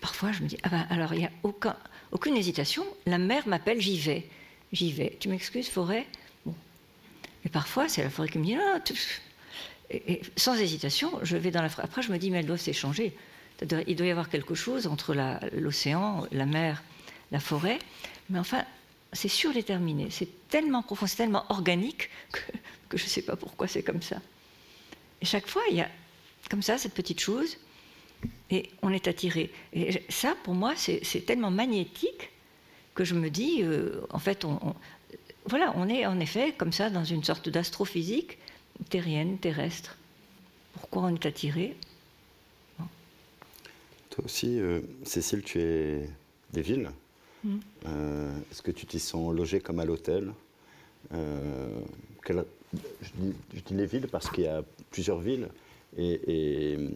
Parfois, 0.00 0.32
je 0.32 0.42
me 0.42 0.48
dis, 0.48 0.58
ah 0.62 0.68
ben, 0.68 0.86
alors 0.90 1.12
il 1.14 1.20
n'y 1.20 1.26
a 1.26 1.30
aucun, 1.42 1.76
aucune 2.12 2.36
hésitation. 2.36 2.84
La 3.06 3.18
mère 3.18 3.48
m'appelle, 3.48 3.80
j'y 3.80 3.98
vais. 3.98 4.26
J'y 4.72 4.92
vais. 4.92 5.16
Tu 5.18 5.28
m'excuses, 5.28 5.68
forêt? 5.68 6.06
Et 7.44 7.48
parfois, 7.48 7.88
c'est 7.88 8.02
la 8.02 8.10
forêt 8.10 8.28
qui 8.28 8.38
me 8.38 8.44
dit, 8.44 8.54
non, 8.54 8.80
Et, 9.90 10.20
sans 10.36 10.54
hésitation, 10.54 11.10
je 11.22 11.36
vais 11.36 11.50
dans 11.50 11.62
la 11.62 11.68
forêt. 11.68 11.84
Après, 11.84 12.02
je 12.02 12.12
me 12.12 12.18
dis, 12.18 12.30
mais 12.30 12.38
elles 12.38 12.46
doivent 12.46 12.60
s'échanger. 12.60 13.16
Il 13.86 13.96
doit 13.96 14.06
y 14.06 14.10
avoir 14.10 14.30
quelque 14.30 14.54
chose 14.54 14.86
entre 14.86 15.14
l'océan, 15.54 16.26
la, 16.32 16.46
mer, 16.46 16.82
la 17.30 17.40
forêt. 17.40 17.78
Mais 18.28 18.38
enfin, 18.38 18.64
c'est 19.12 19.28
surdéterminé. 19.28 20.08
C'est 20.10 20.48
tellement 20.48 20.82
profond, 20.82 21.06
c'est 21.06 21.16
tellement 21.16 21.44
organique 21.50 22.10
que, 22.32 22.40
que 22.90 22.98
je 22.98 23.04
ne 23.04 23.08
sais 23.08 23.22
pas 23.22 23.36
pourquoi 23.36 23.68
c'est 23.68 23.82
comme 23.82 24.02
ça. 24.02 24.16
Et 25.22 25.26
chaque 25.26 25.46
fois, 25.46 25.62
il 25.70 25.76
y 25.76 25.80
a 25.80 25.88
comme 26.48 26.62
ça 26.62 26.78
cette 26.78 26.94
petite 26.94 27.20
chose 27.20 27.56
et 28.50 28.70
on 28.82 28.92
est 28.92 29.08
attiré. 29.08 29.50
Et 29.72 30.02
ça, 30.08 30.34
pour 30.44 30.54
moi, 30.54 30.74
c'est 30.76 31.24
tellement 31.26 31.50
magnétique 31.50 32.30
que 32.94 33.04
je 33.04 33.14
me 33.14 33.30
dis, 33.30 33.62
euh, 33.62 34.00
en 34.10 34.18
fait, 34.18 34.44
on, 34.44 34.58
voilà, 35.46 35.72
on 35.76 35.88
est 35.88 36.06
en 36.06 36.20
effet 36.20 36.52
comme 36.52 36.72
ça 36.72 36.90
dans 36.90 37.04
une 37.04 37.24
sorte 37.24 37.48
d'astrophysique 37.48 38.38
terrienne, 38.88 39.38
terrestre. 39.38 39.96
Pourquoi 40.74 41.02
on 41.02 41.14
est 41.14 41.26
attiré? 41.26 41.76
Toi 44.10 44.24
aussi, 44.24 44.58
euh, 44.58 44.80
Cécile, 45.04 45.42
tu 45.42 45.60
es 45.60 46.08
des 46.52 46.62
villes. 46.62 46.90
Mm. 47.44 47.58
Euh, 47.86 48.38
est-ce 48.50 48.62
que 48.62 48.70
tu 48.70 48.86
t'y 48.86 48.98
sens 48.98 49.34
logé 49.34 49.60
comme 49.60 49.80
à 49.80 49.84
l'hôtel? 49.84 50.32
Je, 52.74 53.10
dis 53.66 53.74
les 53.74 53.86
villes 53.86 54.08
parce 54.08 54.30
qu'il 54.30 54.44
y 54.44 54.48
a 54.48 54.62
plusieurs 54.90 55.18
villes. 55.18 55.48
Et, 55.98 56.76
hum, 56.78 56.90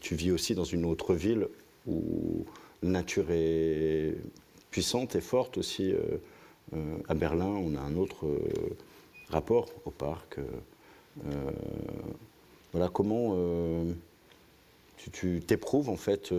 tu 0.00 0.14
vis 0.14 0.30
aussi 0.30 0.54
dans 0.54 0.64
une 0.64 0.84
autre 0.84 1.14
ville 1.14 1.46
où 1.86 2.46
la 2.82 2.90
nature 2.90 3.26
est 3.30 4.14
puissante 4.70 5.16
et 5.16 5.20
forte 5.20 5.58
aussi. 5.58 5.92
Euh, 5.92 6.00
euh, 6.74 6.96
à 7.08 7.14
Berlin, 7.14 7.46
on 7.46 7.74
a 7.74 7.80
un 7.80 7.96
autre 7.96 8.26
euh, 8.26 8.76
rapport 9.28 9.68
au 9.84 9.90
parc. 9.90 10.38
voilà 12.72 12.88
comment 12.88 13.36
tu 14.96 15.42
t'éprouves 15.46 15.88
en 15.88 15.96
fait 15.96 16.32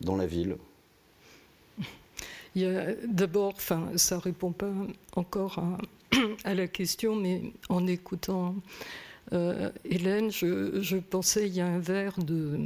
dans 0.00 0.16
la 0.16 0.26
ville. 0.26 0.56
D'abord, 2.56 3.54
ça 3.60 4.18
répond 4.18 4.52
pas 4.52 4.70
encore 5.16 5.58
à, 5.58 5.78
à, 6.44 6.54
la 6.54 6.66
question, 6.66 7.14
mais 7.16 7.52
en 7.68 7.86
écoutant 7.86 8.54
euh, 9.32 9.70
Hélène, 9.84 10.30
je, 10.30 10.96
pensais, 10.98 11.46
il 11.46 11.54
y 11.54 11.60
a 11.60 11.66
un 11.66 11.78
vers 11.78 12.18
de, 12.18 12.58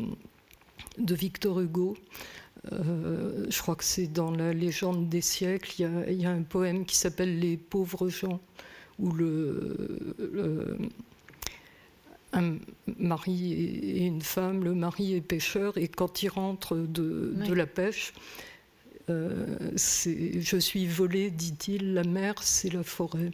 de 0.99 1.15
Victor 1.15 1.61
Hugo. 1.61 1.97
Euh, 2.71 3.47
je 3.49 3.59
crois 3.61 3.75
que 3.75 3.85
c'est 3.85 4.07
dans 4.07 4.31
la 4.31 4.53
légende 4.53 5.09
des 5.09 5.21
siècles. 5.21 5.73
Il 6.09 6.21
y 6.21 6.27
a, 6.27 6.31
un 6.31 6.43
poème 6.43 6.85
qui 6.85 6.97
s'appelle 6.97 7.39
Les 7.39 7.57
pauvres 7.57 8.09
gens, 8.09 8.41
où 8.99 9.11
le, 9.13 10.79
un 12.33 12.57
mari 12.99 13.53
et 13.53 14.07
une 14.07 14.23
femme, 14.23 14.65
le 14.65 14.75
mari 14.75 15.15
est 15.15 15.21
pêcheur, 15.21 15.77
et 15.77 15.89
quand 15.89 16.23
il 16.23 16.29
rentre 16.29 16.77
de, 16.77 17.35
la 17.53 17.67
pêche, 17.67 18.13
euh, 19.11 19.73
je 19.77 20.57
suis 20.59 20.87
volé, 20.87 21.31
dit-il, 21.31 21.95
la 21.95 22.05
mer, 22.05 22.35
c'est 22.43 22.73
la 22.73 22.83
forêt. 22.83 23.33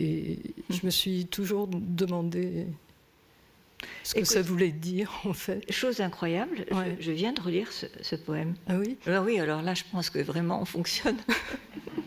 Et 0.00 0.38
je 0.70 0.86
me 0.86 0.90
suis 0.90 1.26
toujours 1.26 1.68
demandé 1.68 2.66
ce 4.02 4.14
que 4.14 4.24
ça 4.24 4.40
voulait 4.40 4.70
dire, 4.70 5.12
en 5.24 5.34
fait. 5.34 5.70
Chose 5.70 6.00
incroyable, 6.00 6.64
je, 6.98 7.12
viens 7.12 7.32
de 7.32 7.40
relire 7.40 7.70
ce, 7.70 8.16
poème. 8.16 8.54
Ah 8.66 8.76
oui? 8.78 8.96
Alors 9.06 9.24
oui, 9.24 9.38
alors 9.38 9.60
là, 9.60 9.74
je 9.74 9.84
pense 9.92 10.08
que 10.08 10.18
vraiment 10.18 10.60
on 10.62 10.64
fonctionne. 10.64 11.18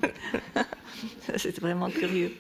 C'est 1.38 1.60
vraiment 1.60 1.90
curieux. 1.90 2.34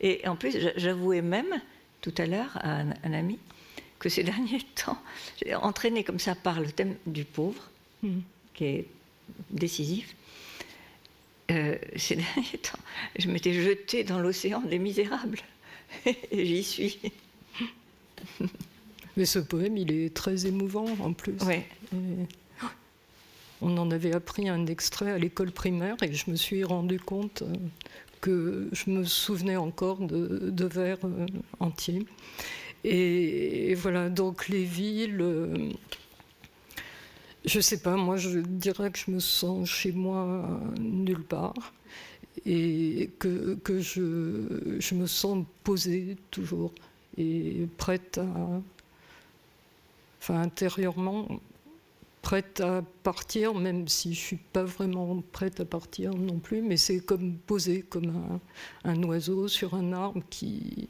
Et 0.00 0.26
en 0.28 0.36
plus, 0.36 0.56
j'avouais 0.76 1.22
même 1.22 1.60
tout 2.00 2.14
à 2.16 2.26
l'heure 2.26 2.56
à 2.62 2.80
un, 2.80 3.12
ami 3.12 3.38
que 3.98 4.08
ces 4.08 4.22
derniers 4.30 4.62
temps, 4.76 4.98
j'ai 5.44 5.54
entraîné 5.56 6.04
comme 6.04 6.20
ça 6.20 6.36
par 6.36 6.60
le 6.60 6.70
thème 6.70 6.94
du 7.06 7.24
pauvre, 7.24 7.68
hmm. 8.02 8.20
qui 8.54 8.64
est 8.64 8.86
décisif, 9.50 10.14
euh, 11.50 11.76
ces 11.96 12.16
derniers 12.16 12.58
temps, 12.62 12.78
je 13.18 13.28
m'étais 13.28 13.52
jetée 13.52 14.04
dans 14.04 14.18
l'océan 14.18 14.60
des 14.60 14.78
misérables. 14.78 15.38
Et 16.06 16.46
j'y 16.46 16.62
suis. 16.62 16.98
Mais 19.16 19.24
ce 19.24 19.38
poème, 19.38 19.76
il 19.76 19.92
est 19.92 20.14
très 20.14 20.46
émouvant 20.46 20.86
en 21.00 21.12
plus. 21.12 21.34
Oui. 21.46 21.62
On 23.62 23.76
en 23.76 23.90
avait 23.90 24.14
appris 24.14 24.48
un 24.48 24.66
extrait 24.66 25.10
à 25.10 25.18
l'école 25.18 25.50
primaire 25.50 25.96
et 26.02 26.12
je 26.12 26.30
me 26.30 26.36
suis 26.36 26.64
rendu 26.64 26.98
compte 26.98 27.42
euh, 27.42 27.52
que 28.20 28.68
je 28.72 28.90
me 28.90 29.04
souvenais 29.04 29.56
encore 29.56 29.98
de, 29.98 30.50
de 30.50 30.64
vers 30.64 30.98
euh, 31.04 31.26
entiers. 31.58 32.06
Et, 32.84 33.74
voilà, 33.74 34.08
donc 34.08 34.48
les 34.48 34.64
villes. 34.64 35.22
Je 37.44 37.60
sais 37.60 37.80
pas, 37.80 37.96
moi 37.96 38.16
je 38.16 38.40
dirais 38.40 38.90
que 38.90 38.98
je 38.98 39.10
me 39.10 39.18
sens 39.20 39.68
chez 39.68 39.92
moi 39.92 40.60
nulle 40.78 41.24
part 41.24 41.72
et 42.44 43.10
que, 43.18 43.54
que 43.54 43.80
je, 43.80 44.78
je, 44.78 44.94
me 44.94 45.06
sens 45.06 45.44
posée 45.64 46.16
toujours 46.30 46.72
et 47.16 47.66
prête 47.78 48.18
à. 48.18 48.60
Enfin, 50.20 50.42
intérieurement, 50.42 51.40
prête 52.22 52.60
à 52.60 52.82
partir, 53.02 53.54
même 53.54 53.88
si 53.88 54.12
je 54.14 54.20
suis 54.20 54.36
pas 54.36 54.64
vraiment 54.64 55.22
prête 55.32 55.60
à 55.60 55.64
partir 55.64 56.14
non 56.14 56.38
plus, 56.38 56.60
mais 56.60 56.76
c'est 56.76 57.00
comme 57.00 57.36
posée 57.38 57.82
comme 57.82 58.40
un, 58.84 58.90
un, 58.90 59.02
oiseau 59.04 59.48
sur 59.48 59.74
un 59.74 59.92
arbre 59.92 60.22
qui, 60.28 60.88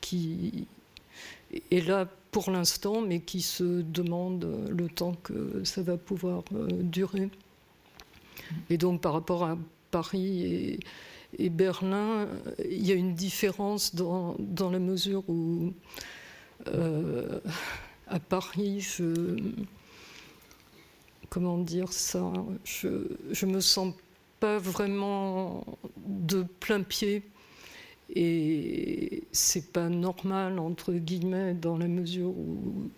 qui 0.00 0.66
est 1.70 1.86
là 1.86 2.08
pour 2.30 2.50
l'instant, 2.50 3.00
mais 3.00 3.20
qui 3.20 3.42
se 3.42 3.82
demande 3.82 4.66
le 4.68 4.88
temps 4.88 5.14
que 5.22 5.62
ça 5.62 5.82
va 5.82 5.96
pouvoir 5.96 6.42
euh, 6.52 6.66
durer. 6.70 7.30
Et 8.70 8.76
donc 8.76 9.00
par 9.00 9.12
rapport 9.12 9.44
à 9.44 9.56
Paris 9.90 10.80
et, 11.38 11.50
Berlin, 11.50 12.28
il 12.68 12.86
y 12.86 12.92
a 12.92 12.94
une 12.94 13.14
différence 13.14 13.94
dans, 13.94 14.36
la 14.70 14.78
mesure 14.78 15.28
où 15.28 15.72
euh, 16.68 17.40
à 18.08 18.20
Paris, 18.20 18.80
je, 18.80 19.36
comment 21.28 21.58
dire 21.58 21.92
ça, 21.92 22.32
je 22.64 23.46
me 23.46 23.60
sens 23.60 23.94
pas 24.38 24.58
vraiment 24.58 25.64
de 26.06 26.44
plein 26.60 26.82
pied 26.82 27.22
et 28.10 29.24
c'est 29.32 29.72
pas 29.72 29.88
normal, 29.88 30.58
entre 30.58 30.92
guillemets, 30.92 31.54
dans 31.54 31.78
la 31.78 31.88
mesure 31.88 32.30
où 32.30 32.90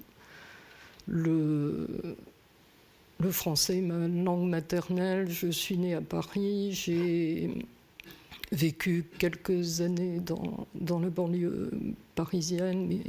le, 1.06 2.16
français 3.30 3.78
est 3.78 3.82
ma 3.82 4.08
langue 4.08 4.48
maternelle. 4.48 5.30
Je 5.30 5.48
suis 5.48 5.78
née 5.78 5.94
à 5.94 6.00
Paris, 6.00 6.72
j'ai 6.72 7.50
vécu 8.52 9.04
quelques 9.18 9.80
années 9.80 10.20
dans, 10.20 10.66
dans 10.74 10.98
la 10.98 11.10
banlieue 11.10 11.70
parisienne, 12.14 13.00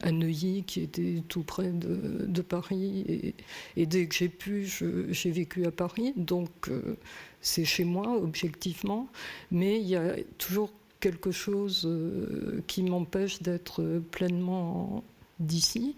à 0.00 0.10
Neuilly, 0.12 0.64
qui 0.64 0.80
était 0.80 1.22
tout 1.28 1.42
près 1.42 1.70
de, 1.72 2.42
Paris. 2.42 3.04
Et, 3.08 3.34
et, 3.76 3.86
dès 3.86 4.06
que 4.06 4.14
j'ai 4.14 4.28
pu, 4.28 4.68
j'ai 5.10 5.30
vécu 5.30 5.66
à 5.66 5.70
Paris. 5.70 6.12
Donc, 6.16 6.50
euh, 6.68 6.96
c'est 7.40 7.64
chez 7.64 7.84
moi, 7.84 8.16
objectivement. 8.16 9.08
Mais 9.50 9.80
il 9.80 9.86
y 9.86 9.96
a 9.96 10.16
toujours 10.38 10.70
quelque 11.04 11.32
chose 11.32 11.82
euh, 11.84 12.62
qui 12.66 12.82
m'empêche 12.82 13.42
d'être 13.42 14.00
pleinement 14.10 15.04
d'ici. 15.38 15.96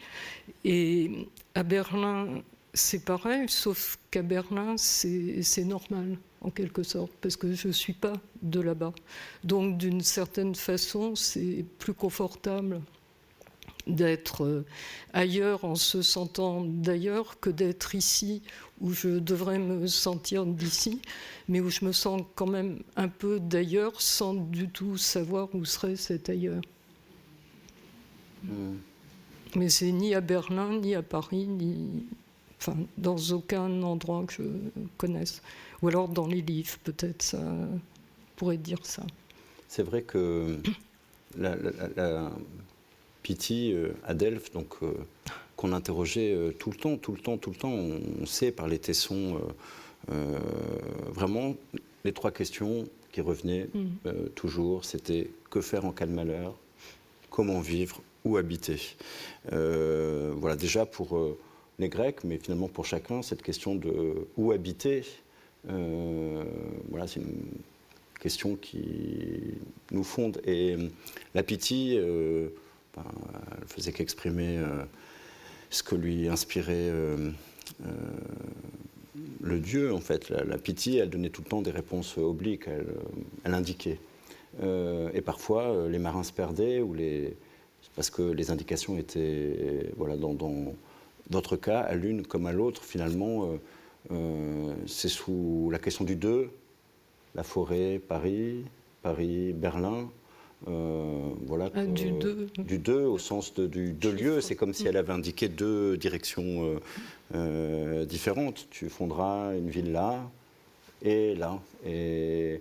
Et 0.65 1.29
à 1.55 1.63
Berlin, 1.63 2.43
c'est 2.75 3.05
pareil, 3.05 3.49
sauf 3.49 3.99
qu'à 4.11 4.23
Berlin, 4.23 4.75
c'est 4.77 5.65
normal, 5.65 6.19
en 6.41 6.51
quelque 6.51 6.83
sorte, 6.83 7.13
parce 7.21 7.37
que 7.37 7.53
je 7.53 7.69
ne 7.69 7.73
suis 7.73 7.93
pas 7.93 8.15
de 8.43 8.61
là-bas. 8.61 8.93
Donc, 9.45 9.79
d'une 9.79 10.01
certaine 10.01 10.57
façon, 10.57 11.15
c'est 11.15 11.65
plus 11.79 11.95
confortable 11.95 12.81
d'être 13.87 14.45
euh, 14.45 14.65
ailleurs 15.13 15.65
en 15.65 15.75
se 15.75 16.03
sentant 16.03 16.65
d'ailleurs 16.65 17.39
que 17.41 17.51
d'être 17.51 17.95
ici 17.95 18.43
où 18.81 18.93
je 18.93 19.19
devrais 19.19 19.59
me 19.59 19.87
sentir 19.87 20.45
d'ici, 20.45 21.01
mais 21.49 21.61
où 21.61 21.71
je 21.71 21.85
me 21.85 21.93
sens 21.93 22.23
quand 22.35 22.49
même 22.49 22.83
un 22.97 23.09
peu 23.09 23.41
d'ailleurs 23.41 24.01
sans 24.01 24.35
du 24.35 24.69
tout 24.69 24.97
savoir 24.97 25.49
où 25.55 25.65
serait 25.65 25.97
cet 25.97 26.29
ailleurs. 26.29 26.63
Hmm. 28.45 28.77
Mais 29.55 29.69
c'est 29.69 29.93
ni 29.93 30.15
à 30.15 30.21
Berlin, 30.21 30.79
ni 30.81 30.95
à 30.95 31.03
Paris, 31.03 31.47
ni 31.47 32.05
enfin, 32.61 32.77
dans 32.99 33.17
aucun 33.17 33.83
endroit 33.83 34.25
que 34.27 34.35
je 34.35 34.43
connaisse. 34.99 35.41
Ou 35.83 35.89
alors 35.89 36.09
dans 36.09 36.27
les 36.27 36.43
livres, 36.43 36.77
peut-être, 36.85 37.23
ça 37.23 37.41
pourrait 38.37 38.59
dire 38.59 38.85
ça. 38.85 39.05
C'est 39.69 39.83
vrai 39.83 40.03
que 40.03 40.59
la, 41.39 41.57
Piti 43.27 43.75
à 44.05 44.15
Delphes, 44.15 44.53
donc 44.53 44.77
qu'on 45.57 45.73
interrogeait 45.73 46.55
tout 46.61 46.71
le 46.71 46.77
temps, 46.77 46.97
tout 46.97 47.11
le 47.11 47.19
temps, 47.19 47.37
tout 47.39 47.51
le 47.51 47.57
temps. 47.57 47.73
On, 47.73 48.25
sait 48.25 48.53
par 48.53 48.69
les 48.69 48.79
tessons 48.79 49.41
vraiment 51.13 51.57
les 52.05 52.13
trois 52.13 52.31
questions 52.31 52.87
qui 53.11 53.21
revenaient 53.21 53.67
mm. 53.75 54.29
toujours, 54.37 54.85
c'était 54.85 55.29
que 55.51 55.61
faire 55.61 55.87
en 55.87 55.91
cas 55.91 56.07
de 56.07 56.13
malheur, 56.13 56.55
comment 57.29 57.59
vivre, 57.59 58.01
où 58.25 58.37
habiter. 58.37 58.81
voilà 59.51 60.55
déjà 60.55 60.87
pour 60.87 61.37
les 61.81 61.89
Grecs, 61.89 62.23
mais 62.23 62.39
finalement 62.39 62.69
pour 62.69 62.85
chacun, 62.85 63.23
cette 63.23 63.43
question 63.43 63.75
de 63.75 64.29
où 64.37 64.53
habiter, 64.53 65.03
voilà, 65.65 67.09
c'est 67.09 67.19
une 67.19 67.43
question 68.21 68.55
qui 68.55 69.41
nous 69.91 70.05
fonde. 70.05 70.41
Et 70.47 70.77
la 71.35 71.43
pitié, 71.43 72.01
euh, 72.99 73.03
ben, 73.03 73.41
elle 73.61 73.69
faisait 73.69 73.93
qu'exprimer 73.93 74.59
euh, 74.59 74.85
ce 75.71 75.83
que 75.83 75.95
lui 75.95 76.29
inspirait 76.29 76.91
euh, 76.91 77.31
le 79.41 79.59
Dieu, 79.59 79.93
en 79.93 80.01
fait. 80.01 80.29
La, 80.31 80.59
pitié, 80.59 80.99
elle 80.99 81.11
donnait 81.11 81.31
tout 81.31 81.43
le 81.43 81.49
temps 81.49 81.63
des 81.63 81.71
réponses 81.71 82.19
obliques, 82.19 82.69
elle, 83.45 83.55
indiquait. 83.55 83.99
et 84.63 85.21
parfois, 85.21 85.89
les 85.89 85.99
marins 85.99 86.23
se 86.23 86.33
perdaient, 86.33 86.81
ou 86.81 86.95
parce 87.95 88.11
que 88.11 88.23
les 88.23 88.51
indications 88.51 88.97
étaient, 88.97 89.91
voilà, 89.97 90.17
dans 90.17 90.35
d'autres 91.31 91.57
cas, 91.57 91.81
à 91.81 91.95
l'une 91.95 92.27
comme 92.27 92.47
à 92.47 92.53
l'autre, 92.53 92.85
finalement, 92.85 93.51
c'est 94.87 95.09
sous 95.09 95.69
la 95.73 95.79
question 95.79 96.05
du 96.05 96.17
deux 96.17 96.51
la 97.37 97.43
forêt, 97.43 98.01
Paris, 98.09 98.65
Paris, 99.03 99.53
Berlin. 99.53 100.11
Euh, 100.69 101.31
voilà, 101.47 101.71
ah, 101.75 101.85
du 101.85 102.13
2. 102.13 102.49
Du 102.59 102.79
2 102.79 103.05
au 103.05 103.19
sens 103.19 103.55
de, 103.55 103.67
du 103.67 103.93
deux 103.93 104.13
lieux. 104.13 104.41
C'est 104.41 104.57
comme 104.57 104.75
si 104.75 104.87
elle 104.87 104.97
avait 104.97 105.13
indiqué 105.13 105.49
deux 105.49 105.97
directions 105.97 106.65
euh, 106.65 106.81
euh, 107.35 108.05
différentes. 108.05 108.67
Tu 108.71 108.89
fonderas 108.89 109.55
une 109.55 109.71
ville 109.71 109.93
là 109.93 110.29
et 111.03 111.35
là. 111.35 111.61
Et, 111.85 112.61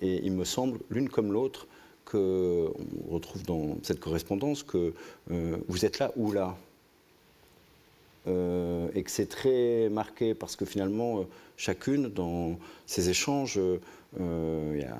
et 0.00 0.20
il 0.24 0.32
me 0.32 0.44
semble, 0.44 0.78
l'une 0.90 1.08
comme 1.08 1.32
l'autre, 1.32 1.66
qu'on 2.04 2.72
retrouve 3.10 3.42
dans 3.44 3.76
cette 3.82 4.00
correspondance 4.00 4.62
que 4.62 4.92
vous 5.28 5.84
êtes 5.84 5.98
là 5.98 6.12
ou 6.16 6.32
là. 6.32 6.56
et 8.26 9.02
que 9.02 9.10
c'est 9.10 9.28
très 9.28 9.88
marqué 9.88 10.34
parce 10.34 10.56
que 10.56 10.64
finalement, 10.64 11.24
chacune, 11.56 12.08
dans 12.08 12.58
ces 12.86 13.08
échanges, 13.08 13.58
euh, 14.20 14.72
il 14.74 14.80
y 14.80 14.84
a 14.84 14.98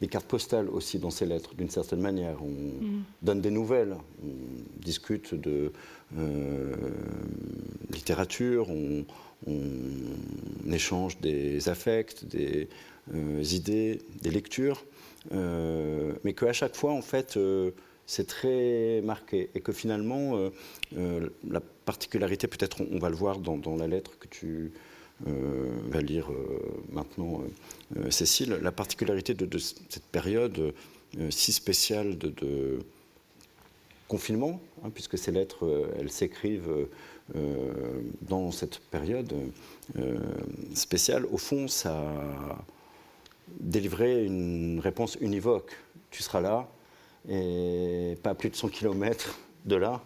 des 0.00 0.08
cartes 0.08 0.26
postales 0.26 0.68
aussi 0.68 0.98
dans 0.98 1.10
ces 1.10 1.26
lettres, 1.26 1.54
d'une 1.54 1.70
certaine 1.70 2.00
manière. 2.00 2.42
On 2.42 2.48
mm. 2.48 3.02
donne 3.22 3.40
des 3.40 3.50
nouvelles, 3.50 3.96
on 4.22 4.32
discute 4.80 5.34
de 5.34 5.72
euh, 6.16 6.74
littérature, 7.92 8.68
on, 8.70 9.04
échange 10.70 11.18
des 11.20 11.68
affects, 11.70 12.26
des 12.26 12.68
euh, 13.14 13.42
idées, 13.42 14.02
des 14.20 14.30
lectures, 14.30 14.84
mais 15.32 16.34
qu'à 16.34 16.52
chaque 16.52 16.76
fois, 16.76 16.92
en 16.92 17.00
fait, 17.00 17.38
c'est 18.06 18.26
très 18.26 19.00
marqué 19.02 19.48
et 19.54 19.60
que 19.60 19.72
finalement, 19.72 20.38
la 20.92 21.60
particularité, 21.86 22.46
peut-être 22.48 22.82
on, 22.82 22.98
va 22.98 23.08
le 23.08 23.16
voir 23.16 23.38
dans, 23.38 23.56
dans 23.56 23.76
la 23.76 23.86
lettre 23.86 24.18
que 24.18 24.28
tu 24.28 24.46
euh, 24.46 24.68
va 25.26 26.00
lire 26.00 26.30
euh, 26.30 26.82
maintenant 26.90 27.42
euh, 27.96 28.10
Cécile, 28.10 28.58
la 28.62 28.72
particularité 28.72 29.34
de, 29.34 29.58
cette 29.58 30.04
période 30.04 30.72
si 31.30 31.52
spéciale 31.52 32.16
de, 32.18 32.78
confinement, 34.06 34.60
hein, 34.84 34.90
puisque 34.92 35.18
ces 35.18 35.32
lettres, 35.32 35.88
elles 35.98 36.10
s'écrivent 36.10 36.86
dans 38.22 38.50
cette 38.50 38.78
période 38.78 39.32
spéciale, 40.74 41.26
au 41.26 41.36
fond, 41.36 41.68
ça 41.68 42.12
délivrait 43.60 44.24
une 44.24 44.80
réponse 44.80 45.16
univoque. 45.20 45.76
Tu 46.10 46.22
seras 46.22 46.40
là, 46.40 46.68
et 47.28 48.16
pas 48.22 48.34
plus 48.34 48.50
de 48.50 48.56
100 48.56 48.68
km 48.68 49.38
de 49.64 49.76
là. 49.76 50.02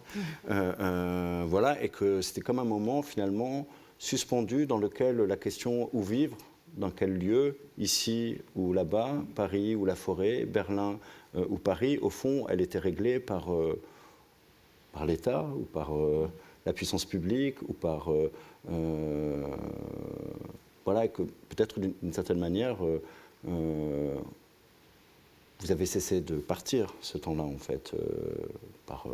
Mmh. 0.48 1.44
voilà, 1.44 1.82
et 1.82 1.90
que 1.90 2.22
c'était 2.22 2.42
comme 2.42 2.58
un 2.58 2.64
moment, 2.64 3.02
finalement, 3.02 3.66
suspendu 3.98 4.66
dans 4.66 4.78
lequel 4.78 5.16
la 5.16 5.36
question 5.36 5.88
où 5.92 6.02
vivre, 6.02 6.36
dans 6.76 6.90
quel 6.90 7.18
lieu, 7.18 7.56
ici 7.78 8.38
ou 8.56 8.72
là-bas, 8.72 9.22
Paris 9.34 9.74
ou 9.74 9.84
la 9.84 9.94
forêt, 9.94 10.44
Berlin 10.44 10.98
euh, 11.36 11.44
ou 11.48 11.58
Paris, 11.58 11.98
au 11.98 12.10
fond, 12.10 12.46
elle 12.48 12.60
était 12.60 12.78
réglée 12.78 13.20
par, 13.20 13.52
euh, 13.52 13.80
par 14.92 15.06
l'État 15.06 15.46
ou 15.56 15.62
par 15.62 15.96
euh, 15.96 16.28
la 16.66 16.72
puissance 16.72 17.04
publique 17.04 17.62
ou 17.68 17.72
par... 17.72 18.10
voilà, 20.84 21.08
que 21.08 21.22
peut-être 21.22 21.78
d'une 21.80 22.12
certaine 22.12 22.38
manière, 22.38 22.76
vous 23.44 24.22
avez 25.68 25.86
cessé 25.86 26.20
de 26.20 26.36
partir 26.36 26.94
ce 27.00 27.18
temps-là, 27.18 27.42
en 27.42 27.58
fait, 27.58 27.92
par, 28.86 29.06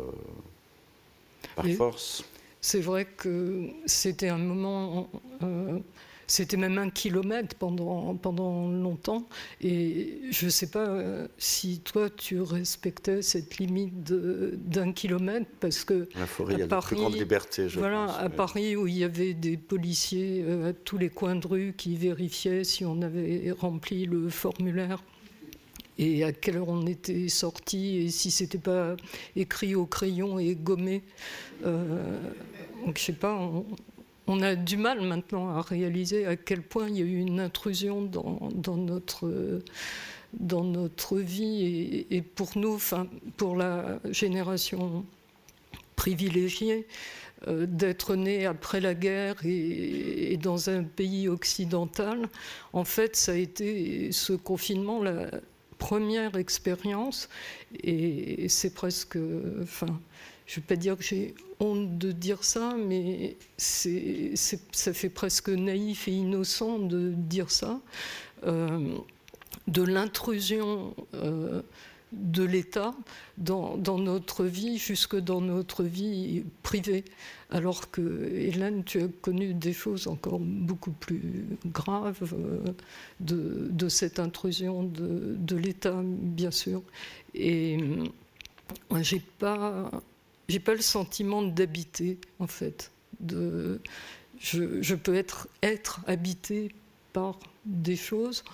par 1.55 1.67
force. 1.67 2.23
C'est 2.61 2.81
vrai 2.81 3.05
que 3.05 3.69
c'était 3.87 4.29
un 4.29 4.37
moment, 4.37 5.09
euh, 5.41 5.79
c'était 6.27 6.57
même 6.57 6.77
un 6.77 6.91
kilomètre 6.91 7.55
pendant, 7.55 8.13
pendant 8.15 8.69
longtemps. 8.69 9.27
Et 9.61 10.21
je 10.29 10.45
ne 10.45 10.51
sais 10.51 10.69
pas 10.69 10.87
euh, 10.87 11.27
si 11.39 11.79
toi, 11.79 12.11
tu 12.11 12.39
respectais 12.39 13.23
cette 13.23 13.57
limite 13.57 14.03
d'un 14.03 14.93
kilomètre, 14.93 15.49
parce 15.59 15.83
que. 15.83 16.07
La 16.15 16.27
forêt, 16.27 16.53
il 16.53 16.59
y 16.59 16.61
a 16.61 16.67
Paris, 16.67 16.85
plus 16.89 16.97
grande 16.97 17.15
liberté, 17.15 17.67
je 17.67 17.79
Voilà, 17.79 18.13
à 18.15 18.29
Paris, 18.29 18.75
où 18.75 18.85
il 18.85 18.99
y 18.99 19.03
avait 19.03 19.33
des 19.33 19.57
policiers 19.57 20.43
euh, 20.47 20.69
à 20.69 20.73
tous 20.73 20.99
les 20.99 21.09
coins 21.09 21.35
de 21.35 21.47
rue 21.47 21.73
qui 21.75 21.95
vérifiaient 21.95 22.63
si 22.63 22.85
on 22.85 23.01
avait 23.01 23.51
rempli 23.57 24.05
le 24.05 24.29
formulaire 24.29 25.03
et 25.97 26.23
à 26.23 26.31
quelle 26.31 26.57
heure 26.57 26.69
on 26.69 26.85
était 26.87 27.29
sorti 27.29 27.97
et 27.97 28.09
si 28.09 28.31
c'était 28.31 28.57
pas 28.57 28.95
écrit 29.35 29.75
au 29.75 29.85
crayon 29.85 30.39
et 30.39 30.55
gommé. 30.55 31.03
Euh, 31.65 32.19
donc 32.85 32.97
je 32.97 33.03
sais 33.03 33.13
pas, 33.13 33.49
on, 34.27 34.41
a 34.41 34.55
du 34.55 34.77
mal 34.77 35.01
maintenant 35.01 35.49
à 35.49 35.61
réaliser 35.61 36.25
à 36.25 36.35
quel 36.35 36.61
point 36.61 36.87
il 36.87 36.97
y 36.97 37.01
a 37.01 37.05
eu 37.05 37.19
une 37.19 37.39
intrusion 37.39 38.01
dans, 38.01 38.77
notre 38.77 39.61
dans 40.33 40.63
notre 40.63 41.17
vie 41.17 42.05
et, 42.09 42.21
pour 42.21 42.51
nous, 42.55 42.73
enfin 42.73 43.07
pour 43.37 43.55
la 43.55 43.99
génération 44.09 45.05
privilégiée, 45.95 46.87
euh, 47.47 47.65
d'être 47.67 48.15
né 48.15 48.45
après 48.45 48.79
la 48.79 48.93
guerre 48.93 49.35
et, 49.45 50.37
dans 50.37 50.69
un 50.69 50.83
pays 50.83 51.27
occidental, 51.27 52.29
en 52.73 52.83
fait, 52.83 53.15
ça 53.15 53.33
a 53.33 53.35
été 53.35 54.11
ce 54.11 54.33
confinement, 54.33 55.03
la, 55.03 55.27
première 55.81 56.37
expérience 56.37 57.27
et 57.83 58.47
c'est 58.49 58.75
presque, 58.75 59.17
enfin, 59.63 59.99
je 60.45 60.59
ne 60.59 60.61
vais 60.61 60.67
pas 60.67 60.75
dire 60.75 60.95
que 60.95 61.03
j'ai 61.03 61.33
honte 61.59 61.97
de 61.97 62.11
dire 62.11 62.43
ça, 62.43 62.75
mais 62.77 63.35
c'est, 63.57 64.33
ça 64.35 64.93
fait 64.93 65.09
presque 65.09 65.49
naïf 65.49 66.07
et 66.07 66.11
innocent 66.11 66.77
de 66.77 67.13
dire 67.15 67.49
ça, 67.49 67.81
euh, 68.45 68.95
de 69.67 69.81
l'intrusion 69.81 70.93
euh, 71.15 71.63
de 72.11 72.43
l'État 72.43 72.93
dans, 73.37 73.77
notre 73.97 74.45
vie, 74.45 74.77
jusque 74.77 75.15
dans 75.15 75.41
notre 75.41 75.83
vie 75.83 76.43
privée. 76.63 77.05
Alors 77.49 77.91
que, 77.91 78.29
Hélène, 78.33 78.83
tu 78.83 79.01
as 79.01 79.07
connu 79.21 79.53
des 79.53 79.73
choses 79.73 80.07
encore 80.07 80.39
beaucoup 80.39 80.91
plus 80.91 81.45
graves 81.65 82.33
euh, 82.33 83.69
de, 83.69 83.89
cette 83.89 84.19
intrusion 84.19 84.83
de, 84.83 85.55
l'État, 85.55 86.01
bien 86.03 86.51
sûr. 86.51 86.81
Et 87.33 87.77
moi, 88.89 89.01
j'ai 89.01 89.21
pas, 89.39 89.89
pas 90.65 90.73
le 90.73 90.81
sentiment 90.81 91.41
d'habiter, 91.41 92.17
en 92.39 92.47
fait. 92.47 92.91
Je, 94.39 94.95
peux 94.95 95.15
être, 95.15 95.47
être 95.61 96.01
habité 96.07 96.73
par 97.13 97.39
des 97.65 97.95
choses, 97.95 98.43
euh, 98.43 98.51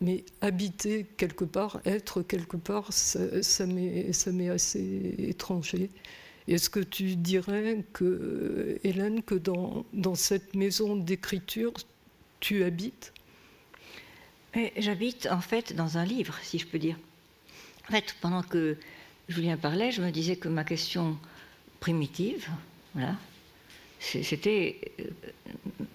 mais 0.00 0.24
habiter 0.40 1.06
quelque 1.16 1.44
part, 1.44 1.80
être 1.84 2.22
quelque 2.22 2.56
part, 2.56 2.92
ça, 2.92 3.42
ça 3.42 3.66
m'est 3.66 4.48
assez 4.48 5.14
étranger. 5.18 5.90
Est-ce 6.46 6.68
que 6.68 6.80
tu 6.80 7.16
dirais 7.16 7.84
que, 7.92 8.78
Hélène, 8.84 9.22
que 9.22 9.34
dans, 9.34 9.86
dans 9.92 10.14
cette 10.14 10.54
maison 10.54 10.96
d'écriture, 10.96 11.72
tu 12.40 12.64
habites? 12.64 13.12
J'habite 14.76 15.26
en 15.30 15.40
fait 15.40 15.74
dans 15.74 15.98
un 15.98 16.04
livre, 16.04 16.38
si 16.42 16.58
je 16.58 16.66
peux 16.66 16.78
dire. 16.78 16.96
En 17.88 17.92
fait, 17.92 18.14
pendant 18.20 18.42
que 18.42 18.76
Julien 19.28 19.56
parlait, 19.56 19.90
je 19.90 20.02
me 20.02 20.10
disais 20.10 20.36
que 20.36 20.48
ma 20.48 20.64
question 20.64 21.18
primitive, 21.80 22.46
voilà, 22.94 23.16
c'était 23.98 24.92
euh, 25.00 25.04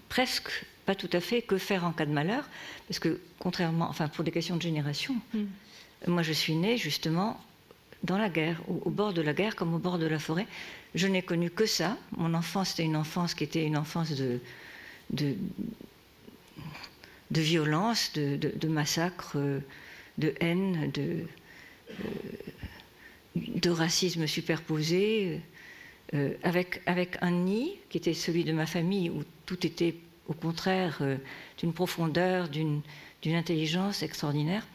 presque 0.08 0.50
pas 0.90 0.96
tout 0.96 1.16
à 1.16 1.20
fait 1.20 1.40
que 1.40 1.56
faire 1.56 1.84
en 1.84 1.92
cas 1.92 2.04
de 2.04 2.10
malheur, 2.10 2.44
parce 2.88 2.98
que 2.98 3.20
contrairement, 3.38 3.88
enfin 3.88 4.08
pour 4.08 4.24
des 4.24 4.32
questions 4.32 4.56
de 4.56 4.62
génération, 4.62 5.14
hmm. 5.32 5.44
moi 6.08 6.24
je 6.24 6.32
suis 6.32 6.56
née 6.56 6.76
justement 6.78 7.40
dans 8.02 8.18
la 8.18 8.28
guerre, 8.28 8.60
au, 8.66 8.90
bord 8.90 9.12
de 9.12 9.22
la 9.22 9.32
guerre 9.32 9.54
comme 9.54 9.72
au 9.72 9.78
bord 9.78 10.00
de 10.00 10.06
la 10.06 10.18
forêt. 10.18 10.48
Je 10.96 11.06
n'ai 11.06 11.22
connu 11.22 11.48
que 11.48 11.64
ça. 11.64 11.96
Mon 12.16 12.34
enfance, 12.34 12.70
c'était 12.70 12.82
une 12.82 12.96
enfance 12.96 13.34
qui 13.34 13.44
était 13.44 13.64
une 13.64 13.76
enfance 13.76 14.10
de, 14.10 14.40
de, 15.10 15.36
de 17.30 17.40
violence, 17.40 18.12
de, 18.14 18.36
de, 18.36 18.68
massacre, 18.68 19.38
de 20.18 20.34
haine, 20.40 20.90
de, 20.90 21.24
de 23.36 23.70
racisme 23.70 24.26
superposé, 24.26 25.40
euh, 26.14 26.34
avec, 26.42 26.82
avec 26.86 27.16
un 27.20 27.30
nid 27.30 27.74
qui 27.90 27.98
était 27.98 28.14
celui 28.14 28.42
de 28.42 28.52
ma 28.52 28.66
famille, 28.66 29.08
où 29.08 29.22
tout 29.46 29.64
était 29.64 29.94
au 30.30 30.32
contraire 30.32 30.98
euh, 31.00 31.16
d'une 31.58 31.72
profondeur, 31.72 32.48
d'une 32.48 32.82
intelligence 33.26 34.02
extraordinaire. 34.02 34.66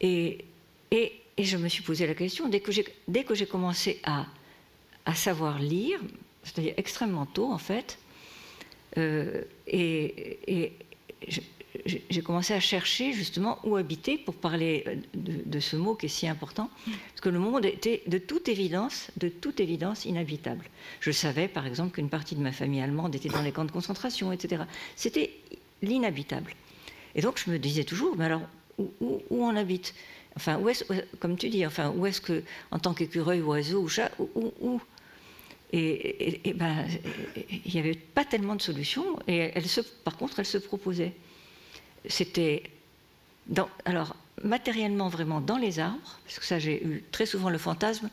Et, 0.00 0.44
et, 0.90 1.12
et, 1.36 1.44
je 1.44 1.58
me 1.58 1.68
suis 1.68 1.82
posé 1.82 2.06
la 2.06 2.14
question, 2.14 2.48
dès 2.48 2.60
que 2.60 3.34
j'ai 3.34 3.46
commencé 3.46 4.00
à, 4.02 4.26
à 5.04 5.14
savoir 5.14 5.58
lire, 5.58 6.00
c'est-à-dire 6.42 6.72
extrêmement 6.78 7.26
tôt 7.26 7.52
en 7.52 7.58
fait, 7.58 7.98
euh, 8.96 9.42
et, 9.66 10.38
et 10.48 10.72
j'ai 11.86 12.22
commencé 12.22 12.54
à 12.54 12.60
chercher 12.60 13.12
justement 13.12 13.58
où 13.64 13.76
habiter 13.76 14.18
pour 14.18 14.34
parler 14.34 14.84
euh, 14.86 14.96
de, 15.14 15.60
ce 15.60 15.76
mot 15.76 15.94
qui 15.94 16.06
est 16.06 16.10
si 16.10 16.28
important, 16.28 16.70
parce 16.84 17.20
que 17.20 17.28
le 17.28 17.38
monde 17.38 17.64
était 17.64 18.02
de 18.06 18.18
toute 18.18 18.48
évidence, 18.48 19.10
de 19.16 19.28
toute 19.28 19.60
évidence 19.60 20.04
inhabitable. 20.04 20.64
Je 21.00 21.10
savais 21.10 21.48
par 21.48 21.66
exemple 21.66 21.92
qu'une 21.92 22.08
partie 22.08 22.34
de 22.34 22.40
ma 22.40 22.52
famille 22.52 22.80
allemande 22.80 23.14
était 23.14 23.28
dans 23.28 23.42
les 23.42 23.52
camps 23.52 23.64
de 23.64 23.70
concentration, 23.70 24.32
etc. 24.32 24.62
C'était 24.96 25.30
l'inhabitable. 25.82 26.54
Et 27.14 27.22
donc 27.22 27.42
je 27.44 27.50
me 27.50 27.58
disais 27.58 27.84
toujours, 27.84 28.16
mais 28.16 28.26
alors 28.26 28.42
où, 28.78 29.20
on 29.30 29.56
habite? 29.56 29.94
Enfin, 30.36 30.58
où 30.58 30.68
est 30.68 30.84
comme 31.18 31.36
tu 31.36 31.48
dis, 31.48 31.66
enfin, 31.66 31.90
où 31.90 32.06
est-ce 32.06 32.20
que, 32.20 32.42
en 32.70 32.78
tant 32.78 32.94
qu'écureuil, 32.94 33.40
oiseau 33.40 33.82
ou 33.82 33.88
chat, 33.88 34.10
où, 34.18 34.80
et, 35.72 36.48
et, 36.48 36.52
ben, 36.54 36.84
il 37.36 37.72
n'y 37.72 37.80
avait 37.80 37.94
pas 37.94 38.24
tellement 38.24 38.56
de 38.56 38.62
solutions. 38.62 39.18
Et 39.28 39.50
elle 39.54 39.66
se, 39.66 39.80
par 39.80 40.16
contre, 40.16 40.40
elle 40.40 40.46
se 40.46 40.58
proposait 40.58 41.12
c'était 42.08 42.64
alors 43.84 44.16
matériellement 44.42 45.08
vraiment 45.08 45.40
dans 45.40 45.58
les 45.58 45.78
arbres, 45.80 46.18
parce 46.24 46.38
que 46.38 46.44
ça 46.44 46.58
j'ai 46.58 46.84
eu 46.84 47.04
très 47.12 47.26
souvent 47.26 47.50
le 47.50 47.58
fantasme 47.58 48.08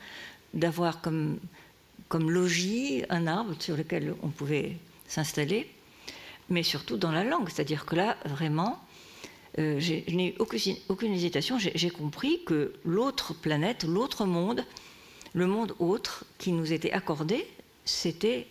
d'avoir 0.53 1.01
comme, 1.01 1.39
comme 2.09 2.29
logis 2.29 3.03
un 3.09 3.27
arbre 3.27 3.55
sur 3.59 3.77
lequel 3.77 4.13
on 4.23 4.29
pouvait 4.29 4.77
s'installer, 5.07 5.69
mais 6.49 6.63
surtout 6.63 6.97
dans 6.97 7.11
la 7.11 7.23
langue, 7.23 7.49
c'est-à-dire 7.49 7.85
que 7.85 7.95
là 7.95 8.17
vraiment, 8.25 8.79
euh, 9.59 9.79
je 9.79 9.93
n'ai 10.13 10.29
eu 10.29 10.33
aucune, 10.39 10.75
aucune 10.89 11.13
hésitation, 11.13 11.57
j'ai 11.57 11.89
compris 11.89 12.43
que 12.45 12.73
l'autre 12.85 13.33
planète, 13.33 13.83
l'autre 13.83 14.25
monde, 14.25 14.65
le 15.33 15.47
monde 15.47 15.75
autre 15.79 16.25
qui 16.37 16.51
nous 16.51 16.73
était 16.73 16.91
accordé, 16.91 17.47
c'était 17.85 18.47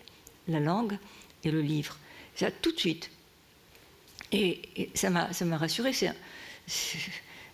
la 0.48 0.60
langue 0.60 0.98
et 1.44 1.50
le 1.50 1.60
livre. 1.60 1.98
Ça 2.34 2.50
tout 2.50 2.72
de 2.72 2.78
suite. 2.78 3.10
Et, 4.32 4.90
ça 4.94 5.10
m'a 5.10 5.56
rassurée. 5.56 5.92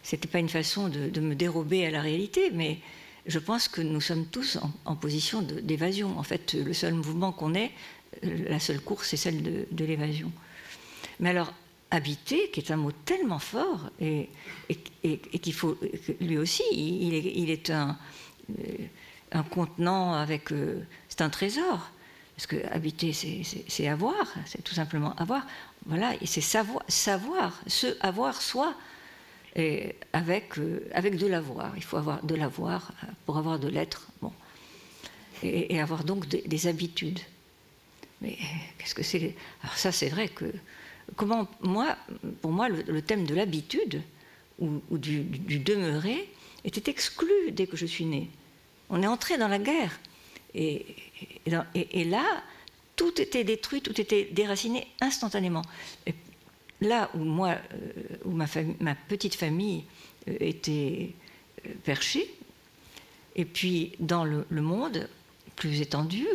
C'était 0.02 0.28
pas 0.28 0.38
une 0.38 0.48
façon 0.48 0.88
de, 0.88 1.20
me 1.20 1.34
dérober 1.34 1.86
à 1.86 1.90
la 1.90 2.00
réalité, 2.00 2.50
mais 2.52 2.78
je 3.26 3.38
pense 3.38 3.68
que 3.68 3.80
nous 3.80 4.00
sommes 4.00 4.26
tous 4.26 4.58
en, 4.84 4.96
position 4.96 5.42
d'évasion. 5.42 6.18
En 6.18 6.22
fait, 6.22 6.54
le 6.54 6.72
seul 6.72 6.94
mouvement 6.94 7.32
qu'on 7.32 7.54
ait, 7.54 7.70
la 8.22 8.60
seule 8.60 8.80
course, 8.80 9.08
c'est 9.08 9.16
celle 9.16 9.66
de, 9.70 9.84
l'évasion. 9.84 10.32
Mais 11.20 11.30
alors, 11.30 11.52
habiter, 11.90 12.50
qui 12.50 12.60
est 12.60 12.70
un 12.70 12.76
mot 12.76 12.92
tellement 12.92 13.38
fort, 13.38 13.90
et, 14.00 14.28
et, 15.04 15.18
qu'il 15.18 15.54
faut, 15.54 15.78
lui 16.20 16.38
aussi, 16.38 16.62
il 16.72 17.14
est, 17.14 17.32
il 17.34 17.50
est 17.50 17.70
un, 17.70 17.98
euh, 18.50 18.62
un, 19.32 19.42
contenant 19.42 20.14
avec. 20.14 20.52
Euh, 20.52 20.82
c'est 21.08 21.20
un 21.20 21.30
trésor. 21.30 21.90
Parce 22.36 22.46
que 22.46 22.56
habiter, 22.72 23.12
c'est 23.12 23.88
avoir, 23.88 24.14
c'est 24.46 24.62
tout 24.64 24.74
simplement 24.74 25.14
avoir. 25.16 25.46
Voilà, 25.86 26.14
et 26.20 26.26
c'est 26.26 26.40
savoir, 26.40 26.84
savoir, 26.88 27.60
se 27.66 27.96
avoir 28.00 28.40
soi, 28.40 28.74
et 29.54 29.94
avec, 30.12 30.58
euh, 30.58 30.88
avec 30.92 31.16
de 31.16 31.26
l'avoir. 31.26 31.72
Il 31.76 31.82
faut 31.82 31.96
avoir 31.96 32.24
de 32.24 32.34
l'avoir 32.34 32.92
euh, 33.02 33.06
pour 33.26 33.36
avoir 33.36 33.58
de 33.58 33.68
l'être. 33.68 34.08
Bon. 34.20 34.32
Et, 35.42 35.80
avoir 35.80 36.04
donc 36.04 36.28
des, 36.28 36.66
habitudes. 36.68 37.18
Mais 38.20 38.38
qu'est-ce 38.78 38.94
que 38.94 39.02
c'est? 39.02 39.34
Alors, 39.62 39.76
ça, 39.76 39.90
c'est 39.90 40.08
vrai 40.08 40.28
que. 40.28 40.44
Comment, 41.16 41.48
moi, 41.60 41.96
pour 42.40 42.52
moi, 42.52 42.68
le, 42.68 43.02
thème 43.02 43.26
de 43.26 43.34
l'habitude 43.34 44.02
ou, 44.60 44.80
du, 44.92 45.24
demeurer 45.58 46.28
était 46.64 46.88
exclu 46.88 47.50
dès 47.50 47.66
que 47.66 47.76
je 47.76 47.86
suis 47.86 48.04
née. 48.04 48.30
On 48.88 49.02
est 49.02 49.06
entré 49.08 49.36
dans 49.36 49.48
la 49.48 49.58
guerre. 49.58 49.98
Et, 50.54 50.84
là, 51.46 51.66
tout 52.96 53.20
était 53.20 53.44
détruit, 53.44 53.80
tout 53.80 53.98
était 54.00 54.24
déraciné 54.32 54.86
instantanément. 55.00 55.62
là 56.80 57.10
où 57.14 57.18
moi, 57.18 57.56
euh, 57.74 58.16
où 58.24 58.32
ma, 58.32 58.46
petite 59.08 59.34
famille 59.34 59.84
euh, 60.28 60.36
était 60.40 61.14
euh, 61.66 61.70
perchée, 61.84 62.32
et 63.36 63.44
puis 63.44 63.92
dans 63.98 64.24
le, 64.24 64.44
monde 64.50 65.08
plus 65.56 65.80
étendu, 65.80 66.26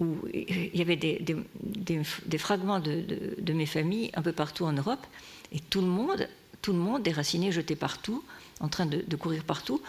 où 0.00 0.16
il 0.32 0.74
y 0.74 0.80
avait 0.80 0.96
des, 0.96 2.38
fragments 2.38 2.80
de, 2.80 3.04
de, 3.38 3.52
mes 3.52 3.66
familles 3.66 4.10
un 4.14 4.22
peu 4.22 4.32
partout 4.32 4.64
en 4.64 4.72
Europe, 4.72 5.06
et 5.52 5.60
tout 5.60 5.82
le 5.82 5.86
monde, 5.86 6.26
tout 6.62 6.72
le 6.72 6.78
monde 6.78 7.02
déraciné, 7.02 7.52
jeté 7.52 7.76
partout, 7.76 8.24
en 8.60 8.68
train 8.68 8.86
de, 8.86 9.04
de 9.06 9.16
courir 9.16 9.44
partout, 9.44 9.80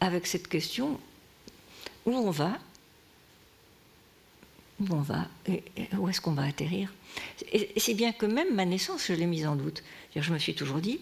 avec 0.00 0.26
cette 0.26 0.48
question 0.48 0.98
où 2.06 2.12
on 2.12 2.30
va 2.30 2.58
où 4.80 4.86
on 4.90 5.00
va, 5.00 5.28
où 5.98 6.08
est-ce 6.08 6.20
qu'on 6.20 6.32
va 6.32 6.44
atterrir. 6.44 6.92
Et 7.52 7.72
c'est 7.76 7.94
bien 7.94 8.12
que 8.12 8.26
même 8.26 8.54
ma 8.54 8.64
naissance, 8.64 9.06
je 9.06 9.12
l'ai 9.12 9.26
mise 9.26 9.46
en 9.46 9.56
doute. 9.56 9.82
Je 10.16 10.32
me 10.32 10.38
suis 10.38 10.54
toujours 10.54 10.78
dit, 10.78 11.00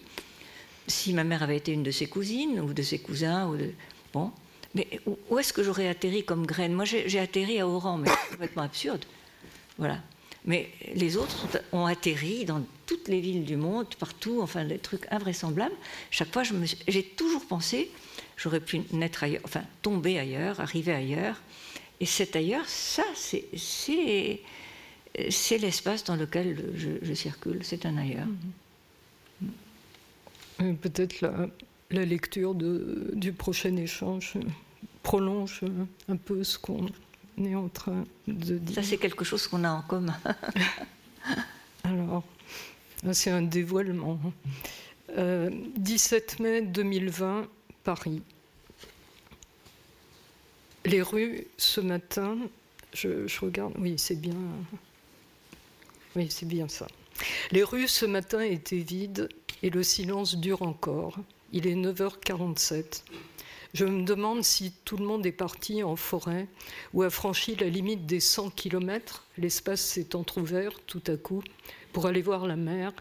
si 0.87 1.13
ma 1.13 1.23
mère 1.23 1.43
avait 1.43 1.57
été 1.57 1.71
une 1.71 1.83
de 1.83 1.91
ses 1.91 2.07
cousines 2.07 2.59
ou 2.59 2.73
de 2.73 2.81
ses 2.81 2.99
cousins, 2.99 3.47
ou 3.47 3.57
de, 3.57 3.71
bon, 4.13 4.31
mais 4.75 4.87
où, 5.29 5.39
est-ce 5.39 5.53
que 5.53 5.63
j'aurais 5.63 5.87
atterri 5.87 6.23
comme 6.23 6.45
graine? 6.45 6.73
Moi, 6.73 6.85
j'ai 6.85 7.19
atterri 7.19 7.59
à 7.59 7.67
Oran, 7.67 7.97
mais 7.97 8.09
c'est 8.09 8.31
complètement 8.31 8.63
absurde. 8.63 9.05
Voilà. 9.77 9.99
Mais 10.45 10.69
les 10.93 11.17
autres 11.17 11.47
ont 11.71 11.85
atterri 11.85 12.45
dans 12.45 12.63
toutes 12.85 13.07
les 13.07 13.19
villes 13.19 13.43
du 13.43 13.55
monde, 13.55 13.87
partout, 13.95 14.39
enfin 14.41 14.65
des 14.65 14.77
trucs 14.77 15.05
invraisemblables. 15.11 15.75
Chaque 16.11 16.31
fois, 16.31 16.43
j'ai 16.87 17.03
toujours 17.03 17.45
pensé, 17.45 17.91
j'aurais 18.37 18.59
pu 18.59 18.81
naître 18.91 19.23
ailleurs, 19.23 19.41
enfin 19.43 19.63
tomber 19.81 20.17
ailleurs, 20.17 20.59
arriver 20.59 20.93
ailleurs, 20.93 21.41
et 21.99 22.05
cet 22.05 22.35
ailleurs, 22.35 22.67
ça, 22.67 23.03
c'est 23.15 24.39
l'espace 25.57 26.03
dans 26.03 26.15
lequel 26.15 26.73
je, 26.75 27.13
circule, 27.13 27.59
c'est 27.63 27.85
un 27.85 27.97
ailleurs. 27.97 28.27
Mm-hmm. 30.59 30.75
Peut-être 30.77 31.21
la, 31.21 31.47
la, 31.91 32.05
lecture 32.05 32.53
de, 32.55 33.11
du 33.13 33.31
prochain 33.33 33.75
échange 33.77 34.33
prolonge 35.03 35.61
un 36.07 36.17
peu 36.17 36.43
ce 36.43 36.57
qu'on 36.57 36.87
est 37.43 37.55
en 37.55 37.69
train 37.69 38.03
de 38.27 38.57
dire. 38.57 38.75
Ça, 38.75 38.83
c'est 38.83 38.97
quelque 38.97 39.23
chose 39.23 39.47
qu'on 39.47 39.63
a 39.63 39.71
en 39.71 39.81
commun. 39.81 40.17
Alors, 41.83 42.23
c'est 43.11 43.31
un 43.31 43.41
dévoilement. 43.41 44.19
17 45.17 46.37
euh, 46.39 46.43
mai 46.43 46.61
2020, 46.61 47.47
Paris. 47.83 48.21
Les 50.85 51.01
rues, 51.01 51.45
ce 51.57 51.81
matin, 51.81 52.37
je, 52.93 53.39
regarde, 53.41 53.73
oui, 53.77 53.95
c'est 53.97 54.19
bien. 54.19 54.35
Oui, 56.15 56.27
c'est 56.29 56.47
bien 56.47 56.67
ça. 56.67 56.87
Les 57.51 57.63
rues, 57.63 57.87
ce 57.87 58.05
matin, 58.05 58.39
étaient 58.41 58.77
vides 58.77 59.29
et 59.61 59.69
le 59.69 59.83
silence 59.83 60.35
dure 60.35 60.61
encore. 60.61 61.17
Il 61.51 61.67
est 61.67 61.75
9h47. 61.75 63.03
Je 63.73 63.85
me 63.85 64.03
demande 64.03 64.43
si 64.43 64.71
tout 64.85 64.97
le 64.97 65.05
monde 65.05 65.25
est 65.25 65.31
parti 65.31 65.83
en 65.83 65.95
forêt 65.95 66.47
ou 66.93 67.03
a 67.03 67.09
franchi 67.09 67.55
la 67.55 67.67
limite 67.67 68.05
des 68.05 68.19
100 68.19 68.49
km, 68.51 69.25
l'espace 69.37 69.81
s'est 69.81 70.15
entr'ouvert 70.15 70.79
tout 70.87 71.03
à 71.07 71.17
coup 71.17 71.43
pour 71.93 72.07
aller 72.07 72.21
voir 72.21 72.47
la 72.47 72.55
mer, 72.55 72.93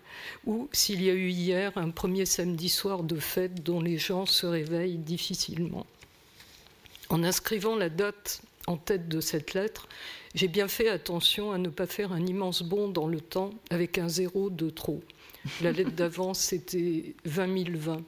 ou 0.47 0.69
s'il 0.73 1.03
y 1.03 1.11
a 1.11 1.15
eu 1.15 1.29
hier 1.29 1.77
un 1.77 1.91
premier 1.91 2.27
samedi 2.27 2.69
soir 2.69 3.03
de 3.03 3.17
fête 3.17 3.63
dont 3.63 3.81
les 3.81 3.99
gens 3.99 4.27
se 4.27 4.47
réveillent 4.47 4.99
difficilement. 4.99 5.87
En 7.11 7.23
inscrivant 7.25 7.77
la 7.77 7.89
date 7.89 8.43
en 8.67 8.77
tête 8.77 9.09
de 9.09 9.21
cette 9.21 9.55
lettre, 9.55 9.89
j'ai 10.35 10.49
bien 10.49 10.69
fait 10.69 10.89
attention 10.89 11.53
à 11.53 11.59
ne 11.59 11.71
pas 11.71 11.87
faire 11.87 12.13
un 12.13 12.27
immense 12.27 12.63
bond 12.63 12.89
dans 12.89 13.07
le 13.07 13.21
temps 13.21 13.51
avec 13.71 13.97
un 13.97 14.09
zéro 14.09 14.51
de 14.51 14.69
trop. 14.69 15.03
La 15.63 15.73
lettre 15.73 15.93
d'avant, 15.93 16.35
c'était 16.35 17.15
20 17.25 17.71
020. 17.77 18.03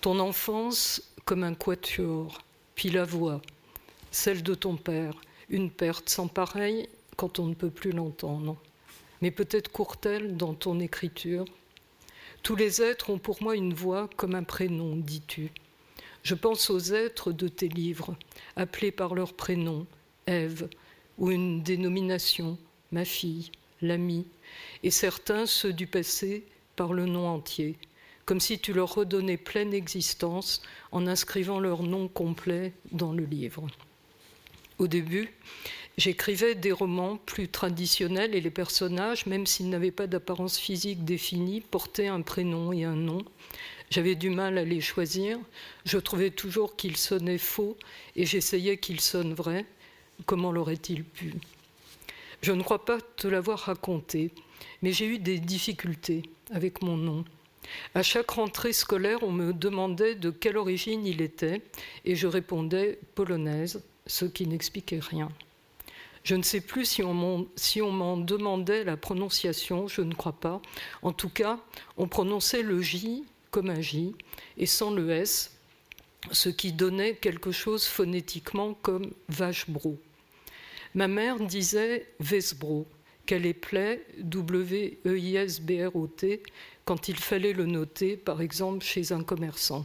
Ton 0.00 0.18
enfance 0.18 1.02
comme 1.24 1.44
un 1.44 1.54
quatuor, 1.54 2.42
puis 2.74 2.90
la 2.90 3.04
voix, 3.04 3.42
celle 4.10 4.42
de 4.42 4.54
ton 4.54 4.76
père, 4.76 5.14
une 5.50 5.70
perte 5.70 6.08
sans 6.08 6.26
pareille 6.26 6.88
quand 7.16 7.38
on 7.38 7.46
ne 7.46 7.54
peut 7.54 7.70
plus 7.70 7.92
l'entendre. 7.92 8.56
Mais 9.22 9.30
peut-être 9.30 9.70
court-elle 9.70 10.36
dans 10.36 10.54
ton 10.54 10.80
écriture. 10.80 11.44
Tous 12.42 12.56
les 12.56 12.82
êtres 12.82 13.10
ont 13.10 13.18
pour 13.18 13.42
moi 13.42 13.54
une 13.54 13.74
voix 13.74 14.08
comme 14.16 14.34
un 14.34 14.44
prénom, 14.44 14.96
dis-tu. 14.96 15.50
Je 16.28 16.34
pense 16.34 16.68
aux 16.68 16.92
êtres 16.92 17.32
de 17.32 17.48
tes 17.48 17.68
livres, 17.68 18.14
appelés 18.54 18.90
par 18.90 19.14
leur 19.14 19.32
prénom, 19.32 19.86
Ève, 20.26 20.68
ou 21.16 21.30
une 21.30 21.62
dénomination, 21.62 22.58
ma 22.92 23.06
fille, 23.06 23.50
l'ami, 23.80 24.26
et 24.82 24.90
certains, 24.90 25.46
ceux 25.46 25.72
du 25.72 25.86
passé, 25.86 26.44
par 26.76 26.92
le 26.92 27.06
nom 27.06 27.26
entier, 27.28 27.78
comme 28.26 28.40
si 28.40 28.58
tu 28.58 28.74
leur 28.74 28.92
redonnais 28.92 29.38
pleine 29.38 29.72
existence 29.72 30.60
en 30.92 31.06
inscrivant 31.06 31.60
leur 31.60 31.82
nom 31.82 32.08
complet 32.08 32.74
dans 32.92 33.14
le 33.14 33.24
livre. 33.24 33.66
Au 34.76 34.86
début, 34.86 35.32
j'écrivais 35.96 36.54
des 36.54 36.72
romans 36.72 37.16
plus 37.16 37.48
traditionnels 37.48 38.34
et 38.34 38.42
les 38.42 38.50
personnages, 38.50 39.24
même 39.24 39.46
s'ils 39.46 39.70
n'avaient 39.70 39.90
pas 39.90 40.06
d'apparence 40.06 40.58
physique 40.58 41.06
définie, 41.06 41.62
portaient 41.62 42.08
un 42.08 42.20
prénom 42.20 42.70
et 42.70 42.84
un 42.84 42.96
nom. 42.96 43.24
J'avais 43.90 44.14
du 44.14 44.30
mal 44.30 44.58
à 44.58 44.64
les 44.64 44.80
choisir. 44.80 45.38
Je 45.84 45.98
trouvais 45.98 46.30
toujours 46.30 46.76
qu'ils 46.76 46.96
sonnaient 46.96 47.38
faux 47.38 47.76
et 48.16 48.26
j'essayais 48.26 48.76
qu'ils 48.76 49.00
sonnent 49.00 49.34
vrais. 49.34 49.64
Comment 50.26 50.52
l'aurait-il 50.52 51.04
pu? 51.04 51.34
Je 52.42 52.52
ne 52.52 52.62
crois 52.62 52.84
pas 52.84 53.00
te 53.00 53.26
l'avoir 53.26 53.60
raconté, 53.60 54.32
mais 54.82 54.92
j'ai 54.92 55.06
eu 55.06 55.18
des 55.18 55.38
difficultés 55.38 56.22
avec 56.50 56.82
mon 56.82 56.96
nom. 56.96 57.24
À 57.94 58.02
chaque 58.02 58.30
rentrée 58.30 58.72
scolaire, 58.72 59.22
on 59.22 59.32
me 59.32 59.52
demandait 59.52 60.14
de 60.14 60.30
quelle 60.30 60.56
origine 60.56 61.04
il 61.04 61.20
était, 61.20 61.60
et 62.04 62.14
je 62.14 62.26
répondais 62.26 62.98
polonaise, 63.14 63.82
ce 64.06 64.24
qui 64.24 64.46
n'expliquait 64.46 65.00
rien. 65.00 65.28
Je 66.24 66.34
ne 66.34 66.42
sais 66.42 66.60
plus 66.60 66.84
si 66.84 67.02
on 67.02 67.12
m'en 67.92 68.16
demandait 68.16 68.84
la 68.84 68.96
prononciation, 68.96 69.88
je 69.88 70.02
ne 70.02 70.14
crois 70.14 70.32
pas. 70.32 70.62
En 71.02 71.12
tout 71.12 71.28
cas, 71.28 71.58
on 71.96 72.06
prononçait 72.06 72.62
le 72.62 72.80
J 72.80 73.24
comme 73.50 73.70
un 73.70 73.80
J 73.80 74.14
et 74.56 74.66
sans 74.66 74.90
le 74.90 75.10
S, 75.10 75.56
ce 76.32 76.48
qui 76.48 76.72
donnait 76.72 77.14
quelque 77.14 77.52
chose 77.52 77.86
phonétiquement 77.86 78.74
comme 78.74 79.12
vache-bro. 79.28 79.98
Ma 80.94 81.08
mère 81.08 81.38
disait 81.40 82.06
Vesbro, 82.18 82.86
qu'elle 83.26 83.46
épelait 83.46 84.04
W-E-I-S-B-R-O-T 84.18 85.02
quand 86.86 87.08
il 87.08 87.16
fallait 87.16 87.52
le 87.52 87.66
noter, 87.66 88.16
par 88.16 88.40
exemple 88.40 88.82
chez 88.82 89.12
un 89.12 89.22
commerçant. 89.22 89.84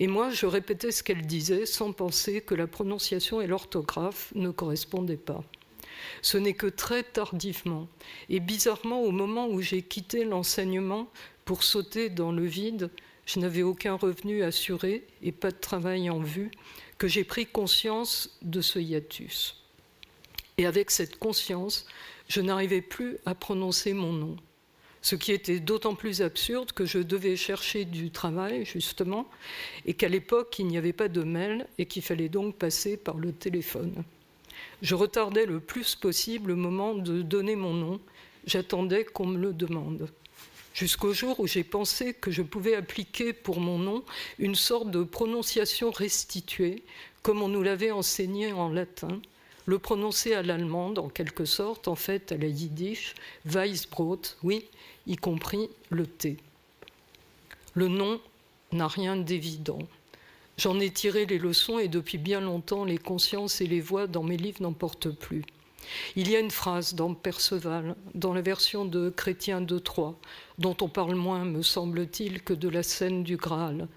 Et 0.00 0.08
moi, 0.08 0.30
je 0.30 0.46
répétais 0.46 0.90
ce 0.90 1.04
qu'elle 1.04 1.24
disait 1.24 1.66
sans 1.66 1.92
penser 1.92 2.40
que 2.40 2.56
la 2.56 2.66
prononciation 2.66 3.40
et 3.40 3.46
l'orthographe 3.46 4.32
ne 4.34 4.50
correspondaient 4.50 5.16
pas. 5.16 5.44
Ce 6.20 6.36
n'est 6.36 6.54
que 6.54 6.66
très 6.66 7.04
tardivement, 7.04 7.86
et 8.28 8.40
bizarrement 8.40 9.02
au 9.02 9.12
moment 9.12 9.46
où 9.48 9.60
j'ai 9.60 9.82
quitté 9.82 10.24
l'enseignement 10.24 11.08
pour 11.44 11.62
sauter 11.62 12.08
dans 12.08 12.32
le 12.32 12.44
vide, 12.44 12.90
je 13.26 13.40
n'avais 13.40 13.62
aucun 13.62 13.94
revenu 13.94 14.42
assuré 14.42 15.04
et 15.22 15.32
pas 15.32 15.50
de 15.50 15.56
travail 15.56 16.10
en 16.10 16.20
vue, 16.20 16.50
que 16.98 17.08
j'ai 17.08 17.24
pris 17.24 17.46
conscience 17.46 18.38
de 18.42 18.60
ce 18.60 18.78
hiatus. 18.78 19.62
Et 20.58 20.66
avec 20.66 20.90
cette 20.90 21.18
conscience, 21.18 21.86
je 22.28 22.40
n'arrivais 22.40 22.82
plus 22.82 23.18
à 23.26 23.34
prononcer 23.34 23.92
mon 23.92 24.12
nom. 24.12 24.36
Ce 25.00 25.16
qui 25.16 25.32
était 25.32 25.58
d'autant 25.58 25.96
plus 25.96 26.22
absurde 26.22 26.70
que 26.72 26.84
je 26.84 26.98
devais 26.98 27.34
chercher 27.34 27.84
du 27.84 28.12
travail, 28.12 28.64
justement, 28.64 29.28
et 29.84 29.94
qu'à 29.94 30.08
l'époque, 30.08 30.56
il 30.60 30.68
n'y 30.68 30.78
avait 30.78 30.92
pas 30.92 31.08
de 31.08 31.22
mail 31.22 31.66
et 31.78 31.86
qu'il 31.86 32.02
fallait 32.02 32.28
donc 32.28 32.56
passer 32.56 32.96
par 32.96 33.16
le 33.16 33.32
téléphone. 33.32 34.04
Je 34.80 34.94
retardais 34.94 35.46
le 35.46 35.58
plus 35.58 35.96
possible 35.96 36.50
le 36.50 36.56
moment 36.56 36.94
de 36.94 37.22
donner 37.22 37.56
mon 37.56 37.74
nom. 37.74 38.00
J'attendais 38.46 39.04
qu'on 39.04 39.26
me 39.26 39.38
le 39.38 39.52
demande. 39.52 40.08
Jusqu'au 40.74 41.12
jour 41.12 41.38
où 41.38 41.46
j'ai 41.46 41.64
pensé 41.64 42.14
que 42.14 42.30
je 42.30 42.42
pouvais 42.42 42.74
appliquer 42.74 43.32
pour 43.32 43.60
mon 43.60 43.78
nom 43.78 44.04
une 44.38 44.54
sorte 44.54 44.90
de 44.90 45.02
prononciation 45.02 45.90
restituée, 45.90 46.82
comme 47.22 47.42
on 47.42 47.48
nous 47.48 47.62
l'avait 47.62 47.90
enseigné 47.90 48.52
en 48.52 48.70
latin, 48.70 49.20
le 49.66 49.78
prononcer 49.78 50.34
à 50.34 50.42
l'allemande, 50.42 50.98
en 50.98 51.08
quelque 51.08 51.44
sorte, 51.44 51.88
en 51.88 51.94
fait, 51.94 52.32
à 52.32 52.36
la 52.36 52.48
yiddish, 52.48 53.14
Weissbrot, 53.44 54.20
oui, 54.42 54.66
y 55.06 55.16
compris 55.16 55.68
le 55.90 56.06
T. 56.06 56.36
Le 57.74 57.88
nom 57.88 58.20
n'a 58.72 58.88
rien 58.88 59.16
d'évident. 59.16 59.78
J'en 60.58 60.80
ai 60.80 60.90
tiré 60.90 61.26
les 61.26 61.38
leçons 61.38 61.78
et 61.78 61.88
depuis 61.88 62.18
bien 62.18 62.40
longtemps, 62.40 62.84
les 62.84 62.98
consciences 62.98 63.60
et 63.60 63.66
les 63.66 63.80
voix 63.80 64.06
dans 64.06 64.22
mes 64.22 64.36
livres 64.36 64.62
n'en 64.62 64.72
portent 64.72 65.10
plus. 65.10 65.42
Il 66.16 66.30
y 66.30 66.36
a 66.36 66.40
une 66.40 66.50
phrase 66.50 66.94
dans 66.94 67.14
Perceval, 67.14 67.96
dans 68.14 68.32
la 68.32 68.42
version 68.42 68.84
de 68.84 69.10
Chrétien 69.10 69.60
de 69.60 69.78
Troyes, 69.78 70.16
dont 70.58 70.76
on 70.80 70.88
parle 70.88 71.14
moins, 71.14 71.44
me 71.44 71.62
semble-t-il, 71.62 72.42
que 72.42 72.52
de 72.52 72.68
la 72.68 72.82
scène 72.82 73.22
du 73.22 73.36
Graal. 73.36 73.88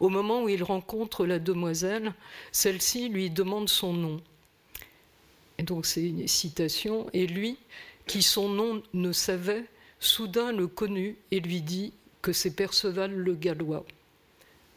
Au 0.00 0.08
moment 0.08 0.42
où 0.42 0.48
il 0.48 0.62
rencontre 0.62 1.26
la 1.26 1.38
demoiselle, 1.38 2.14
celle-ci 2.52 3.08
lui 3.08 3.30
demande 3.30 3.68
son 3.68 3.92
nom. 3.92 4.20
Et 5.58 5.62
donc 5.62 5.86
c'est 5.86 6.02
une 6.02 6.26
citation. 6.26 7.08
Et 7.12 7.26
lui, 7.26 7.56
qui 8.06 8.22
son 8.22 8.48
nom 8.48 8.82
ne 8.94 9.12
savait, 9.12 9.64
soudain 10.00 10.52
le 10.52 10.66
connut 10.66 11.16
et 11.30 11.40
lui 11.40 11.60
dit 11.60 11.92
que 12.22 12.32
c'est 12.32 12.54
Perceval 12.54 13.14
le 13.14 13.34
Gallois. 13.34 13.84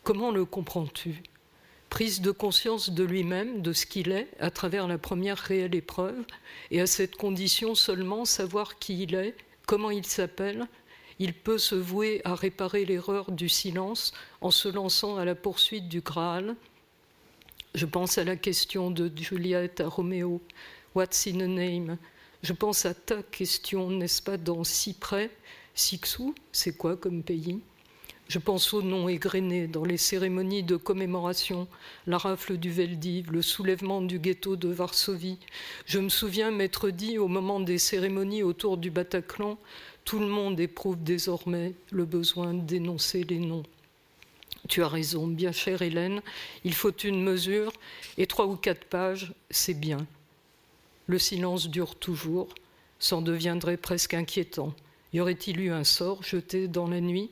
Comment 0.04 0.32
le 0.32 0.46
comprends-tu? 0.46 1.22
Prise 1.90 2.22
de 2.22 2.32
conscience 2.32 2.92
de 2.92 3.04
lui-même, 3.04 3.62
de 3.62 3.74
ce 3.74 3.86
qu'il 3.86 4.12
est, 4.12 4.28
à 4.40 4.52
travers 4.52 4.88
la 4.88 4.98
première 4.98 5.38
réelle 5.38 5.76
épreuve, 5.76 6.24
et 6.72 6.82
à 6.82 6.88
cette 6.88 7.16
condition 7.16 7.76
seulement 7.76 8.26
savoir 8.26 8.78
qui 8.78 9.04
il 9.04 9.16
est, 9.16 9.36
comment 9.66 9.90
il 9.90 10.06
s'appelle, 10.06 10.68
il 11.18 11.34
peut 11.34 11.58
se 11.58 11.76
vouer 11.76 12.22
à 12.24 12.36
réparer 12.36 12.86
l'erreur 12.86 13.32
du 13.32 13.50
silence 13.50 14.14
en 14.42 14.52
se 14.52 14.70
lançant 14.70 15.18
à 15.18 15.26
la 15.26 15.36
poursuite 15.36 15.90
du 15.90 16.02
Graal, 16.02 16.56
je 17.76 17.86
pense 17.86 18.18
à 18.18 18.24
la 18.24 18.36
question 18.36 18.90
de 18.90 19.12
Juliette 19.16 19.80
à 19.80 19.88
Roméo, 19.88 20.42
What's 20.96 21.28
in 21.28 21.40
a 21.40 21.48
name? 21.48 21.98
Je 22.42 22.54
pense 22.54 22.86
à 22.86 22.94
ta 22.96 23.22
question, 23.22 23.92
n'est-ce 23.92 24.24
pas, 24.24 24.38
dans 24.38 24.64
Cyprès, 24.64 25.30
Sixou, 25.76 26.34
c'est 26.52 26.76
quoi 26.76 26.98
comme 26.98 27.22
pays? 27.22 27.60
Je 28.30 28.38
pense 28.38 28.74
au 28.76 28.84
nom 28.84 29.10
égrené 29.10 29.66
dans 29.66 29.84
les 29.84 29.98
cérémonies 29.98 30.62
de 30.62 30.76
commémoration, 30.76 31.68
la 32.06 32.20
rafle 32.20 32.58
du 32.58 32.70
Veldiv, 32.70 33.32
le 33.32 33.42
soulèvement 33.42 34.04
du 34.04 34.20
ghetto 34.20 34.56
de 34.56 34.70
Varsovie. 34.70 35.40
Je 35.88 35.98
me 35.98 36.10
souviens 36.10 36.52
m'être 36.52 36.92
dit 36.92 37.18
au 37.18 37.28
moment 37.28 37.60
des 37.60 37.80
cérémonies 37.80 38.44
autour 38.44 38.78
du 38.78 38.92
Bataclan, 38.92 39.58
tout 40.06 40.20
le 40.20 40.28
monde 40.28 40.60
éprouve 40.60 41.04
désormais 41.04 41.74
le 41.90 42.06
besoin 42.06 42.54
d'énoncer 42.54 43.24
les 43.24 43.40
noms. 43.40 43.64
Tu 44.68 44.84
as 44.84 44.88
raison, 44.88 45.26
bien 45.26 45.52
chère 45.52 45.82
Hélène, 45.82 46.22
il 46.64 46.76
faut 46.76 46.96
une 46.96 47.24
mesure, 47.24 47.74
et 48.20 48.28
trois 48.28 48.46
ou 48.46 48.56
quatre 48.56 48.86
pages, 48.86 49.34
c'est 49.50 49.74
bien. 49.74 50.06
Le 51.08 51.18
silence 51.18 51.68
dure 51.68 51.96
toujours, 51.96 52.50
s'en 53.00 53.24
deviendrait 53.24 53.78
presque 53.78 54.14
inquiétant. 54.14 54.76
Y 55.14 55.20
aurait-il 55.20 55.60
eu 55.60 55.72
un 55.72 55.84
sort 55.84 56.22
jeté 56.22 56.68
dans 56.68 56.88
la 56.88 57.02
nuit? 57.02 57.32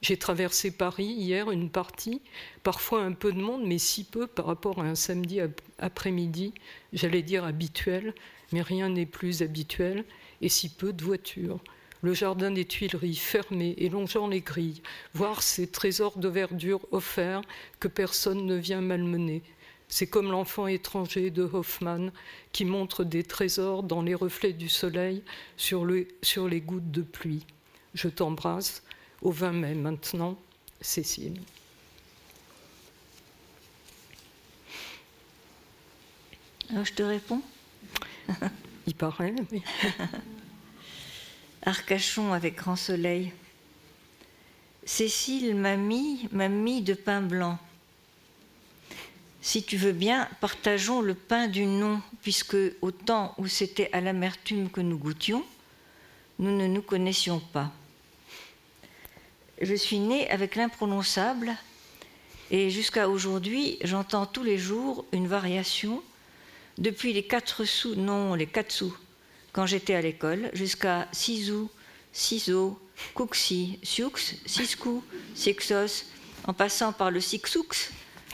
J'ai 0.00 0.16
traversé 0.16 0.70
Paris 0.70 1.06
hier 1.06 1.50
une 1.50 1.70
partie, 1.70 2.22
parfois 2.62 3.02
un 3.02 3.12
peu 3.12 3.32
de 3.32 3.40
monde, 3.40 3.64
mais 3.66 3.78
si 3.78 4.04
peu 4.04 4.26
par 4.26 4.46
rapport 4.46 4.80
à 4.80 4.84
un 4.84 4.94
samedi 4.94 5.40
après-midi, 5.78 6.54
j'allais 6.92 7.22
dire 7.22 7.44
habituel, 7.44 8.14
mais 8.52 8.62
rien 8.62 8.88
n'est 8.88 9.06
plus 9.06 9.42
habituel, 9.42 10.04
et 10.40 10.48
si 10.48 10.68
peu 10.68 10.92
de 10.92 11.02
voitures 11.02 11.60
le 12.02 12.14
jardin 12.14 12.50
des 12.50 12.64
Tuileries 12.64 13.16
fermé 13.16 13.74
et 13.78 13.88
longeant 13.88 14.28
les 14.28 14.40
grilles, 14.40 14.82
voir 15.14 15.42
ces 15.42 15.66
trésors 15.66 16.18
de 16.18 16.28
verdure 16.28 16.80
offerts 16.92 17.42
que 17.80 17.88
personne 17.88 18.46
ne 18.46 18.54
vient 18.54 18.80
malmener. 18.80 19.42
C'est 19.88 20.06
comme 20.06 20.30
l'enfant 20.30 20.66
étranger 20.66 21.30
de 21.30 21.42
Hoffmann 21.42 22.12
qui 22.52 22.64
montre 22.64 23.04
des 23.04 23.24
trésors 23.24 23.82
dans 23.82 24.02
les 24.02 24.14
reflets 24.14 24.52
du 24.52 24.68
soleil 24.68 25.22
sur, 25.56 25.86
sur 26.22 26.46
les 26.46 26.60
gouttes 26.60 26.90
de 26.90 27.02
pluie. 27.02 27.46
Je 27.94 28.08
t'embrasse. 28.08 28.82
Au 29.22 29.30
20 29.30 29.52
mai 29.52 29.74
maintenant, 29.74 30.38
Cécile. 30.80 31.40
Alors 36.70 36.84
je 36.84 36.92
te 36.92 37.02
réponds 37.02 37.42
Il 38.86 38.94
paraît, 38.94 39.34
oui. 39.50 39.62
Arcachon 41.62 42.32
avec 42.32 42.56
grand 42.56 42.76
soleil. 42.76 43.32
Cécile 44.84 45.54
m'a 45.54 45.76
mis, 45.76 46.28
m'a 46.32 46.48
mis 46.48 46.82
de 46.82 46.94
pain 46.94 47.20
blanc. 47.20 47.58
Si 49.40 49.62
tu 49.62 49.76
veux 49.76 49.92
bien, 49.92 50.28
partageons 50.40 51.00
le 51.00 51.14
pain 51.14 51.48
du 51.48 51.66
nom, 51.66 52.00
puisque 52.22 52.56
au 52.80 52.90
temps 52.90 53.34
où 53.38 53.46
c'était 53.46 53.90
à 53.92 54.00
l'amertume 54.00 54.70
que 54.70 54.80
nous 54.80 54.98
goûtions, 54.98 55.44
nous 56.38 56.56
ne 56.56 56.66
nous 56.66 56.82
connaissions 56.82 57.40
pas. 57.40 57.72
Je 59.60 59.74
suis 59.74 59.98
née 59.98 60.30
avec 60.30 60.54
l'imprononçable 60.54 61.56
et 62.52 62.70
jusqu'à 62.70 63.08
aujourd'hui, 63.08 63.76
j'entends 63.82 64.24
tous 64.24 64.44
les 64.44 64.56
jours 64.56 65.04
une 65.10 65.26
variation. 65.26 66.00
Depuis 66.78 67.12
les 67.12 67.24
quatre 67.24 67.64
sous, 67.64 67.96
non, 67.96 68.34
les 68.34 68.46
quatre 68.46 68.70
sous, 68.70 68.96
quand 69.52 69.66
j'étais 69.66 69.94
à 69.94 70.00
l'école, 70.00 70.48
jusqu'à 70.52 71.08
Sisou, 71.10 71.68
Siso, 72.12 72.78
Kuxi, 73.16 73.80
Siux, 73.82 74.36
Siskou, 74.46 75.02
Sixos, 75.34 76.04
en 76.44 76.52
passant 76.52 76.92
par 76.92 77.10
le 77.10 77.20
Sixoux, 77.20 77.66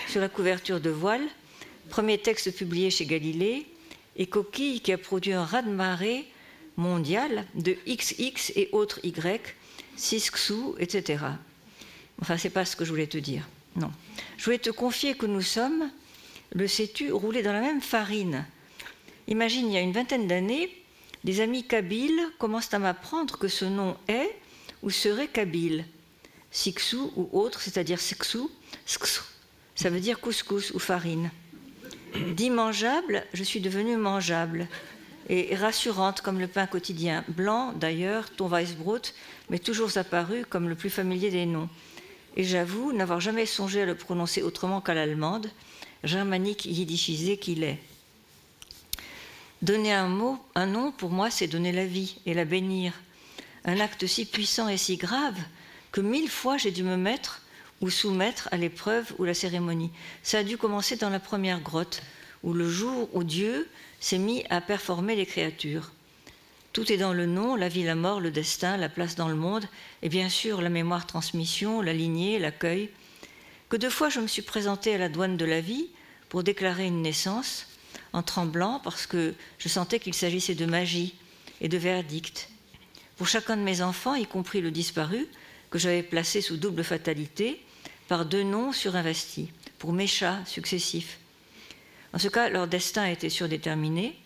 sur 0.08 0.20
la 0.20 0.28
couverture 0.28 0.78
de 0.78 0.90
voile, 0.90 1.26
premier 1.88 2.18
texte 2.18 2.54
publié 2.54 2.90
chez 2.90 3.06
Galilée, 3.06 3.66
et 4.16 4.26
Coquille 4.26 4.82
qui 4.82 4.92
a 4.92 4.98
produit 4.98 5.32
un 5.32 5.44
raz-de-marée 5.44 6.26
mondial 6.76 7.46
de 7.54 7.76
XX 7.86 8.52
et 8.56 8.68
autres 8.72 9.00
Y, 9.02 9.54
Sisksu, 9.96 10.74
etc. 10.78 11.24
Enfin, 12.20 12.36
c'est 12.36 12.50
pas 12.50 12.64
ce 12.64 12.76
que 12.76 12.84
je 12.84 12.90
voulais 12.90 13.06
te 13.06 13.18
dire. 13.18 13.46
Non. 13.76 13.90
Je 14.36 14.44
voulais 14.44 14.58
te 14.58 14.70
confier 14.70 15.14
que 15.14 15.26
nous 15.26 15.42
sommes, 15.42 15.90
le 16.52 16.68
sais-tu, 16.68 17.12
roulés 17.12 17.42
dans 17.42 17.52
la 17.52 17.60
même 17.60 17.80
farine. 17.80 18.46
Imagine, 19.26 19.68
il 19.68 19.72
y 19.72 19.76
a 19.76 19.80
une 19.80 19.92
vingtaine 19.92 20.26
d'années, 20.26 20.70
des 21.24 21.40
amis 21.40 21.66
kabyles 21.66 22.20
commencent 22.38 22.74
à 22.74 22.78
m'apprendre 22.78 23.38
que 23.38 23.48
ce 23.48 23.64
nom 23.64 23.96
est 24.08 24.36
ou 24.82 24.90
serait 24.90 25.28
kabyle. 25.28 25.86
Siksu 26.50 26.98
ou 27.16 27.28
autre, 27.32 27.60
c'est-à-dire 27.60 28.00
Siksu, 28.00 28.46
ça 29.74 29.90
veut 29.90 30.00
dire 30.00 30.20
couscous 30.20 30.70
ou 30.72 30.78
farine. 30.78 31.30
Dit 32.36 32.50
mangeable, 32.50 33.26
je 33.32 33.42
suis 33.42 33.60
devenue 33.60 33.96
mangeable 33.96 34.68
et 35.28 35.54
rassurante 35.54 36.20
comme 36.20 36.38
le 36.38 36.48
pain 36.48 36.66
quotidien. 36.66 37.24
Blanc, 37.28 37.72
d'ailleurs, 37.72 38.30
ton 38.30 38.48
Weissbrot 38.48 39.00
m'est 39.50 39.64
toujours 39.64 39.96
apparu 39.96 40.44
comme 40.48 40.68
le 40.68 40.74
plus 40.74 40.90
familier 40.90 41.30
des 41.30 41.46
noms. 41.46 41.68
Et 42.36 42.44
j'avoue 42.44 42.92
n'avoir 42.92 43.20
jamais 43.20 43.46
songé 43.46 43.82
à 43.82 43.86
le 43.86 43.94
prononcer 43.94 44.42
autrement 44.42 44.80
qu'à 44.80 44.94
l'allemande, 44.94 45.48
germanique 46.02 46.66
yiddishisé 46.66 47.36
qu'il 47.36 47.62
est. 47.62 47.78
Donner 49.62 49.92
un 49.92 50.08
mot, 50.08 50.38
un 50.54 50.66
nom, 50.66 50.92
pour 50.92 51.10
moi, 51.10 51.30
c'est 51.30 51.46
donner 51.46 51.72
la 51.72 51.86
vie 51.86 52.18
et 52.26 52.34
la 52.34 52.44
bénir. 52.44 52.92
Un 53.64 53.80
acte 53.80 54.06
si 54.06 54.26
puissant 54.26 54.68
et 54.68 54.76
si 54.76 54.96
grave 54.96 55.38
que 55.90 56.00
mille 56.00 56.28
fois 56.28 56.58
j'ai 56.58 56.72
dû 56.72 56.82
me 56.82 56.96
mettre 56.96 57.40
ou 57.80 57.88
soumettre 57.88 58.48
à 58.50 58.56
l'épreuve 58.56 59.14
ou 59.18 59.24
la 59.24 59.32
cérémonie. 59.32 59.90
Ça 60.22 60.38
a 60.38 60.42
dû 60.42 60.58
commencer 60.58 60.96
dans 60.96 61.08
la 61.08 61.20
première 61.20 61.60
grotte, 61.60 62.02
où 62.42 62.52
le 62.52 62.68
jour 62.68 63.08
où 63.14 63.24
Dieu 63.24 63.68
s'est 64.04 64.18
mis 64.18 64.44
à 64.50 64.60
performer 64.60 65.16
les 65.16 65.24
créatures. 65.24 65.90
Tout 66.74 66.92
est 66.92 66.98
dans 66.98 67.14
le 67.14 67.24
nom, 67.24 67.56
la 67.56 67.70
vie, 67.70 67.84
la 67.84 67.94
mort, 67.94 68.20
le 68.20 68.30
destin, 68.30 68.76
la 68.76 68.90
place 68.90 69.14
dans 69.14 69.28
le 69.28 69.34
monde, 69.34 69.64
et 70.02 70.10
bien 70.10 70.28
sûr 70.28 70.60
la 70.60 70.68
mémoire 70.68 71.06
transmission, 71.06 71.80
la 71.80 71.94
lignée, 71.94 72.38
l'accueil. 72.38 72.90
Que 73.70 73.78
deux 73.78 73.88
fois 73.88 74.10
je 74.10 74.20
me 74.20 74.26
suis 74.26 74.42
présentée 74.42 74.94
à 74.94 74.98
la 74.98 75.08
douane 75.08 75.38
de 75.38 75.46
la 75.46 75.62
vie 75.62 75.88
pour 76.28 76.42
déclarer 76.42 76.84
une 76.84 77.00
naissance, 77.00 77.66
en 78.12 78.22
tremblant 78.22 78.78
parce 78.84 79.06
que 79.06 79.32
je 79.56 79.70
sentais 79.70 79.98
qu'il 79.98 80.12
s'agissait 80.12 80.54
de 80.54 80.66
magie 80.66 81.14
et 81.62 81.68
de 81.68 81.78
verdict. 81.78 82.50
Pour 83.16 83.26
chacun 83.26 83.56
de 83.56 83.62
mes 83.62 83.80
enfants, 83.80 84.16
y 84.16 84.26
compris 84.26 84.60
le 84.60 84.70
disparu, 84.70 85.28
que 85.70 85.78
j'avais 85.78 86.02
placé 86.02 86.42
sous 86.42 86.58
double 86.58 86.84
fatalité, 86.84 87.58
par 88.06 88.26
deux 88.26 88.42
noms 88.42 88.72
surinvestis, 88.72 89.48
pour 89.78 89.94
mes 89.94 90.06
chats 90.06 90.44
successifs. 90.44 91.18
En 92.14 92.18
ce 92.18 92.28
cas, 92.28 92.48
leur 92.48 92.68
destin 92.68 93.06
était 93.06 93.28
surdéterminé. 93.28 94.16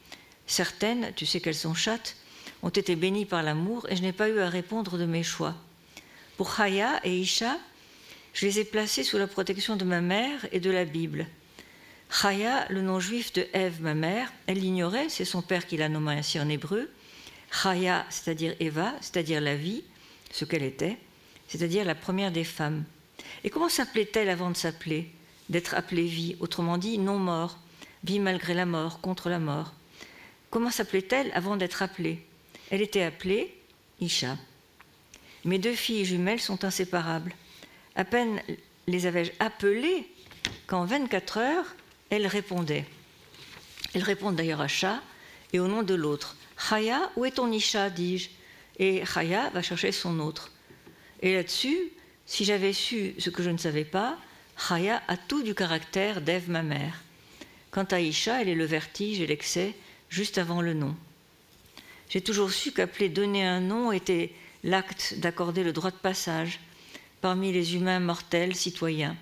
Certaines, 0.46 1.12
tu 1.16 1.24
sais 1.24 1.40
qu'elles 1.40 1.54
sont 1.54 1.72
chattes, 1.72 2.16
ont 2.62 2.68
été 2.68 2.96
bénies 2.96 3.24
par 3.24 3.42
l'amour 3.42 3.86
et 3.88 3.96
je 3.96 4.02
n'ai 4.02 4.12
pas 4.12 4.28
eu 4.28 4.40
à 4.40 4.50
répondre 4.50 4.98
de 4.98 5.06
mes 5.06 5.22
choix. 5.22 5.54
Pour 6.36 6.54
Chaya 6.54 7.00
et 7.04 7.18
Isha, 7.18 7.56
je 8.34 8.44
les 8.44 8.60
ai 8.60 8.64
placées 8.64 9.04
sous 9.04 9.16
la 9.16 9.26
protection 9.26 9.74
de 9.76 9.86
ma 9.86 10.02
mère 10.02 10.46
et 10.52 10.60
de 10.60 10.70
la 10.70 10.84
Bible. 10.84 11.26
Chaya, 12.10 12.66
le 12.68 12.82
nom 12.82 13.00
juif 13.00 13.32
de 13.32 13.46
Ève, 13.54 13.80
ma 13.80 13.94
mère, 13.94 14.30
elle 14.46 14.58
l'ignorait, 14.58 15.08
c'est 15.08 15.24
son 15.24 15.40
père 15.40 15.66
qui 15.66 15.78
la 15.78 15.88
nomma 15.88 16.12
ainsi 16.12 16.38
en 16.38 16.48
hébreu. 16.50 16.90
Chaya, 17.50 18.04
c'est-à-dire 18.10 18.54
Eva, 18.60 18.94
c'est-à-dire 19.00 19.40
la 19.40 19.56
vie, 19.56 19.82
ce 20.30 20.44
qu'elle 20.44 20.62
était, 20.62 20.98
c'est-à-dire 21.48 21.86
la 21.86 21.94
première 21.94 22.32
des 22.32 22.44
femmes. 22.44 22.84
Et 23.44 23.50
comment 23.50 23.70
s'appelait-elle 23.70 24.28
avant 24.28 24.50
de 24.50 24.56
s'appeler 24.56 25.10
D'être 25.48 25.74
appelée 25.74 26.06
vie, 26.06 26.36
autrement 26.40 26.76
dit 26.76 26.98
non 26.98 27.18
mort, 27.18 27.58
vie 28.04 28.20
malgré 28.20 28.54
la 28.54 28.66
mort, 28.66 29.00
contre 29.00 29.28
la 29.28 29.38
mort. 29.38 29.72
Comment 30.50 30.70
s'appelait-elle 30.70 31.30
avant 31.34 31.56
d'être 31.56 31.82
appelée? 31.82 32.24
Elle 32.70 32.82
était 32.82 33.02
appelée 33.02 33.54
Isha. 34.00 34.36
Mes 35.44 35.58
deux 35.58 35.74
filles 35.74 36.04
jumelles 36.04 36.40
sont 36.40 36.64
inséparables. 36.64 37.34
À 37.94 38.04
peine 38.04 38.40
les 38.86 39.06
avais-je 39.06 39.32
appelées 39.38 40.06
qu'en 40.66 40.84
24 40.84 41.38
heures, 41.38 41.76
elle 42.10 42.26
répondait. 42.26 42.86
Elle 43.94 44.02
répond 44.02 44.32
d'ailleurs 44.32 44.60
à 44.60 44.68
chat 44.68 45.00
et 45.52 45.60
au 45.60 45.68
nom 45.68 45.82
de 45.82 45.94
l'autre. 45.94 46.36
Chaya, 46.58 47.10
où 47.16 47.24
est 47.24 47.32
ton 47.32 47.50
Isha? 47.50 47.90
dis-je. 47.90 48.30
Et 48.78 49.04
Chaya 49.04 49.50
va 49.50 49.62
chercher 49.62 49.92
son 49.92 50.20
autre. 50.20 50.50
Et 51.20 51.34
là-dessus, 51.34 51.78
si 52.26 52.44
j'avais 52.44 52.72
su 52.72 53.14
ce 53.18 53.30
que 53.30 53.42
je 53.42 53.50
ne 53.50 53.58
savais 53.58 53.84
pas, 53.84 54.18
Chaya 54.56 55.02
a 55.08 55.16
tout 55.16 55.42
du 55.42 55.54
caractère 55.54 56.20
d'Ève, 56.20 56.50
ma 56.50 56.62
mère. 56.62 57.02
Quant 57.70 57.84
à 57.84 58.00
Isha, 58.00 58.40
elle 58.40 58.48
est 58.48 58.54
le 58.54 58.64
vertige 58.64 59.20
et 59.20 59.26
l'excès 59.26 59.74
juste 60.08 60.38
avant 60.38 60.62
le 60.62 60.74
nom. 60.74 60.96
J'ai 62.08 62.22
toujours 62.22 62.50
su 62.50 62.72
qu'appeler 62.72 63.08
donner 63.08 63.46
un 63.46 63.60
nom 63.60 63.92
était 63.92 64.32
l'acte 64.64 65.14
d'accorder 65.18 65.62
le 65.62 65.72
droit 65.72 65.90
de 65.90 65.96
passage 65.96 66.60
parmi 67.20 67.52
les 67.52 67.74
humains 67.74 68.00
mortels 68.00 68.54
citoyens, 68.54 69.16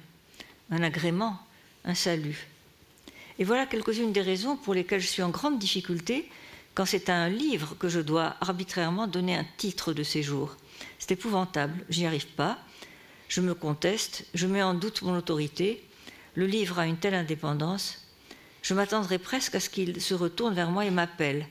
un 0.71 0.83
agrément, 0.83 1.39
un 1.85 1.95
salut. 1.95 2.47
Et 3.39 3.45
voilà 3.45 3.67
quelques-unes 3.67 4.13
des 4.13 4.23
raisons 4.23 4.57
pour 4.57 4.75
lesquelles 4.75 5.01
je 5.01 5.09
suis 5.09 5.23
en 5.23 5.31
grande 5.31 5.59
difficulté 5.59 6.29
quand 6.75 6.85
c'est 6.85 7.09
à 7.09 7.17
un 7.17 7.29
livre 7.29 7.75
que 7.79 7.89
je 7.89 8.01
dois 8.01 8.37
arbitrairement 8.41 9.07
donner 9.07 9.35
un 9.35 9.47
titre 9.57 9.93
de 9.93 10.03
séjour. 10.03 10.57
C'est 10.99 11.13
épouvantable, 11.13 11.85
j'y 11.89 12.07
arrive 12.07 12.27
pas. 12.29 12.59
Je 13.29 13.41
me 13.41 13.55
conteste, 13.55 14.27
je 14.35 14.47
mets 14.47 14.63
en 14.63 14.75
doute 14.75 15.03
mon 15.03 15.17
autorité. 15.17 15.83
Le 16.35 16.47
livre 16.47 16.79
a 16.79 16.87
une 16.87 16.99
telle 16.99 17.15
indépendance. 17.15 18.06
Je 18.67 18.75
m'attendrai 18.75 19.19
presque 19.19 19.55
à 19.55 19.61
ce 19.61 19.71
qu'il 19.71 20.01
se 20.01 20.13
retourne 20.13 20.53
vers 20.53 20.73
moi 20.73 20.85
et 20.85 20.91
m'appelle. 20.91 21.47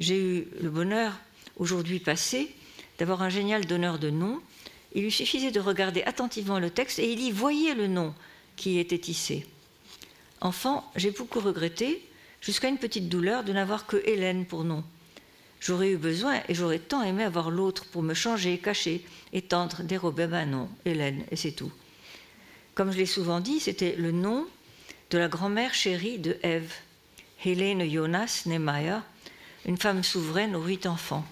J'ai 0.00 0.18
eu 0.18 0.48
le 0.60 0.68
bonheur, 0.68 1.12
aujourd'hui 1.58 2.00
passé, 2.00 2.52
d'avoir 2.98 3.22
un 3.22 3.28
génial 3.28 3.66
donneur 3.66 4.00
de 4.00 4.10
nom. 4.10 4.40
Il 4.96 5.04
lui 5.04 5.12
suffisait 5.12 5.52
de 5.52 5.60
regarder 5.60 6.02
attentivement 6.02 6.58
le 6.58 6.70
texte 6.70 6.98
et 6.98 7.12
il 7.12 7.20
y 7.20 7.30
voyait 7.30 7.76
le 7.76 7.86
nom 7.86 8.12
qui 8.56 8.80
était 8.80 8.98
tissé. 8.98 9.46
Enfant, 10.40 10.90
j'ai 10.96 11.12
beaucoup 11.12 11.38
regretté, 11.38 12.04
jusqu'à 12.40 12.68
une 12.68 12.78
petite 12.78 13.08
douleur, 13.08 13.44
de 13.44 13.52
n'avoir 13.52 13.86
que 13.86 14.02
Hélène 14.04 14.44
pour 14.44 14.64
nom. 14.64 14.82
J'aurais 15.60 15.92
eu 15.92 15.96
besoin 15.96 16.40
et 16.48 16.54
j'aurais 16.56 16.80
tant 16.80 17.04
aimé 17.04 17.22
avoir 17.22 17.52
l'autre 17.52 17.84
pour 17.84 18.02
me 18.02 18.12
changer, 18.12 18.58
cacher, 18.58 19.04
étendre, 19.32 19.84
dérober. 19.84 20.26
Ben 20.26 20.46
non, 20.46 20.68
Hélène, 20.84 21.24
et 21.30 21.36
c'est 21.36 21.52
tout. 21.52 21.70
Comme 22.74 22.90
je 22.90 22.98
l'ai 22.98 23.06
souvent 23.06 23.38
dit, 23.38 23.60
c'était 23.60 23.94
le 23.94 24.10
nom 24.10 24.48
de 25.14 25.18
la 25.20 25.28
grand-mère 25.28 25.74
chérie 25.74 26.18
de 26.18 26.36
Ève, 26.42 26.72
Hélène 27.44 27.88
Jonas 27.88 28.42
Nemeyer, 28.46 28.98
une 29.64 29.76
femme 29.76 30.02
souveraine 30.02 30.56
aux 30.56 30.64
huit 30.64 30.86
enfants. 30.86 31.24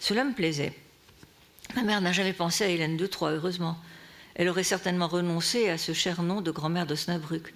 Cela 0.00 0.24
me 0.24 0.32
plaisait. 0.32 0.72
Ma 1.74 1.82
mère 1.82 2.00
n'a 2.00 2.12
jamais 2.12 2.32
pensé 2.32 2.64
à 2.64 2.68
Hélène 2.68 2.96
de 2.96 3.06
Troyes, 3.06 3.32
heureusement. 3.32 3.76
Elle 4.36 4.48
aurait 4.48 4.62
certainement 4.62 5.06
renoncé 5.06 5.68
à 5.68 5.76
ce 5.76 5.92
cher 5.92 6.22
nom 6.22 6.40
de 6.40 6.50
grand-mère 6.50 6.86
d'Osnabrück. 6.86 7.52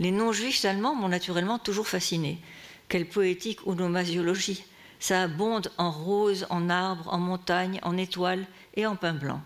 Les 0.00 0.10
noms 0.10 0.32
juifs 0.32 0.64
allemands 0.64 0.96
m'ont 0.96 1.08
naturellement 1.08 1.60
toujours 1.60 1.86
fasciné. 1.86 2.40
Quelle 2.88 3.06
poétique 3.06 3.64
onomasiologie 3.68 4.64
Ça 4.98 5.22
abonde 5.22 5.70
en 5.78 5.92
roses, 5.92 6.44
en 6.50 6.68
arbres, 6.70 7.06
en 7.14 7.18
montagnes, 7.18 7.78
en 7.84 7.96
étoiles 7.96 8.46
et 8.74 8.84
en 8.84 8.96
pain 8.96 9.14
blanc. 9.14 9.42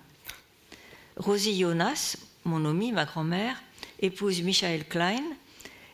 Rosie 1.19 1.59
Jonas, 1.61 2.17
mon 2.47 2.65
omie, 2.65 2.93
ma 2.93 3.05
grand-mère, 3.05 3.63
épouse 4.01 4.41
Michael 4.41 4.87
Klein 4.87 5.23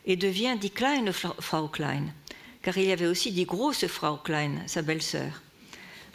et 0.05 0.15
devient 0.15 0.57
die 0.59 0.71
kleine 0.71 1.11
Frau 1.13 1.67
Klein, 1.67 2.13
car 2.61 2.77
il 2.77 2.85
y 2.85 2.91
avait 2.91 3.07
aussi 3.07 3.31
dit 3.31 3.45
grosse 3.45 3.87
Frau 3.87 4.17
Klein, 4.17 4.63
sa 4.67 4.81
belle-sœur. 4.81 5.41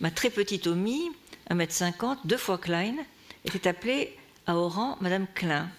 Ma 0.00 0.10
très 0.10 0.30
petite 0.30 0.66
omie, 0.66 1.10
1m50, 1.50 2.18
deux 2.24 2.36
fois 2.36 2.58
Klein, 2.58 2.96
était 3.44 3.68
appelée 3.68 4.16
à 4.46 4.56
Oran 4.56 4.96
Madame 5.00 5.26
Klein, 5.34 5.70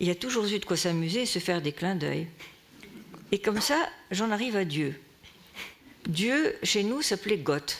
il 0.00 0.08
y 0.08 0.10
a 0.10 0.14
toujours 0.14 0.46
eu 0.46 0.58
de 0.58 0.64
quoi 0.64 0.76
s'amuser 0.76 1.22
et 1.22 1.26
se 1.26 1.38
faire 1.38 1.62
des 1.62 1.72
clins 1.72 1.94
d'œil. 1.94 2.26
Et 3.30 3.38
comme 3.38 3.60
ça, 3.60 3.88
j'en 4.10 4.30
arrive 4.30 4.56
à 4.56 4.64
Dieu. 4.64 5.00
Dieu, 6.06 6.56
chez 6.62 6.82
nous, 6.82 7.00
s'appelait 7.00 7.38
Goth. 7.38 7.78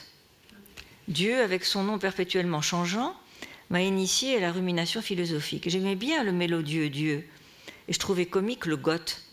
Dieu, 1.09 1.43
avec 1.43 1.65
son 1.65 1.83
nom 1.83 1.99
perpétuellement 1.99 2.63
changeant, 2.63 3.15
m'a 3.69 3.83
initié 3.83 4.37
à 4.37 4.41
la 4.41 4.53
rumination 4.53 5.03
philosophique. 5.03 5.69
J'aimais 5.69 5.97
bien 5.97 6.23
le 6.23 6.33
mélodieux 6.33 6.89
Dieu, 6.89 7.27
et 7.89 7.93
je 7.93 7.99
trouvais 7.99 8.27
comique 8.27 8.67
le 8.67 8.77
Goth, 8.77 9.24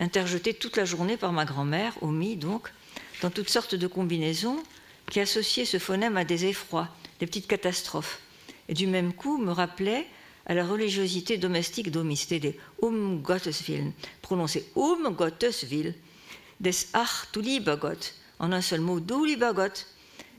interjeté 0.00 0.54
toute 0.54 0.76
la 0.76 0.84
journée 0.84 1.16
par 1.16 1.32
ma 1.32 1.44
grand-mère, 1.44 1.94
Omi 2.02 2.36
donc, 2.36 2.72
dans 3.22 3.30
toutes 3.30 3.50
sortes 3.50 3.74
de 3.74 3.86
combinaisons 3.86 4.62
qui 5.10 5.20
associaient 5.20 5.64
ce 5.64 5.78
phonème 5.78 6.16
à 6.16 6.24
des 6.24 6.46
effrois, 6.46 6.88
des 7.20 7.26
petites 7.26 7.46
catastrophes, 7.46 8.20
et 8.68 8.74
du 8.74 8.86
même 8.86 9.12
coup 9.12 9.38
me 9.38 9.52
rappelait 9.52 10.06
à 10.46 10.54
la 10.54 10.66
religiosité 10.66 11.36
domestique 11.36 11.90
des 12.40 12.58
Um 12.82 13.20
Gotteswillen, 13.20 13.92
prononcé 14.22 14.66
Um 14.74 15.14
Gotteswill, 15.14 15.94
des 16.58 16.72
Ach 16.92 17.28
du 17.32 17.40
lieber 17.40 17.76
en 18.38 18.52
un 18.52 18.60
seul 18.62 18.80
mot, 18.80 19.00
du 19.00 19.26
lieber 19.26 19.52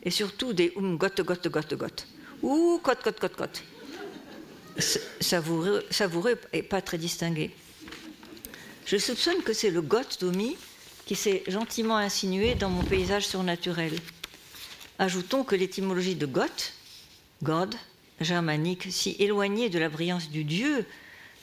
et 0.04 0.10
surtout 0.10 0.54
des 0.54 0.74
Um 0.76 0.98
Gott, 0.98 1.22
Gott, 1.22 1.48
Gott, 1.48 1.74
Gott, 1.76 2.08
ou 2.42 2.82
Gott, 2.84 3.00
Gott, 3.04 3.22
Gott, 3.22 3.38
Gott. 3.38 3.64
savoureux, 5.20 5.86
savoureux 5.92 6.40
et 6.54 6.64
pas 6.64 6.82
très 6.82 6.98
distingué. 6.98 7.52
Je 8.92 8.98
soupçonne 8.98 9.42
que 9.42 9.54
c'est 9.54 9.70
le 9.70 9.82
goth 9.82 10.20
d'Omi 10.20 10.58
qui 11.06 11.16
s'est 11.16 11.44
gentiment 11.48 11.96
insinué 11.96 12.56
dans 12.56 12.70
mon 12.70 12.84
paysage 12.84 13.26
surnaturel. 13.26 13.98
Ajoutons 15.00 15.46
que 15.46 15.56
l'étymologie 15.56 16.16
de 16.16 16.26
goth, 16.26 16.74
God, 17.42 17.74
germanique, 18.20 18.92
si 18.92 19.16
éloignée 19.18 19.70
de 19.70 19.80
la 19.80 19.88
brillance 19.88 20.30
du 20.30 20.44
dieu 20.44 20.86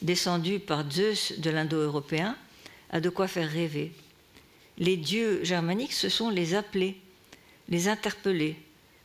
descendu 0.02 0.58
par 0.58 0.90
Zeus 0.90 1.38
de 1.38 1.48
l'indo-européen, 1.48 2.36
a 2.90 3.00
de 3.00 3.08
quoi 3.08 3.26
faire 3.26 3.48
rêver. 3.48 3.94
Les 4.76 4.98
dieux 4.98 5.42
germaniques, 5.42 5.94
ce 5.94 6.10
sont 6.10 6.28
les 6.28 6.54
appelés, 6.54 7.00
les 7.70 7.88
interpellés, 7.88 8.56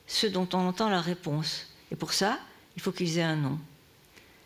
ceux 0.05 0.29
dont 0.29 0.49
on 0.51 0.67
entend 0.67 0.89
la 0.89 0.99
réponse. 0.99 1.67
Et 1.91 1.95
pour 1.95 2.11
ça, 2.11 2.39
il 2.75 2.81
faut 2.81 2.91
qu'ils 2.91 3.19
aient 3.19 3.23
un 3.23 3.37
nom. 3.37 3.57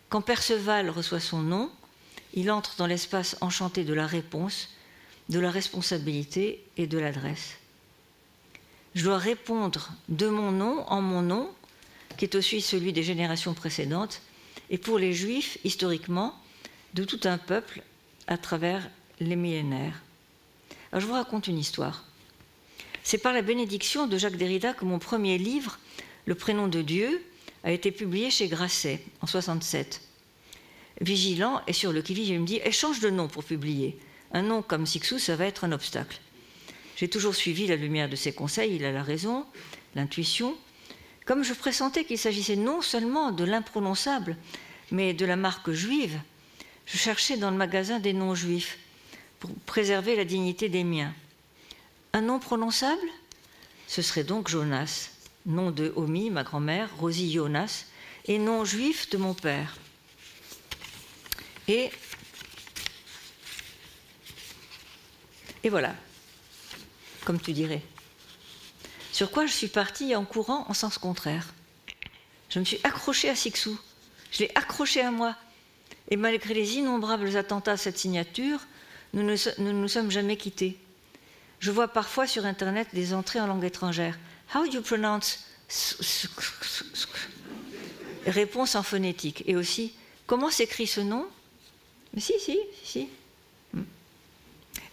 Quand 0.08 0.20
Perceval 0.20 0.88
reçoit 0.88 1.18
son 1.18 1.40
nom, 1.40 1.72
il 2.34 2.50
entre 2.50 2.76
dans 2.76 2.86
l'espace 2.86 3.36
enchanté 3.40 3.84
de 3.84 3.94
la 3.94 4.06
réponse, 4.06 4.68
de 5.28 5.38
la 5.38 5.50
responsabilité 5.50 6.64
et 6.76 6.86
de 6.86 6.98
l'adresse. 6.98 7.56
Je 8.94 9.04
dois 9.04 9.18
répondre 9.18 9.90
de 10.08 10.28
mon 10.28 10.50
nom 10.50 10.84
en 10.88 11.00
mon 11.00 11.22
nom, 11.22 11.50
qui 12.16 12.24
est 12.24 12.34
aussi 12.34 12.60
celui 12.60 12.92
des 12.92 13.02
générations 13.02 13.54
précédentes, 13.54 14.22
et 14.70 14.78
pour 14.78 14.98
les 14.98 15.12
Juifs, 15.12 15.58
historiquement, 15.64 16.34
de 16.94 17.04
tout 17.04 17.20
un 17.24 17.38
peuple 17.38 17.82
à 18.26 18.38
travers 18.38 18.88
les 19.20 19.36
millénaires. 19.36 20.02
Je 20.92 21.04
vous 21.04 21.12
raconte 21.12 21.48
une 21.48 21.58
histoire. 21.58 22.04
C'est 23.02 23.18
par 23.18 23.32
la 23.32 23.42
bénédiction 23.42 24.06
de 24.06 24.18
Jacques 24.18 24.36
Derrida 24.36 24.74
que 24.74 24.84
mon 24.84 24.98
premier 24.98 25.38
livre, 25.38 25.78
Le 26.26 26.34
prénom 26.34 26.68
de 26.68 26.82
Dieu, 26.82 27.24
a 27.64 27.72
été 27.72 27.90
publié 27.90 28.30
chez 28.30 28.48
Grasset 28.48 29.02
en 29.22 29.26
67. 29.26 30.07
Vigilant 31.00 31.62
et 31.66 31.72
sur 31.72 31.92
le 31.92 32.02
qui-vive, 32.02 32.28
il 32.28 32.40
me 32.40 32.46
dit 32.46 32.60
échange 32.64 33.00
de 33.00 33.10
nom 33.10 33.28
pour 33.28 33.44
publier. 33.44 33.98
Un 34.32 34.42
nom 34.42 34.62
comme 34.62 34.86
Sixou, 34.86 35.18
ça 35.18 35.36
va 35.36 35.46
être 35.46 35.64
un 35.64 35.72
obstacle. 35.72 36.20
J'ai 36.96 37.08
toujours 37.08 37.34
suivi 37.34 37.66
la 37.66 37.76
lumière 37.76 38.08
de 38.08 38.16
ses 38.16 38.32
conseils, 38.32 38.74
il 38.74 38.84
a 38.84 38.90
la 38.90 39.02
raison, 39.02 39.46
l'intuition. 39.94 40.56
Comme 41.24 41.44
je 41.44 41.54
pressentais 41.54 42.04
qu'il 42.04 42.18
s'agissait 42.18 42.56
non 42.56 42.82
seulement 42.82 43.30
de 43.30 43.44
l'imprononçable, 43.44 44.36
mais 44.90 45.14
de 45.14 45.24
la 45.24 45.36
marque 45.36 45.70
juive, 45.70 46.20
je 46.86 46.96
cherchais 46.96 47.36
dans 47.36 47.50
le 47.50 47.56
magasin 47.56 48.00
des 48.00 48.12
noms 48.12 48.34
juifs 48.34 48.78
pour 49.38 49.50
préserver 49.66 50.16
la 50.16 50.24
dignité 50.24 50.68
des 50.68 50.84
miens. 50.84 51.14
Un 52.12 52.22
nom 52.22 52.38
prononçable? 52.38 53.08
Ce 53.86 54.02
serait 54.02 54.24
donc 54.24 54.48
Jonas, 54.48 55.10
nom 55.46 55.70
de 55.70 55.92
Omi, 55.96 56.30
ma 56.30 56.42
grand-mère, 56.42 56.90
Rosie 56.98 57.32
Jonas, 57.32 57.84
et 58.26 58.38
nom 58.38 58.64
juif 58.64 59.08
de 59.10 59.18
mon 59.18 59.34
père. 59.34 59.78
Et, 61.68 61.90
et 65.62 65.68
voilà, 65.68 65.94
comme 67.24 67.38
tu 67.38 67.52
dirais. 67.52 67.82
Sur 69.12 69.30
quoi 69.30 69.44
je 69.46 69.52
suis 69.52 69.68
partie 69.68 70.16
en 70.16 70.24
courant 70.24 70.64
en 70.68 70.74
sens 70.74 70.96
contraire. 70.96 71.52
Je 72.48 72.58
me 72.58 72.64
suis 72.64 72.80
accrochée 72.84 73.28
à 73.28 73.36
Sixou. 73.36 73.78
Je 74.32 74.44
l'ai 74.44 74.50
accroché 74.54 75.02
à 75.02 75.10
moi. 75.10 75.36
Et 76.10 76.16
malgré 76.16 76.54
les 76.54 76.76
innombrables 76.76 77.36
attentats 77.36 77.72
à 77.72 77.76
cette 77.76 77.98
signature, 77.98 78.60
nous 79.12 79.22
ne 79.22 79.72
nous, 79.72 79.88
sommes 79.88 80.10
jamais 80.10 80.36
quittés. 80.36 80.78
Je 81.60 81.70
vois 81.70 81.88
parfois 81.88 82.26
sur 82.26 82.46
Internet 82.46 82.88
des 82.94 83.12
entrées 83.12 83.40
en 83.40 83.46
langue 83.46 83.64
étrangère. 83.64 84.18
How 84.54 84.64
do 84.64 84.72
you 84.72 84.82
pronounce 84.82 85.44
Réponse 88.26 88.74
en 88.74 88.82
phonétique. 88.82 89.42
Et 89.46 89.56
aussi, 89.56 89.92
comment 90.26 90.50
s'écrit 90.50 90.86
ce 90.86 91.00
nom 91.00 91.26
si, 92.20 92.34
si, 92.38 92.58
si. 92.82 93.08
Hmm. 93.72 93.82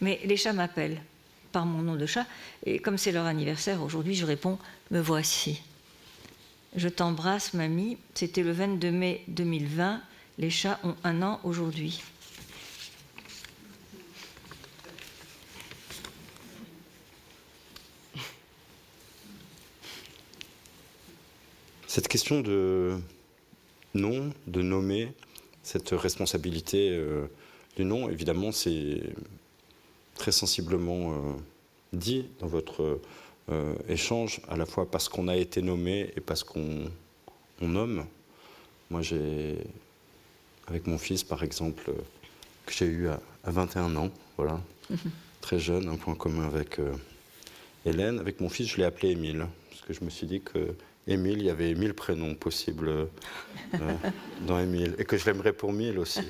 Mais 0.02 0.20
les 0.26 0.38
chats 0.38 0.54
m'appellent 0.54 1.02
par 1.52 1.66
mon 1.66 1.82
nom 1.82 1.96
de 1.96 2.06
chat, 2.06 2.26
et 2.66 2.80
comme 2.80 2.98
c'est 2.98 3.12
leur 3.12 3.26
anniversaire 3.26 3.82
aujourd'hui, 3.82 4.16
je 4.16 4.26
réponds 4.26 4.60
Me 4.92 5.00
voici. 5.00 5.62
Je 6.76 6.90
t'embrasse, 6.90 7.54
mamie. 7.54 7.98
C'était 8.14 8.44
le 8.44 8.52
22 8.52 8.92
mai 8.92 9.24
2020. 9.30 10.02
Les 10.38 10.50
chats 10.50 10.80
ont 10.84 10.96
un 11.06 11.22
an 11.22 11.40
aujourd'hui. 11.46 12.02
Cette 21.88 22.10
question 22.10 22.42
de 22.42 23.00
nom, 23.94 24.34
de 24.48 24.62
nommer, 24.62 25.14
cette 25.66 25.90
responsabilité 25.90 26.92
euh, 26.92 27.26
du 27.76 27.86
nom, 27.86 28.08
évidemment, 28.08 28.52
c'est 28.52 29.02
très 30.14 30.32
sensiblement 30.32 31.14
euh, 31.14 31.16
dit 31.92 32.28
dans 32.40 32.46
votre 32.46 33.02
euh, 33.50 33.74
échange, 33.90 34.42
à 34.48 34.58
la 34.58 34.68
fois 34.68 34.90
parce 34.90 35.10
qu'on 35.10 35.28
a 35.28 35.36
été 35.36 35.64
nommé 35.64 36.14
et 36.16 36.22
parce 36.22 36.44
qu'on 36.44 36.86
nomme. 37.62 38.06
Moi, 38.92 39.02
j'ai, 39.02 39.58
avec 40.68 40.86
mon 40.86 41.00
fils, 41.00 41.24
par 41.24 41.42
exemple, 41.42 41.92
que 42.68 42.72
j'ai 42.72 42.86
eu 42.86 43.08
à, 43.08 43.20
21 43.46 43.96
ans, 43.96 44.12
voilà, 44.38 44.62
très 45.42 45.58
jeune, 45.58 45.90
un 45.90 45.96
point 45.96 46.14
commun 46.14 46.46
avec 46.46 46.80
Hélène. 47.88 48.20
Avec 48.20 48.40
mon 48.40 48.50
fils, 48.50 48.68
je 48.68 48.78
l'ai 48.78 48.84
appelé 48.84 49.14
Émile, 49.14 49.48
parce 49.72 49.82
que 49.82 49.94
je 49.94 50.04
me 50.04 50.12
suis 50.12 50.28
dit 50.28 50.42
que 50.42 50.76
Émile, 51.08 51.40
il 51.40 51.46
y 51.46 51.50
avait 51.50 51.74
mille 51.76 51.94
prénoms 51.94 52.34
possibles 52.36 52.90
euh, 52.90 53.06
dans 54.48 54.60
Émile, 54.60 54.96
et 54.98 55.06
que 55.06 55.18
je 55.18 55.26
l'aimerais 55.26 55.54
pour 55.54 55.72
mille 55.72 56.00
aussi. 56.00 56.22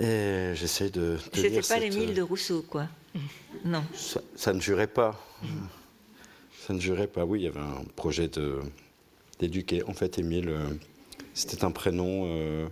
Et 0.00 0.52
j'essaie 0.54 0.90
de. 0.90 1.18
C'était 1.32 1.60
pas 1.60 1.78
l'Émile 1.78 2.14
de 2.14 2.22
Rousseau, 2.22 2.62
quoi. 2.62 2.88
Non. 3.64 3.84
Ça, 4.34 4.52
ne 4.52 4.60
jurait 4.60 4.86
pas. 4.86 5.20
Ça 6.66 6.72
ne 6.72 6.80
jurait 6.80 7.06
pas. 7.06 7.24
Oui, 7.24 7.40
il 7.40 7.44
y 7.44 7.48
avait 7.48 7.60
un 7.60 7.84
projet 7.96 8.28
de 8.28 8.60
d'éduquer. 9.38 9.82
En 9.84 9.92
fait, 9.92 10.18
Émile, 10.18 10.48
euh, 10.48 10.68
c'était 11.34 11.64
un 11.64 11.70
prénom. 11.70 12.24
Euh, 12.26 12.68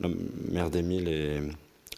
la 0.00 0.08
mère 0.50 0.70
d'Émile 0.70 1.08
est 1.08 1.42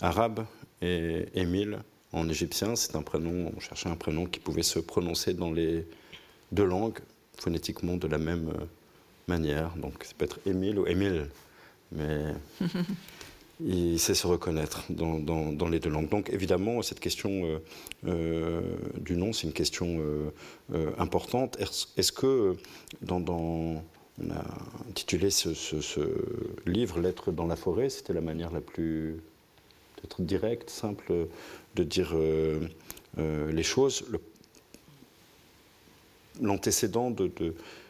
arabe 0.01 0.45
et 0.83 1.27
Émile 1.35 1.79
en 2.13 2.29
égyptien, 2.29 2.77
c'est 2.77 2.97
un 2.97 3.03
prénom. 3.03 3.53
On 3.57 3.61
cherchait 3.61 3.89
un 3.89 3.97
prénom 3.97 4.27
qui 4.27 4.41
pouvait 4.41 4.63
se 4.63 4.79
prononcer 4.79 5.35
dans 5.35 5.51
les 5.51 5.87
deux 6.53 6.65
langues 6.65 6.99
phonétiquement 7.39 7.97
de 7.97 8.07
la 8.07 8.19
même 8.19 8.49
euh, 8.49 8.65
manière. 9.27 9.75
Donc 9.77 10.05
ça 10.05 10.13
peut 10.17 10.25
être 10.25 10.39
Émile 10.47 10.79
ou 10.79 10.87
Émile, 10.87 11.29
mais 11.93 12.35
il 13.61 13.99
sait 13.99 14.15
se 14.15 14.27
reconnaître 14.27 14.85
dans, 14.91 15.19
dans, 15.19 15.69
les 15.69 15.81
deux 15.81 15.91
langues. 15.91 16.09
Donc 16.09 16.31
évidemment, 16.31 16.83
cette 16.83 17.01
question 17.01 17.45
euh, 17.45 17.59
euh, 18.07 18.61
du 18.99 19.17
nom, 19.17 19.33
c'est 19.33 19.47
une 19.47 19.53
question 19.53 20.01
importante. 20.99 21.59
Est-ce 21.97 22.13
que 22.13 22.57
dans, 23.03 23.23
on 23.29 24.31
a 24.31 24.45
intitulé 24.89 25.31
ce, 25.31 25.55
ce, 25.55 26.01
livre 26.67 27.01
Lettre 27.01 27.33
dans 27.33 27.47
la 27.47 27.57
forêt, 27.57 27.89
c'était 27.89 28.13
la 28.13 28.21
manière 28.21 28.53
la 28.53 28.61
plus 28.61 29.21
peut-être 29.97 30.23
directe, 30.23 30.71
simple 30.71 31.27
de 31.75 31.85
dire 31.85 32.15
les 33.17 33.63
choses. 33.63 34.05
Le 34.11 34.21
l'antécédent 36.41 37.11
de, 37.11 37.31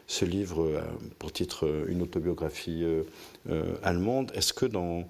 ce 0.09 0.25
livre 0.25 0.65
euh, 0.65 0.81
pour 1.19 1.33
titre 1.33 1.67
euh, 1.67 1.87
Une 1.89 2.03
autobiographie 2.03 2.83
euh, 2.83 3.77
allemande, 3.83 4.33
est-ce 4.35 4.53
que 4.53 4.67
dans 4.67 5.07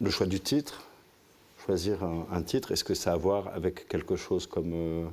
le 0.00 0.10
choix 0.10 0.26
du 0.26 0.40
titre, 0.40 0.82
choisir 1.64 2.02
un, 2.02 2.42
titre, 2.42 2.72
est-ce 2.72 2.82
que 2.82 2.94
ça 2.94 3.10
a 3.12 3.14
à 3.14 3.16
voir 3.16 3.48
avec 3.48 3.86
quelque 3.88 4.16
chose 4.16 4.46
comme 4.46 5.10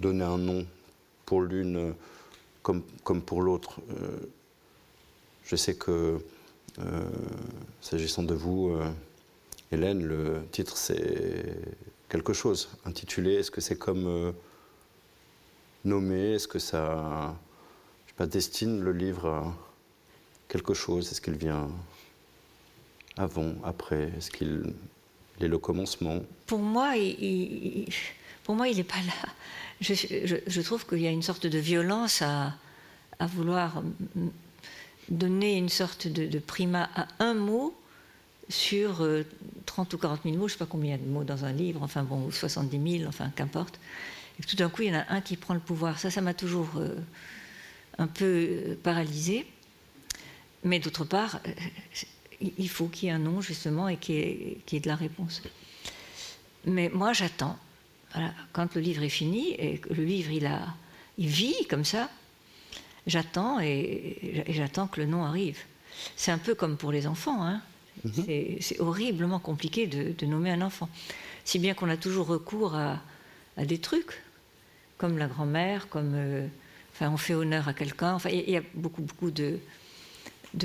donner 0.00 0.24
un 0.24 0.36
nom 0.36 0.66
pour 1.24 1.40
l'une 1.40 1.94
comme, 2.62 2.82
comme 3.04 3.22
pour 3.22 3.40
l'autre 3.40 3.80
Je 5.44 5.56
sais 5.56 5.76
que, 5.76 6.18
s'agissant 7.80 8.24
de 8.24 8.34
vous, 8.34 8.76
Hélène, 9.72 10.04
le 10.04 10.42
titre 10.50 10.76
c'est 10.76 11.56
quelque 12.08 12.32
chose 12.32 12.68
intitulé. 12.84 13.34
Est-ce 13.34 13.50
que 13.50 13.60
c'est 13.60 13.78
comme 13.78 14.34
nommé 15.84 16.34
Est-ce 16.34 16.48
que 16.48 16.58
ça 16.58 17.34
je 18.04 18.10
sais 18.10 18.16
pas, 18.16 18.26
destine 18.26 18.80
le 18.80 18.92
livre 18.92 19.28
à 19.28 19.54
quelque 20.48 20.74
chose? 20.74 21.10
Est-ce 21.10 21.20
qu'il 21.20 21.36
vient 21.36 21.68
avant, 23.16 23.54
après? 23.64 24.12
Est-ce 24.16 24.30
qu'il 24.30 24.74
est 25.40 25.48
le 25.48 25.58
commencement? 25.58 26.20
Pour 26.46 26.60
moi, 26.60 26.96
il, 26.96 27.88
pour 28.44 28.54
moi, 28.54 28.68
il 28.68 28.76
n'est 28.76 28.84
pas 28.84 29.02
là. 29.06 29.32
Je, 29.80 30.60
trouve 30.62 30.86
qu'il 30.86 31.00
y 31.00 31.06
a 31.06 31.10
une 31.10 31.22
sorte 31.22 31.46
de 31.46 31.58
violence 31.58 32.22
à, 32.22 32.54
à 33.18 33.26
vouloir 33.26 33.82
donner 35.08 35.56
une 35.56 35.68
sorte 35.68 36.08
de, 36.08 36.26
de, 36.26 36.38
primat 36.38 36.88
à 36.94 37.08
un 37.20 37.34
mot 37.34 37.74
sur 38.48 39.06
30 39.66 39.94
euh, 39.94 39.96
ou 39.96 40.00
40 40.00 40.20
000 40.24 40.36
mots, 40.36 40.48
je 40.48 40.54
ne 40.54 40.58
sais 40.58 40.64
pas 40.64 40.66
combien 40.66 40.94
il 40.94 41.00
y 41.00 41.02
a 41.02 41.04
de 41.04 41.10
mots 41.10 41.24
dans 41.24 41.44
un 41.44 41.52
livre, 41.52 41.82
enfin 41.82 42.02
bon, 42.02 42.30
70 42.30 42.98
000, 42.98 43.08
enfin 43.08 43.30
qu'importe. 43.34 43.78
Et 44.38 44.42
tout 44.42 44.56
d'un 44.56 44.68
coup, 44.68 44.82
il 44.82 44.88
y 44.88 44.96
en 44.96 45.00
a 45.00 45.04
un 45.08 45.20
qui 45.20 45.36
prend 45.36 45.54
le 45.54 45.60
pouvoir. 45.60 45.98
Ça, 45.98 46.10
ça 46.10 46.20
m'a 46.20 46.34
toujours 46.34 46.68
euh, 46.76 46.94
un 47.98 48.06
peu 48.06 48.76
paralysé. 48.82 49.46
Mais 50.64 50.78
d'autre 50.78 51.04
part, 51.04 51.40
il 52.40 52.68
faut 52.68 52.88
qu'il 52.88 53.08
y 53.08 53.12
ait 53.12 53.14
un 53.14 53.18
nom, 53.18 53.40
justement, 53.40 53.88
et 53.88 53.96
qu'il 53.96 54.16
y, 54.16 54.76
ait 54.76 54.80
de 54.80 54.88
la 54.88 54.96
réponse. 54.96 55.42
Mais 56.64 56.90
moi, 56.92 57.12
j'attends. 57.12 57.56
Quand 58.52 58.74
le 58.74 58.80
livre 58.80 59.02
est 59.02 59.10
fini, 59.10 59.52
et 59.52 59.78
que 59.78 59.92
le 59.92 60.04
livre, 60.04 60.32
il, 60.32 60.46
a, 60.46 60.66
il 61.18 61.28
vit 61.28 61.66
comme 61.68 61.84
ça, 61.84 62.10
j'attends 63.06 63.60
et, 63.60 64.44
j'attends 64.48 64.86
que 64.86 65.00
le 65.00 65.06
nom 65.06 65.24
arrive. 65.24 65.58
C'est 66.16 66.32
un 66.32 66.38
peu 66.38 66.54
comme 66.54 66.76
pour 66.76 66.92
les 66.92 67.06
enfants. 67.06 67.42
Hein. 67.44 67.62
Mhm. 68.04 68.58
C'est 68.60 68.80
horriblement 68.80 69.38
compliqué 69.38 69.86
de, 69.86 70.26
nommer 70.26 70.50
un 70.50 70.62
enfant. 70.62 70.88
Si 71.44 71.58
bien 71.58 71.74
qu'on 71.74 71.88
a 71.88 71.96
toujours 71.96 72.26
recours 72.26 72.74
à, 72.74 73.00
des 73.56 73.78
trucs, 73.78 74.22
comme 74.98 75.18
la 75.18 75.26
grand-mère, 75.26 75.88
comme. 75.88 76.12
Euh, 76.14 76.46
enfin, 76.92 77.10
on 77.10 77.16
fait 77.16 77.34
honneur 77.34 77.68
à 77.68 77.74
quelqu'un. 77.74 78.14
Enfin, 78.14 78.30
il 78.30 78.50
y, 78.50 78.56
a 78.56 78.62
beaucoup, 78.74 79.02
beaucoup 79.02 79.30
de, 79.30 79.58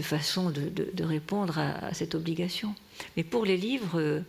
façons 0.01 0.49
de, 0.51 1.03
répondre 1.03 1.57
à, 1.57 1.93
cette 1.93 2.15
obligation. 2.15 2.75
Mais 3.15 3.23
pour 3.23 3.45
les 3.45 3.57
livres, 3.57 3.99
euh, 3.99 4.21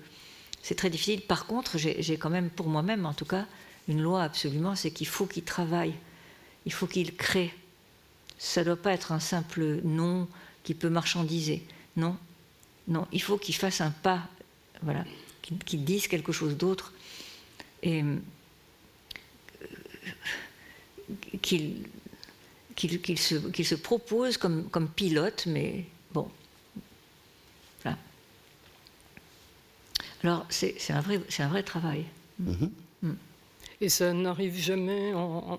c'est 0.63 0.77
très 0.77 0.91
difficile. 0.91 1.23
Par 1.23 1.47
contre, 1.47 1.79
j'ai 1.79 2.17
quand 2.17 2.31
même, 2.31 2.51
pour 2.51 2.69
moi-même 2.69 3.07
en 3.07 3.15
tout 3.15 3.25
cas, 3.25 3.47
une 3.89 4.01
loi 4.01 4.23
absolument, 4.23 4.77
c'est 4.77 4.93
qu'il 4.93 5.09
faut 5.09 5.27
qu'il 5.27 5.43
travaille, 5.43 5.95
il 6.67 6.73
faut 6.73 6.87
qu'il 6.87 7.17
crée. 7.17 7.53
Ça 8.39 8.61
ne 8.61 8.67
doit 8.67 8.77
pas 8.77 8.93
être 8.93 9.13
un 9.13 9.21
simple 9.21 9.81
nom 9.83 10.29
qui 10.63 10.75
peut 10.75 10.89
marchandiser. 10.89 11.65
Non, 11.97 12.17
non, 12.89 13.07
il 13.13 13.23
faut 13.23 13.39
qu'il 13.39 13.55
fasse 13.55 13.81
un 13.81 13.91
pas, 13.91 14.29
voilà, 14.83 15.05
qu'il 15.41 15.85
dise 15.85 16.09
quelque 16.09 16.33
chose 16.33 16.57
d'autre 16.57 16.93
et 17.83 18.03
euh, 18.03 18.17
qu'il 21.41 21.87
se, 23.19 23.37
se, 23.63 23.75
propose 23.75 24.37
comme, 24.37 24.69
comme 24.69 24.89
pilote, 24.89 25.47
mais 25.47 25.85
bon. 26.13 26.29
Voilà. 27.83 27.99
Alors, 30.23 30.47
c'est 30.51 30.77
un, 30.91 31.01
vrai, 31.01 31.21
un 31.39 31.49
vrai 31.49 31.63
travail. 31.63 32.05
Mm-hmm. 32.43 32.71
Mm. 33.03 33.15
Et 33.81 33.89
ça 33.89 34.13
n'arrive 34.13 34.57
jamais 34.57 35.13
en, 35.15 35.59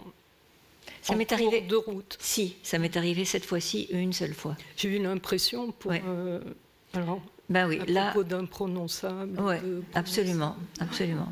ça 1.01 1.15
m'est 1.15 1.31
arrivé 1.33 1.61
de 1.61 1.75
route. 1.75 2.17
Si, 2.21 2.55
ça 2.63 2.79
m'est 2.79 2.95
arrivé 2.95 3.25
cette 3.25 3.43
fois-ci 3.45 3.87
une 3.91 4.13
seule 4.13 4.33
fois. 4.33 4.55
J'ai 4.77 4.95
eu 4.95 5.03
l'impression 5.03 5.71
pour 5.71 5.91
euh, 5.91 6.39
alors, 6.93 7.21
ben 7.49 7.67
oui, 7.67 7.79
à 7.79 7.85
là, 7.85 8.11
propos 8.11 8.23
d'imprononçable. 8.23 9.39
Oui, 9.39 9.55
absolument, 9.93 10.55
absolument. 10.79 11.31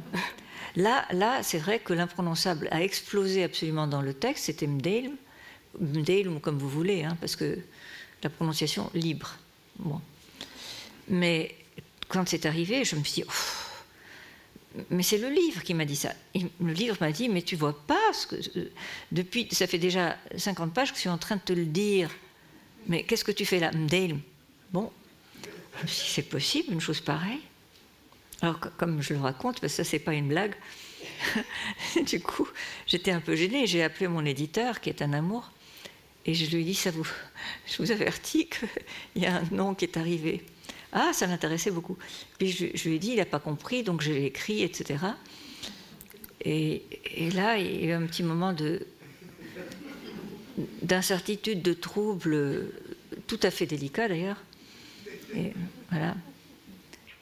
là, 0.76 1.06
là, 1.12 1.44
c'est 1.44 1.60
vrai 1.60 1.80
que 1.80 1.94
l'imprononçable 1.94 2.68
a 2.72 2.82
explosé 2.82 3.44
absolument 3.44 3.88
dans 3.88 4.02
le 4.02 4.14
texte. 4.14 4.46
C'était 4.46 4.68
Mdale, 4.68 5.12
Mdale 5.80 6.40
comme 6.42 6.58
vous 6.58 6.70
voulez, 6.70 7.04
hein, 7.04 7.16
parce 7.22 7.36
que 7.36 7.60
la 8.24 8.30
prononciation 8.30 8.90
libre. 8.94 9.36
Bon. 9.78 10.02
Mais 11.08 11.56
quand 12.08 12.28
c'est 12.28 12.46
arrivé, 12.46 12.84
je 12.84 12.96
me 12.96 13.04
suis 13.04 13.22
dit, 13.22 13.30
mais 14.90 15.04
c'est 15.04 15.18
le 15.18 15.30
livre 15.30 15.64
qui 15.64 15.74
m'a 15.74 15.86
dit 15.86 15.96
ça. 15.96 16.14
le 16.34 16.74
livre 16.74 16.98
m'a 17.02 17.12
dit, 17.12 17.30
mais 17.30 17.42
tu 17.42 17.56
vois 17.56 17.78
pas 17.86 18.14
ce 18.14 18.28
que 18.28 18.36
depuis, 19.12 19.48
ça 19.52 19.68
fait 19.68 19.78
déjà 19.78 20.18
50 20.36 20.74
pages 20.74 20.92
que 20.92 20.96
je 20.96 21.02
suis 21.02 21.10
en 21.10 21.18
train 21.18 21.36
de 21.36 21.42
te 21.42 21.54
le 21.54 21.66
dire. 21.66 22.10
Mais 22.88 23.04
qu'est-ce 23.04 23.24
que 23.24 23.32
tu 23.32 23.46
fais 23.46 23.60
là, 23.60 23.72
Mdale 23.72 24.18
Bon, 24.72 24.92
si 25.88 26.12
c'est 26.12 26.30
possible, 26.30 26.74
une 26.74 26.82
chose 26.82 27.02
pareille. 27.02 27.42
Alors, 28.42 28.60
comme 28.78 29.02
je 29.02 29.14
le 29.14 29.20
raconte, 29.20 29.60
parce 29.60 29.74
que 29.74 29.84
ça, 29.84 29.90
c'est 29.90 30.00
pas 30.00 30.14
une 30.14 30.28
blague, 30.28 30.56
du 32.06 32.20
coup, 32.20 32.48
j'étais 32.88 33.12
un 33.12 33.22
peu 33.22 33.36
gênée. 33.36 33.68
J'ai 33.68 33.84
appelé 33.84 34.08
mon 34.08 34.26
éditeur, 34.26 34.82
qui 34.82 34.90
est 34.90 35.02
un 35.02 35.14
amour, 35.14 35.52
et 36.26 36.34
je 36.34 36.50
lui 36.56 36.62
ai 36.62 36.66
dit 36.66 36.76
Ça 36.76 36.92
je 36.92 37.78
vous 37.82 37.92
avertis 37.92 38.48
qu'il 38.48 38.70
y 39.24 39.26
a 39.26 39.38
un 39.38 39.44
nom 39.52 39.76
qui 39.76 39.86
est 39.86 39.98
arrivé. 39.98 40.44
Ah, 40.92 41.12
ça 41.14 41.28
l'intéressait 41.28 41.72
beaucoup. 41.72 41.98
Puis 42.38 42.52
je, 42.52 42.90
lui 42.90 42.96
ai 42.96 43.00
dit 43.00 43.12
Il 43.12 43.18
n'a 43.18 43.26
pas 43.26 43.40
compris, 43.40 43.84
donc 43.84 44.02
je 44.02 44.12
l'ai 44.12 44.26
écrit, 44.26 44.64
etc. 44.64 45.06
Et, 46.44 46.84
et, 47.16 47.30
là, 47.32 47.58
il 47.58 47.82
y 47.82 47.84
a 47.86 47.90
eu 47.90 47.92
un 47.92 48.06
petit 48.08 48.24
moment 48.24 48.54
de 48.54 48.86
d'incertitude, 50.82 51.62
de 51.62 51.74
trouble, 51.74 52.72
tout 53.26 53.40
à 53.42 53.52
fait 53.52 53.66
délicat 53.66 54.08
d'ailleurs. 54.08 54.38
Et 55.36 55.54
voilà. 55.90 56.16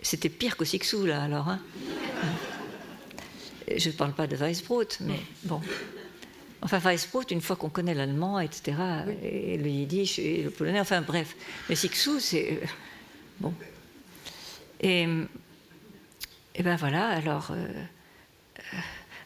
C'était 0.02 0.30
pire 0.30 0.56
que 0.58 0.66
Sixou, 0.66 1.06
là, 1.06 1.24
alors. 1.24 1.50
Hein. 1.50 1.60
Je 3.76 3.90
ne 3.90 3.94
parle 3.94 4.14
pas 4.14 4.28
de 4.28 4.36
Weisbrot, 4.36 4.84
mais 5.02 5.20
bon. 5.44 5.62
Enfin, 6.62 6.80
Weisbrot, 6.80 7.24
une 7.32 7.42
fois 7.42 7.56
qu'on 7.56 7.70
connaît 7.70 7.94
l'allemand, 7.94 8.40
etc., 8.40 8.78
et 9.22 9.58
le 9.58 9.68
yiddish 9.68 10.20
et 10.20 10.44
le 10.44 10.50
polonais, 10.50 10.80
enfin 10.80 11.02
bref. 11.02 11.36
Mais 11.68 11.76
Sixou, 11.76 12.20
c'est. 12.20 12.54
Euh, 12.54 12.66
bon. 13.40 13.54
Et, 14.82 15.08
et 16.56 16.64
ben 16.64 16.76
voilà, 16.78 17.08
alors. 17.10 17.52
Euh, 17.52 17.68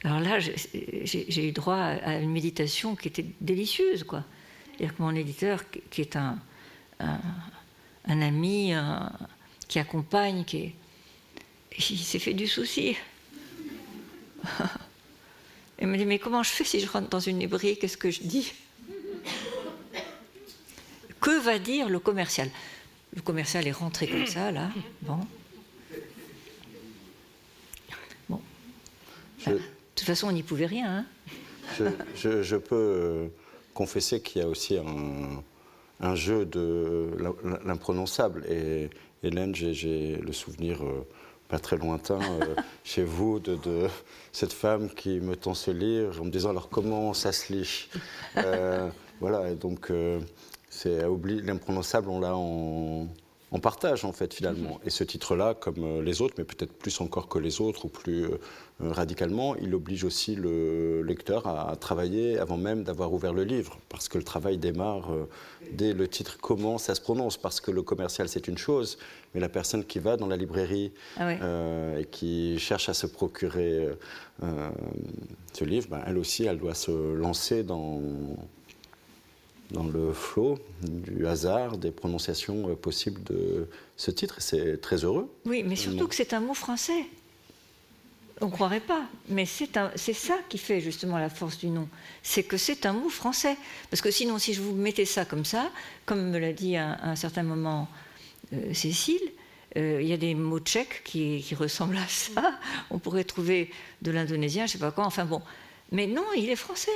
alors 0.04 0.20
là, 0.20 0.38
j'ai 0.40 1.48
eu 1.48 1.54
droit 1.54 1.78
à 1.78 2.18
une 2.18 2.32
méditation 2.32 2.96
qui 2.96 3.08
était 3.08 3.26
délicieuse, 3.40 4.04
quoi. 4.04 4.26
C'est-à-dire 4.66 4.98
que 4.98 5.02
mon 5.02 5.16
éditeur, 5.16 5.64
qui 5.90 6.02
est 6.02 6.18
un 6.18 6.38
un 7.04 7.20
ami 8.06 8.74
qui 9.68 9.80
accompagne, 9.80 10.44
qui 10.46 10.58
est... 10.58 10.76
il 11.90 11.98
s'est 11.98 12.20
fait 12.20 12.34
du 12.34 12.48
souci. 12.48 12.96
Il 15.82 15.88
me 15.88 15.98
dit, 15.98 16.06
mais 16.06 16.20
comment 16.20 16.44
je 16.44 16.50
fais 16.50 16.64
si 16.64 16.80
je 16.80 16.88
rentre 16.90 17.10
dans 17.10 17.20
une 17.20 17.40
librairie? 17.40 17.78
Qu'est-ce 17.78 17.98
que 17.98 18.10
je 18.10 18.22
dis? 18.22 18.54
Que 21.20 21.42
va 21.42 21.60
dire 21.60 21.90
le 21.90 22.00
commercial? 22.00 22.50
Le 23.16 23.22
commercial 23.22 23.68
est 23.68 23.72
rentré 23.72 24.08
comme 24.08 24.26
ça, 24.26 24.52
là. 24.52 24.70
Bon. 25.02 25.20
Bon. 28.30 28.42
de 29.46 29.60
toute 29.96 30.06
façon, 30.06 30.28
on 30.28 30.32
n'y 30.32 30.44
pouvait 30.44 30.66
rien. 30.66 31.06
Hein. 31.80 31.86
je, 32.16 32.56
peux 32.56 32.76
euh, 32.76 33.28
confesser 33.74 34.22
qu'il 34.22 34.42
y 34.42 34.46
a 34.46 34.48
aussi 34.48 34.78
un, 34.78 35.44
un 36.04 36.16
jeu 36.16 36.46
de 36.46 37.10
l'imprononçable. 37.66 38.46
Et 38.50 38.90
Hélène, 39.24 39.56
j'ai 39.56 40.18
le 40.18 40.34
souvenir 40.34 40.84
euh, 40.84 41.08
pas 41.48 41.60
très 41.60 41.78
lointain 41.78 42.20
euh, 42.22 42.56
chez 42.84 43.04
vous 43.04 43.40
de, 43.40 43.88
cette 44.32 44.54
femme 44.54 44.90
qui 44.90 45.20
me 45.20 45.36
tend 45.36 45.54
ce 45.54 45.72
livre 45.72 46.22
en 46.22 46.26
me 46.26 46.30
disant 46.30 46.50
alors 46.50 46.70
comment 46.70 47.14
ça 47.14 47.32
se 47.32 47.52
lit? 47.54 47.90
Euh, 48.38 48.90
Voilà, 49.22 49.52
et 49.52 49.56
donc 49.56 49.90
c'est 50.70 51.02
l'imprononçable, 51.44 52.10
on 52.10 52.20
l'a 52.20 52.36
en, 52.36 53.08
on 53.54 53.60
partage 53.60 54.04
en 54.04 54.12
fait 54.12 54.34
finalement. 54.34 54.82
Et 54.84 54.90
ce 54.90 55.04
titre-là, 55.04 55.54
comme 55.54 55.84
euh, 55.84 56.02
les 56.02 56.22
autres, 56.22 56.34
mais 56.40 56.44
peut-être 56.44 56.74
plus 56.74 57.00
encore 57.02 57.30
que 57.30 57.38
les 57.38 57.62
autres 57.62 57.86
ou 57.86 57.88
plus 57.88 58.24
euh, 58.24 58.40
radicalement, 58.82 59.56
il 59.56 59.74
oblige 59.76 60.04
aussi 60.04 60.36
le 60.36 61.04
lecteur 61.04 61.46
à, 61.46 61.76
travailler 61.76 62.40
avant 62.40 62.58
même 62.58 62.84
d'avoir 62.84 63.14
ouvert 63.14 63.32
le 63.32 63.44
livre, 63.44 63.78
parce 63.90 64.10
que 64.10 64.18
le 64.18 64.24
travail 64.24 64.58
démarre 64.58 65.14
euh, 65.14 65.30
dès 65.72 65.94
le 65.94 66.08
titre 66.08 66.40
comment 66.42 66.80
ça 66.80 66.96
se 66.96 67.02
prononce, 67.02 67.38
parce 67.38 67.62
que 67.62 67.70
le 67.70 67.84
commercial 67.84 68.28
c'est 68.28 68.48
une 68.48 68.58
chose, 68.58 68.98
mais 69.36 69.40
la 69.40 69.50
personne 69.50 69.86
qui 69.86 70.00
va 70.00 70.18
dans 70.18 70.28
la 70.28 70.36
librairie 70.36 70.92
ah 71.18 71.32
et 72.00 72.06
qui 72.06 72.58
cherche 72.58 72.90
à 72.90 72.96
se 72.96 73.06
procurer 73.06 73.88
ce 75.54 75.64
livre, 75.64 75.88
ben, 75.90 76.02
elle 76.06 76.18
aussi, 76.18 76.46
elle 76.46 76.58
doit 76.58 76.74
se 76.74 76.92
lancer 76.92 77.64
dans 77.64 78.02
dans 79.74 79.84
le 79.84 80.14
flot 80.14 80.60
du 80.82 81.28
hasard 81.28 81.78
des 81.78 81.92
prononciations 81.92 82.70
euh, 82.70 82.76
possibles 82.76 83.22
de 83.24 83.68
ce 83.98 84.12
titre. 84.12 84.36
C'est 84.40 84.80
très 84.80 85.04
heureux. 85.04 85.30
Oui, 85.46 85.64
mais 85.64 85.76
surtout 85.76 86.08
que 86.08 86.16
c'est 86.16 86.34
un 86.34 86.40
mot 86.40 86.54
français. 86.54 87.06
On 88.42 88.48
ne 88.48 88.52
croirait 88.52 88.80
pas, 88.80 89.04
mais 89.30 89.46
c'est 89.46 90.14
ça 90.14 90.36
qui 90.50 90.58
fait 90.58 90.82
justement 90.82 91.18
la 91.18 91.30
force 91.30 91.58
du 91.58 91.68
nom. 91.68 91.88
C'est 92.24 92.44
que 92.44 92.58
c'est 92.58 92.86
un 92.86 92.94
mot 92.94 93.10
français. 93.10 93.58
Parce 93.90 94.02
que 94.02 94.12
sinon, 94.12 94.38
si 94.38 94.54
je 94.54 94.62
vous 94.62 94.74
mettais 94.74 95.06
ça 95.06 95.24
comme 95.26 95.46
ça, 95.46 95.70
comme 96.06 96.30
me 96.30 96.40
l'a 96.40 96.52
dit 96.52 96.76
à, 96.76 97.00
un 97.04 97.16
certain 97.16 97.44
moment 97.44 97.88
euh, 98.54 98.74
Cécile, 98.74 99.22
euh, 99.78 100.02
il 100.02 100.08
y 100.08 100.14
a 100.14 100.18
des 100.18 100.36
mots 100.36 100.60
tchèques 100.60 101.04
qui, 101.04 101.44
qui, 101.46 101.56
ressemblent 101.56 101.98
à 101.98 102.08
ça. 102.08 102.60
On 102.90 103.00
pourrait 103.00 103.24
trouver 103.24 103.72
de 104.02 104.12
l'indonésien, 104.12 104.66
je 104.66 104.72
ne 104.72 104.74
sais 104.74 104.86
pas 104.86 104.92
quoi. 104.92 105.06
Enfin 105.06 105.26
bon. 105.26 105.42
Mais 105.92 106.08
non, 106.08 106.26
il 106.36 106.50
est 106.50 106.56
français. 106.56 106.92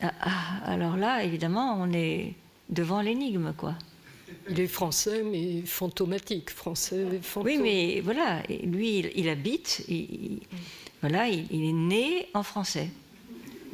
Ah, 0.00 0.12
ah, 0.20 0.30
alors 0.64 0.96
là, 0.96 1.22
évidemment, 1.24 1.76
on 1.80 1.92
est 1.92 2.34
devant 2.68 3.00
l'énigme, 3.00 3.52
quoi. 3.56 3.74
Il 4.50 4.60
est 4.60 4.66
français, 4.66 5.22
mais 5.22 5.62
fantomatique, 5.62 6.50
français 6.50 7.06
Oui, 7.36 7.58
mais 7.58 8.00
voilà, 8.00 8.42
lui, 8.62 8.98
il, 9.14 9.28
habite, 9.28 9.86
voilà, 11.00 11.28
il, 11.28 11.64
est 11.64 11.72
né 11.72 12.28
en 12.34 12.42
français. 12.42 12.88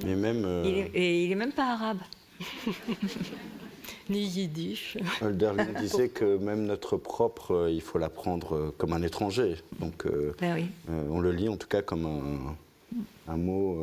Mais 0.04 0.14
même, 0.14 0.44
euh, 0.44 0.62
il 0.64 0.78
est, 0.78 0.90
et 0.94 1.24
il 1.24 1.32
est 1.32 1.36
même 1.36 1.52
pas 1.52 1.72
arabe. 1.72 1.98
Ni 4.10 4.22
yiddish. 4.22 4.96
Hölderlin 5.22 5.66
disait 5.80 6.08
que 6.08 6.36
même 6.38 6.64
notre 6.64 6.96
propre, 6.96 7.52
euh, 7.52 7.70
il 7.70 7.80
faut 7.80 7.98
l'apprendre 7.98 8.56
euh, 8.56 8.74
comme 8.78 8.92
un 8.92 9.02
étranger. 9.02 9.56
Donc, 9.78 10.06
ben 10.40 10.54
oui. 10.54 10.66
on 11.10 11.20
le 11.20 11.32
lit 11.32 11.48
en 11.48 11.56
tout 11.56 11.68
cas 11.68 11.82
comme 11.82 12.06
un, 12.06 13.32
un 13.32 13.36
mot 13.36 13.78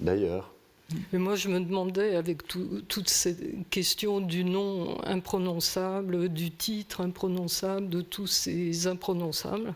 d'ailleurs. 0.00 0.52
Mais 1.12 1.18
moi, 1.18 1.36
je 1.36 1.48
me 1.48 1.60
demandais, 1.60 2.16
avec 2.16 2.42
toutes 2.46 3.08
ces 3.08 3.36
questions 3.70 4.20
du 4.20 4.44
nom 4.44 5.02
imprononçable, 5.04 6.28
du 6.28 6.50
titre 6.50 7.00
imprononçable, 7.00 7.88
de 7.88 8.00
tous 8.00 8.26
ces 8.26 8.86
imprononçables, 8.86 9.74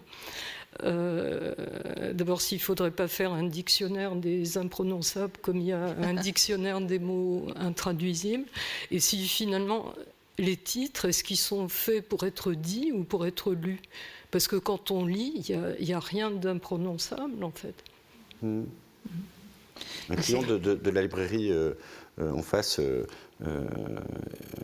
euh, 0.82 1.54
d'abord, 2.12 2.40
s'il 2.40 2.58
ne 2.58 2.62
faudrait 2.62 2.90
pas 2.90 3.08
faire 3.08 3.32
un 3.32 3.44
dictionnaire 3.44 4.14
des 4.14 4.58
imprononçables 4.58 5.32
comme 5.42 5.58
il 5.58 5.66
y 5.66 5.72
a 5.72 5.96
un 6.02 6.14
dictionnaire 6.20 6.80
des 6.80 6.98
mots 6.98 7.46
intraduisibles, 7.56 8.46
et 8.90 9.00
si 9.00 9.26
finalement 9.26 9.92
les 10.38 10.56
titres, 10.56 11.06
est-ce 11.06 11.24
qu'ils 11.24 11.38
sont 11.38 11.68
faits 11.68 12.06
pour 12.06 12.24
être 12.24 12.52
dits 12.52 12.92
ou 12.92 13.04
pour 13.04 13.26
être 13.26 13.52
lus? 13.52 13.80
Parce 14.30 14.48
que 14.48 14.56
quand 14.56 14.90
on 14.90 15.06
lit, 15.06 15.44
il 15.48 15.84
n'y 15.84 15.92
a, 15.94 16.00
rien 16.00 16.30
d'imprononçable 16.30 17.42
en 17.42 17.50
fait. 17.50 17.74
Mmh. 18.42 18.64
Un 20.10 20.16
client 20.16 20.42
de, 20.42 20.90
la 20.90 21.02
librairie 21.02 21.52
euh, 21.52 21.72
euh, 22.20 22.32
en 22.32 22.42
face, 22.42 22.80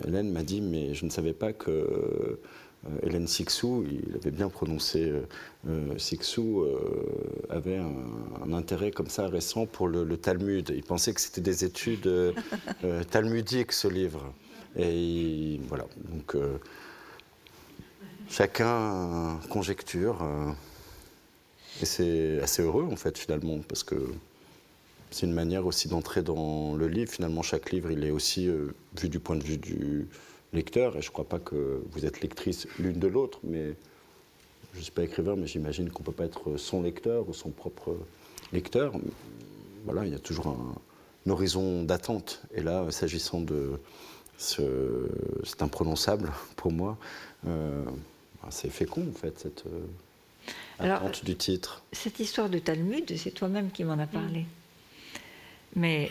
Hélène 0.06 0.32
m'a 0.32 0.42
dit, 0.42 0.60
mais 0.60 0.94
je 0.94 1.04
ne 1.04 1.10
savais 1.10 1.34
pas 1.34 1.52
que 1.52 2.38
euh, 2.86 3.06
Hélène 3.06 3.26
Sixou, 3.26 3.84
il 3.88 4.16
avait 4.16 4.30
bien 4.30 4.48
prononcé 4.48 5.08
euh, 5.08 5.22
euh, 5.68 5.98
Sixou, 5.98 6.66
avait 7.48 7.76
un, 7.76 8.52
intérêt 8.52 8.90
comme 8.90 9.08
ça 9.08 9.28
récent 9.28 9.66
pour 9.66 9.88
le, 9.88 10.16
Talmud. 10.16 10.72
Il 10.74 10.82
pensait 10.82 11.14
que 11.14 11.20
c'était 11.20 11.40
des 11.40 11.64
études 11.64 12.10
talmudiques, 13.10 13.72
ce 13.72 13.88
livre. 13.88 14.32
Et 14.76 15.60
voilà, 15.68 15.84
donc 16.08 16.36
chacun 18.28 19.38
conjecture. 19.50 20.24
et 21.80 21.84
c'est 21.84 22.40
assez 22.40 22.62
heureux, 22.62 22.88
en 22.90 22.96
fait, 22.96 23.18
finalement, 23.18 23.58
parce 23.68 23.84
que 23.84 23.96
c'est 25.12 25.26
une 25.26 25.32
manière 25.32 25.66
aussi 25.66 25.88
d'entrer 25.88 26.22
dans 26.22 26.74
le 26.74 26.88
livre. 26.88 27.10
Finalement, 27.10 27.42
chaque 27.42 27.70
livre, 27.70 27.90
il 27.90 28.04
est 28.04 28.10
aussi 28.10 28.48
vu 29.00 29.08
du 29.08 29.20
point 29.20 29.36
de 29.36 29.44
vue 29.44 29.58
du, 29.58 30.08
lecteur, 30.52 30.96
et 30.96 31.02
je 31.02 31.08
ne 31.08 31.12
crois 31.12 31.24
pas 31.24 31.38
que 31.38 31.82
vous 31.90 32.04
êtes 32.04 32.20
lectrice 32.20 32.66
l'une 32.78 32.98
de 32.98 33.06
l'autre, 33.06 33.40
mais 33.42 33.74
je 34.72 34.78
ne 34.78 34.82
suis 34.82 34.92
pas 34.92 35.02
écrivain, 35.02 35.36
mais 35.36 35.46
j'imagine 35.46 35.90
qu'on 35.90 36.02
ne 36.02 36.06
peut 36.06 36.12
pas 36.12 36.24
être 36.24 36.56
son 36.56 36.82
lecteur 36.82 37.28
ou 37.28 37.34
son 37.34 37.50
propre 37.50 37.96
lecteur. 38.52 38.92
Voilà, 39.84 40.04
il 40.04 40.12
y 40.12 40.14
a 40.14 40.18
toujours 40.18 40.48
un, 40.48 41.30
horizon 41.30 41.84
d'attente. 41.84 42.42
Et 42.54 42.62
là, 42.62 42.90
s'agissant 42.90 43.40
de 43.40 43.80
ce, 44.38 45.08
c'est 45.44 45.62
imprononçable 45.62 46.32
pour 46.56 46.72
moi, 46.72 46.98
euh, 47.46 47.84
c'est 48.50 48.70
fécond 48.70 49.06
en 49.08 49.16
fait 49.16 49.38
cette 49.38 49.64
euh, 49.66 49.86
attente 50.80 51.24
du 51.24 51.36
titre. 51.36 51.84
Cette 51.92 52.18
histoire 52.18 52.48
de 52.48 52.58
Talmud, 52.58 53.16
c'est 53.16 53.30
toi-même 53.30 53.70
qui 53.70 53.84
m'en 53.84 53.98
as 53.98 54.06
parlé. 54.06 54.46
Mais 55.74 56.10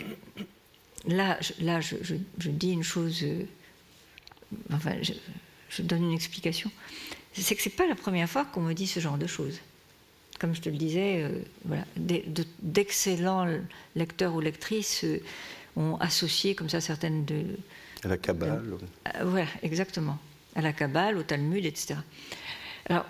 là, 1.06 1.38
je, 1.40 1.64
là, 1.64 1.80
je, 1.80 1.96
je 2.02 2.50
dis 2.50 2.72
une 2.72 2.82
chose 2.82 3.22
euh, 3.22 3.44
enfin, 4.72 4.94
je, 5.02 5.82
donne 5.82 6.04
une 6.04 6.14
explication, 6.14 6.70
c'est 7.32 7.54
que 7.54 7.62
c'est 7.62 7.70
pas 7.70 7.86
la 7.86 7.94
première 7.94 8.28
fois 8.28 8.44
qu'on 8.44 8.60
me 8.60 8.72
dit 8.72 8.86
ce 8.86 9.00
genre 9.00 9.18
de 9.18 9.26
choses. 9.26 9.60
Comme 10.38 10.54
je 10.54 10.60
te 10.60 10.68
le 10.68 10.76
disais, 10.76 11.22
euh, 11.22 11.38
voilà, 11.64 11.84
d'excellents 11.96 13.46
lecteurs 13.94 14.34
ou 14.34 14.40
lectrices 14.40 15.04
euh, 15.04 15.22
ont 15.76 15.96
associé 15.96 16.54
comme 16.54 16.68
ça 16.68 16.80
certaines 16.80 17.24
de. 17.24 17.44
À 18.04 18.08
la 18.08 18.18
Kabbale. 18.18 18.62
Voilà, 19.22 19.46
exactement. 19.62 20.18
À 20.56 20.60
la 20.60 20.72
Kabbale, 20.72 21.16
au 21.16 21.22
Talmud, 21.22 21.64
etc. 21.64 21.94
Alors, 22.86 23.06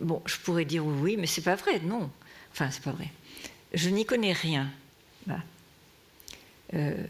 bon, 0.00 0.20
je 0.26 0.36
pourrais 0.38 0.64
dire 0.64 0.84
oui, 0.84 1.16
mais 1.16 1.26
c'est 1.26 1.42
pas 1.42 1.54
vrai, 1.54 1.80
non. 1.80 2.10
Enfin, 2.52 2.70
c'est 2.70 2.82
pas 2.82 2.92
vrai. 2.92 3.08
Je 3.72 3.88
n'y 3.90 4.04
connais 4.04 4.32
rien. 4.32 4.70
Mais 6.72 7.08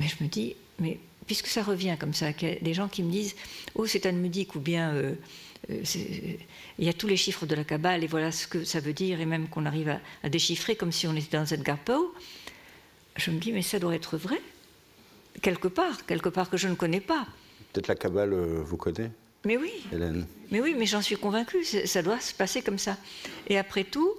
je 0.00 0.22
me 0.22 0.28
dis, 0.28 0.56
mais 0.78 0.98
puisque 1.26 1.46
ça 1.46 1.62
revient 1.62 1.96
comme 1.98 2.14
ça, 2.14 2.32
qu'il 2.32 2.48
y 2.48 2.52
a 2.52 2.56
des 2.56 2.74
gens 2.74 2.88
qui 2.88 3.02
me 3.02 3.10
disent 3.10 3.34
Oh, 3.74 3.86
c'est 3.86 4.00
talmudique, 4.00 4.54
ou 4.54 4.60
bien 4.60 4.92
euh, 4.94 5.14
euh, 5.70 5.82
il 6.78 6.84
y 6.84 6.88
a 6.88 6.92
tous 6.92 7.06
les 7.06 7.16
chiffres 7.16 7.46
de 7.46 7.54
la 7.54 7.64
Kabbale, 7.64 8.04
et 8.04 8.06
voilà 8.06 8.32
ce 8.32 8.46
que 8.46 8.64
ça 8.64 8.80
veut 8.80 8.92
dire, 8.92 9.20
et 9.20 9.26
même 9.26 9.48
qu'on 9.48 9.66
arrive 9.66 9.98
à, 10.22 10.28
déchiffrer 10.28 10.76
comme 10.76 10.92
si 10.92 11.06
on 11.06 11.14
était 11.14 11.36
dans 11.36 11.46
Edgar 11.46 11.78
Poe, 11.78 12.12
je 13.16 13.30
me 13.30 13.38
dis 13.38 13.52
Mais 13.52 13.62
ça 13.62 13.78
doit 13.78 13.94
être 13.94 14.16
vrai, 14.16 14.40
quelque 15.40 15.68
part, 15.68 16.04
quelque 16.06 16.28
part 16.28 16.50
que 16.50 16.56
je 16.56 16.68
ne 16.68 16.74
connais 16.74 17.00
pas. 17.00 17.26
Peut-être 17.72 17.88
la 17.88 17.94
Kabbale 17.94 18.32
euh, 18.32 18.62
vous 18.62 18.76
connaît 18.76 19.10
mais 19.44 19.56
oui, 19.56 19.72
Hélène. 19.92 20.24
Mais 20.52 20.60
oui, 20.60 20.72
mais 20.78 20.86
j'en 20.86 21.02
suis 21.02 21.16
convaincue, 21.16 21.64
ça 21.64 22.00
doit 22.00 22.20
se 22.20 22.32
passer 22.32 22.62
comme 22.62 22.78
ça. 22.78 22.96
Et 23.48 23.58
après 23.58 23.82
tout, 23.82 24.12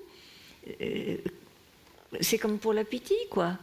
c'est 2.21 2.37
comme 2.37 2.57
pour 2.57 2.73
la 2.73 2.83
pitié, 2.83 3.17
quoi. 3.29 3.57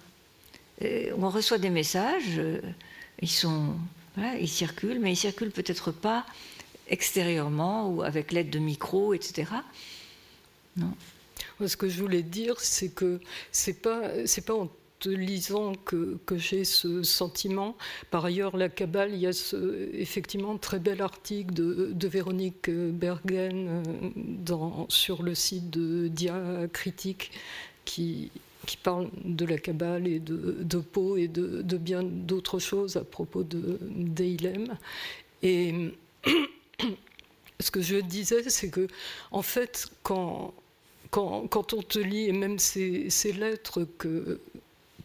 on 0.82 1.28
reçoit 1.28 1.58
des 1.58 1.70
messages, 1.70 2.40
ils 3.20 3.30
sont, 3.30 3.74
ils 4.16 4.48
circulent, 4.48 5.00
mais 5.00 5.12
ils 5.12 5.16
circulent 5.16 5.50
peut-être 5.50 5.92
pas 5.92 6.26
extérieurement 6.88 7.88
ou 7.88 8.02
avec 8.02 8.32
l'aide 8.32 8.50
de 8.50 8.58
micros, 8.58 9.14
etc. 9.14 9.50
Non. 10.76 10.92
Ce 11.64 11.76
que 11.76 11.88
je 11.88 12.00
voulais 12.00 12.22
dire, 12.22 12.58
c'est 12.58 12.94
que 12.94 13.20
c'est 13.52 13.82
pas 13.82 14.26
c'est 14.26 14.44
pas 14.44 14.54
en 14.54 14.68
te 15.00 15.08
lisant 15.08 15.72
que, 15.74 16.18
j'ai 16.36 16.64
ce 16.64 17.02
sentiment. 17.02 17.76
Par 18.10 18.24
ailleurs, 18.24 18.56
la 18.56 18.68
Cabale, 18.68 19.12
il 19.14 19.20
y 19.20 19.26
a 19.26 19.32
ce, 19.32 19.88
effectivement 19.94 20.58
très 20.58 20.78
bel 20.78 21.00
article 21.00 21.54
de, 21.54 22.06
Véronique 22.06 22.70
Bergen 22.70 23.82
euh, 24.50 24.84
sur 24.88 25.22
le 25.22 25.34
site 25.34 25.70
de 25.70 26.08
Diacritique 26.08 27.32
qui, 27.90 28.30
parle 28.84 29.08
de 29.24 29.44
la 29.44 29.58
Kabbale 29.58 30.06
et 30.06 30.20
de, 30.20 30.58
de 30.60 30.78
Pau 30.78 31.16
et 31.16 31.26
de, 31.26 31.76
bien 31.76 32.02
d'autres 32.04 32.60
choses 32.60 32.96
à 32.96 33.04
propos 33.04 33.42
de 33.42 33.78
d'Eilem. 33.80 34.78
Et 35.42 35.74
ce 37.60 37.70
que 37.70 37.80
je 37.80 37.96
disais, 37.96 38.48
c'est 38.48 38.70
que, 38.70 38.86
en 39.32 39.42
fait, 39.42 39.90
quand, 40.04 40.54
quand, 41.10 41.48
quand, 41.48 41.72
on 41.72 41.82
te 41.82 41.98
lit, 41.98 42.28
et 42.28 42.32
même 42.32 42.58
ces, 42.58 43.10
ces 43.10 43.32
lettres 43.32 43.84
que 43.98 44.40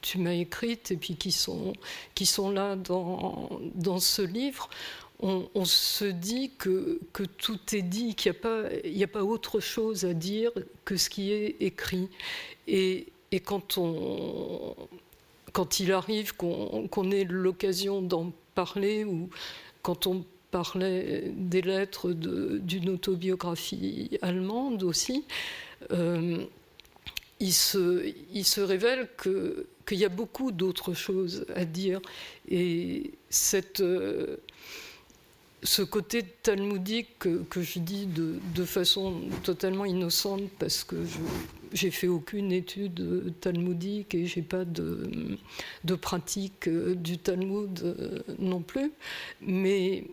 tu 0.01 0.19
m'as 0.19 0.33
écrites 0.33 0.91
et 0.91 0.97
puis 0.97 1.15
qui 1.15 1.31
sont, 1.31 1.73
qui 2.13 2.27
sont 2.27 2.51
là 2.51 2.75
dans, 2.75 3.49
dans 3.73 3.99
ce 3.99 4.21
livre, 4.21 4.69
on, 5.21 5.65
se 5.65 6.05
dit 6.05 6.51
que, 6.57 6.99
tout 7.37 7.59
est 7.73 7.81
dit, 7.81 8.15
qu'il 8.15 8.33
n'y 8.85 9.03
a, 9.03 9.07
pas, 9.07 9.23
autre 9.23 9.59
chose 9.59 10.05
à 10.05 10.13
dire 10.13 10.51
que 10.83 10.97
ce 10.97 11.09
qui 11.09 11.31
est 11.31 11.55
écrit. 11.59 12.09
Et, 12.67 13.07
quand, 13.43 13.77
il 15.79 15.91
arrive 15.91 16.35
qu'on 16.35 17.11
ait 17.11 17.23
l'occasion 17.23 18.01
d'en 18.01 18.31
parler, 18.55 19.03
ou 19.03 19.29
quand 19.81 20.07
on 20.07 20.25
parlait 20.51 21.31
des 21.35 21.61
lettres 21.61 22.11
d'une 22.11 22.89
autobiographie 22.89 24.17
allemande 24.21 24.83
aussi, 24.83 25.25
euh, 25.91 26.45
il, 27.39 27.53
se, 27.53 28.13
il, 28.33 28.45
se, 28.45 28.61
révèle 28.61 29.09
qu'il 29.21 29.97
y 29.97 30.05
a 30.05 30.09
beaucoup 30.09 30.51
d'autres 30.51 30.93
choses 30.93 31.45
à 31.55 31.65
dire. 31.65 32.01
Et 32.49 33.11
cette, 33.29 33.81
euh, 33.81 34.37
ce 35.65 35.81
côté 35.81 36.23
talmudique 36.23 37.19
que, 37.19 37.61
je 37.61 37.79
dis 37.79 38.05
de, 38.05 38.65
façon 38.65 39.21
totalement 39.43 39.85
innocente 39.85 40.43
parce 40.59 40.83
que 40.83 40.95
j'ai 41.73 41.91
fait 41.91 42.07
aucune 42.07 42.51
étude 42.51 43.33
talmudique 43.41 44.15
et 44.15 44.25
j'ai 44.25 44.41
pas 44.41 44.63
de, 44.65 45.17
pratique 46.01 46.69
du 46.69 47.17
Talmud 47.17 47.95
non 48.39 48.61
plus, 48.61 48.91
mais 49.41 50.05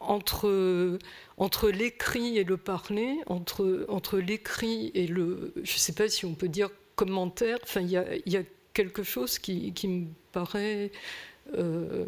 entre, 0.00 1.70
l'écrit 1.70 2.38
et 2.38 2.44
le 2.44 2.56
parler, 2.56 3.16
entre, 3.26 4.18
l'écrit 4.18 4.90
et 4.94 5.06
le, 5.06 5.52
je 5.62 5.78
sais 5.78 5.92
pas 5.92 6.08
si 6.08 6.26
on 6.26 6.34
peut 6.34 6.48
dire 6.48 6.70
commentaire, 6.94 7.58
il 7.76 7.88
y 7.90 7.96
a, 7.96 8.42
quelque 8.74 9.02
chose 9.02 9.40
qui, 9.40 9.72
qui 9.72 9.88
me 9.88 10.06
paraît 10.30 10.92
euh, 11.56 12.04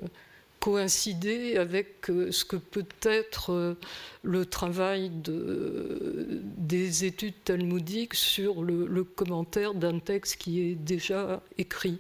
coïncider 0.60 1.56
avec 1.56 2.10
euh, 2.10 2.30
ce 2.30 2.44
que 2.44 2.56
peut 2.56 2.86
être 3.02 3.50
euh, 3.50 3.74
le 4.22 4.44
travail 4.44 5.08
de, 5.08 6.42
des 6.58 7.06
études 7.06 7.42
talmudiques 7.44 8.14
sur 8.14 8.62
le, 8.62 9.02
commentaire 9.02 9.74
d'un 9.74 9.98
texte 9.98 10.36
qui 10.36 10.60
est 10.60 10.74
déjà 10.74 11.42
écrit. 11.56 11.98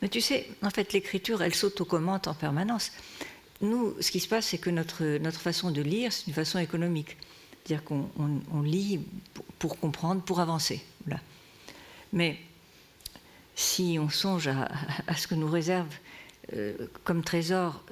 Mais 0.00 0.08
tu 0.08 0.20
sais, 0.20 0.48
en 0.62 0.70
fait, 0.70 0.92
l'écriture, 0.94 1.42
elle 1.42 1.54
s'auto-commente 1.54 2.28
en 2.28 2.34
permanence. 2.34 2.92
Nous, 3.60 3.94
ce 4.00 4.10
qui 4.10 4.20
se 4.20 4.28
passe, 4.28 4.46
c'est 4.46 4.58
que 4.58 4.70
notre, 4.70 5.18
notre 5.18 5.40
façon 5.40 5.70
de 5.70 5.82
lire, 5.82 6.12
c'est 6.12 6.26
une 6.26 6.32
façon 6.32 6.58
économique. 6.58 7.16
C'est-à-dire 7.64 7.84
qu'on 7.84 8.10
on, 8.52 8.62
lit 8.62 9.00
pour, 9.58 9.78
comprendre, 9.78 10.22
pour 10.22 10.40
avancer. 10.40 10.82
Mais 12.12 12.38
si 13.54 13.98
on 14.00 14.08
songe 14.08 14.48
à 14.48 15.16
ce 15.16 15.28
que 15.28 15.34
nous 15.34 15.48
réserve 15.48 15.94
euh, 16.54 16.72
comme 17.04 17.22
trésor 17.22 17.84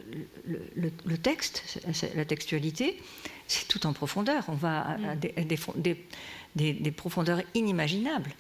le, 0.44 1.16
texte, 1.18 1.78
la 2.16 2.24
textualité, 2.24 3.00
c'est 3.46 3.68
tout 3.68 3.86
en 3.86 3.92
profondeur. 3.92 4.44
On 4.48 4.54
va 4.54 4.80
à, 4.80 4.96
mm. 4.98 5.18
des, 5.76 6.72
des, 6.72 6.90
profondeurs 6.90 7.42
inimaginables. 7.54 8.32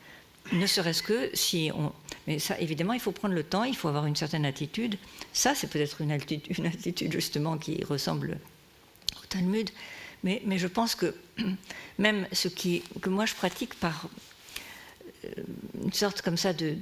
ne 0.52 0.66
serait-ce 0.66 1.02
que 1.02 1.30
si 1.34 1.70
on. 1.74 1.92
Mais 2.26 2.40
ça, 2.40 2.58
évidemment, 2.58 2.92
il 2.92 3.00
faut 3.00 3.12
prendre 3.12 3.34
le 3.34 3.44
temps, 3.44 3.62
il 3.62 3.76
faut 3.76 3.88
avoir 3.88 4.06
une 4.06 4.16
certaine 4.16 4.44
attitude. 4.44 4.98
Ça, 5.32 5.54
c'est 5.54 5.68
peut-être 5.68 6.00
une 6.00 6.10
attitude, 6.10 6.58
une 6.58 6.66
attitude, 6.66 7.12
justement 7.12 7.56
qui 7.56 7.82
ressemble 7.84 8.38
au 9.22 9.26
Talmud. 9.26 9.70
Mais, 10.24 10.42
mais 10.44 10.58
je 10.58 10.66
pense 10.66 10.96
que 10.96 11.14
même 11.98 12.26
ce 12.32 12.48
qui, 12.48 12.82
que 13.00 13.10
moi 13.10 13.26
je 13.26 13.34
pratique 13.34 13.74
par 13.74 14.08
euh, 15.24 15.28
une 15.82 15.92
sorte 15.92 16.20
comme 16.20 16.36
ça 16.36 16.52
de, 16.52 16.76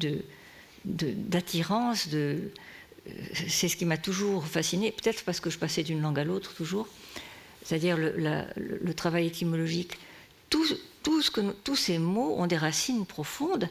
d'attirance, 0.85 2.09
de, 2.09 2.51
c'est 3.49 3.69
ce 3.69 3.77
qui 3.77 3.85
m'a 3.85 3.97
toujours 3.97 4.47
fasciné, 4.47 4.93
peut-être 4.93 5.25
parce 5.25 5.41
que 5.41 5.51
je 5.51 5.59
passais 5.59 5.83
d'une 5.83 6.01
langue 6.01 6.19
à 6.19 6.25
l'autre 6.25 6.55
toujours, 6.55 6.89
c'est-à-dire 7.65 7.97
le, 7.99 8.93
travail 8.95 9.27
étymologique. 9.27 9.99
Tous 10.51 11.77
ces 11.77 11.99
mots 11.99 12.37
ont 12.39 12.47
des 12.47 12.57
racines 12.57 13.07
profondes 13.07 13.69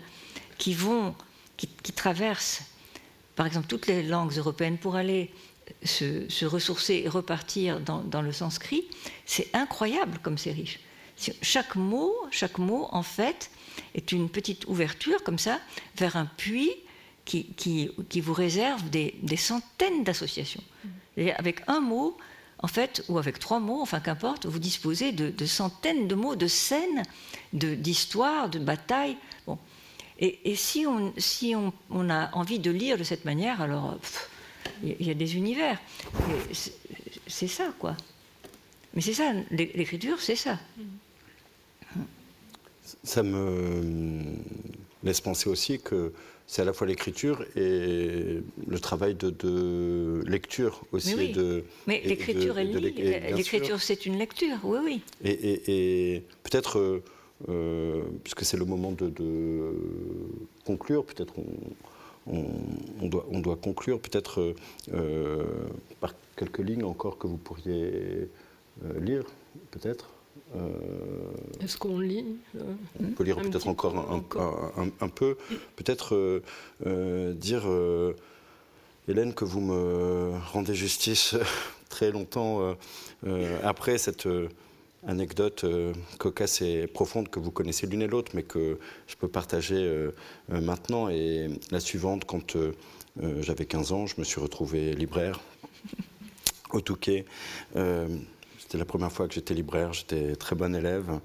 qui 0.57 0.73
vont, 0.73 1.15
qui, 1.57 1.67
traversent, 1.93 2.61
par 3.35 3.45
exemple, 3.45 3.67
toutes 3.67 3.87
les 3.87 4.03
langues 4.03 4.33
européennes 4.33 4.77
pour 4.77 4.95
aller 4.95 5.31
se, 5.83 6.45
ressourcer 6.45 7.01
et 7.05 7.09
repartir 7.09 7.79
dans, 7.79 8.01
dans 8.03 8.21
le 8.21 8.31
sanskrit. 8.31 8.85
C'est 9.25 9.49
incroyable 9.53 10.19
comme 10.21 10.37
c'est 10.37 10.51
riche. 10.51 10.79
Chaque 11.41 11.75
mot, 11.75 12.13
chaque 12.29 12.59
mot, 12.59 12.87
en 12.91 13.01
fait, 13.01 13.49
est 13.95 14.11
une 14.11 14.29
petite 14.29 14.65
ouverture 14.67 15.23
comme 15.23 15.39
ça 15.39 15.59
vers 15.95 16.15
un 16.15 16.25
puits 16.25 16.75
qui, 17.27 17.43
qui, 17.57 17.91
qui 18.07 18.21
vous 18.21 18.33
réserve 18.33 18.89
des, 18.89 19.15
des 19.21 19.35
centaines 19.35 20.05
d'associations. 20.05 20.63
Et 21.17 21.33
avec 21.33 21.61
un 21.67 21.81
mot, 21.81 22.17
en 22.59 22.67
fait, 22.67 23.03
ou 23.09 23.17
avec 23.17 23.37
trois 23.37 23.59
mots, 23.59 23.81
enfin 23.81 23.99
qu'importe, 23.99 24.45
vous 24.45 24.59
disposez 24.59 25.11
de, 25.11 25.45
centaines 25.45 26.07
de 26.07 26.15
mots, 26.15 26.37
de 26.37 26.47
scènes, 26.47 27.03
d'histoires, 27.51 28.49
de, 28.49 28.59
batailles. 28.59 29.17
Bon. 29.45 29.59
Et, 30.19 30.39
et, 30.49 30.55
si, 30.55 30.87
on, 30.87 31.13
si 31.17 31.53
on, 31.53 31.73
on, 31.89 32.09
a 32.09 32.33
envie 32.33 32.59
de 32.59 32.71
lire 32.71 32.97
de 32.97 33.03
cette 33.03 33.25
manière, 33.25 33.61
alors 33.61 33.97
il 34.81 35.05
y 35.05 35.11
a 35.11 35.13
des 35.13 35.35
univers. 35.35 35.79
C'est 37.27 37.49
ça, 37.49 37.73
quoi. 37.77 37.97
Mais 38.93 39.01
c'est 39.01 39.13
ça, 39.13 39.33
l'écriture, 39.51 40.21
c'est 40.21 40.37
ça. 40.37 40.57
Ça 43.03 43.21
me 43.21 44.23
laisse 45.03 45.19
penser 45.19 45.49
aussi 45.49 45.79
que 45.79 46.13
c'est 46.47 46.61
à 46.61 46.65
la 46.65 46.71
fois 46.71 46.87
l'écriture 46.87 47.43
et 47.57 48.41
le 48.67 48.79
travail 48.79 49.15
de, 49.15 50.23
lecture 50.25 50.81
aussi. 50.93 51.15
Mais, 51.15 51.27
de, 51.27 51.65
mais 51.85 52.01
l'écriture, 52.03 52.55
L'écriture, 52.55 53.81
c'est 53.81 54.05
une 54.05 54.17
lecture, 54.17 54.57
oui, 54.63 54.79
oui. 54.83 55.01
Et, 55.23 56.23
peut-être, 56.43 56.79
euh, 56.79 57.03
euh, 57.49 58.01
puisque 58.23 58.45
c'est 58.45 58.55
le 58.55 58.63
moment 58.63 58.93
de, 58.93 59.11
conclure, 60.65 61.03
peut-être 61.05 61.33
on, 62.27 63.07
doit, 63.07 63.25
on 63.29 63.39
doit 63.39 63.57
conclure, 63.57 63.99
peut-être 63.99 64.55
euh, 64.93 65.43
par 65.99 66.13
quelques 66.37 66.59
lignes 66.59 66.85
encore 66.85 67.17
que 67.17 67.27
vous 67.27 67.37
pourriez 67.37 68.29
lire, 69.01 69.23
peut-être. 69.71 70.09
Euh, 70.55 70.69
Est-ce 71.61 71.77
qu'on 71.77 71.99
lit 71.99 72.37
euh, 72.55 72.61
On 73.01 73.11
peut 73.11 73.23
lire 73.23 73.37
peut-être 73.37 73.67
encore, 73.67 73.95
un, 73.97 75.09
peu. 75.09 75.37
Peut-être 75.75 76.41
euh, 76.85 77.33
dire, 77.33 77.67
Hélène, 79.07 79.33
que 79.33 79.45
vous 79.45 79.61
me 79.61 80.31
rendez 80.51 80.75
justice 80.75 81.35
très 81.89 82.11
longtemps 82.11 82.75
après 83.63 83.97
cette 83.97 84.27
anecdote 85.05 85.65
cocasse 86.17 86.61
et 86.61 86.87
profonde 86.87 87.29
que 87.29 87.39
vous 87.39 87.51
connaissez 87.51 87.87
l'une 87.87 88.01
et 88.01 88.07
l'autre, 88.07 88.31
mais 88.33 88.43
que 88.43 88.79
je 89.07 89.15
peux 89.15 89.27
partager 89.27 90.09
maintenant. 90.49 91.09
Et 91.09 91.49
la 91.71 91.79
suivante, 91.79 92.25
quand 92.25 92.57
j'avais 93.39 93.65
15 93.65 93.91
ans, 93.91 94.05
je 94.05 94.15
me 94.17 94.23
suis 94.23 94.39
retrouvé 94.39 94.93
libraire 94.93 95.41
au 96.71 96.81
Touquet. 96.81 97.25
C'était 98.67 98.79
la 98.79 98.83
première 98.85 99.13
fois 99.13 99.29
que 99.29 99.33
j'étais 99.33 99.53
libraire, 99.53 99.93
j'étais 99.93 100.35
très 100.35 100.53
bon 100.53 100.75
élève. 100.75 101.21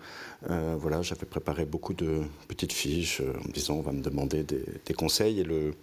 Euh, 0.48 0.76
voilà, 0.78 1.02
j'avais 1.02 1.26
préparé 1.26 1.64
beaucoup 1.64 1.92
de 1.92 2.20
petites 2.46 2.72
fiches 2.72 3.20
euh, 3.20 3.32
en 3.36 3.48
me 3.48 3.52
disant 3.52 3.74
on 3.74 3.80
va 3.80 3.90
me 3.90 4.00
demander 4.00 4.44
des, 4.44 4.94
conseils. 4.94 5.40
Et 5.40 5.42
le 5.42 5.74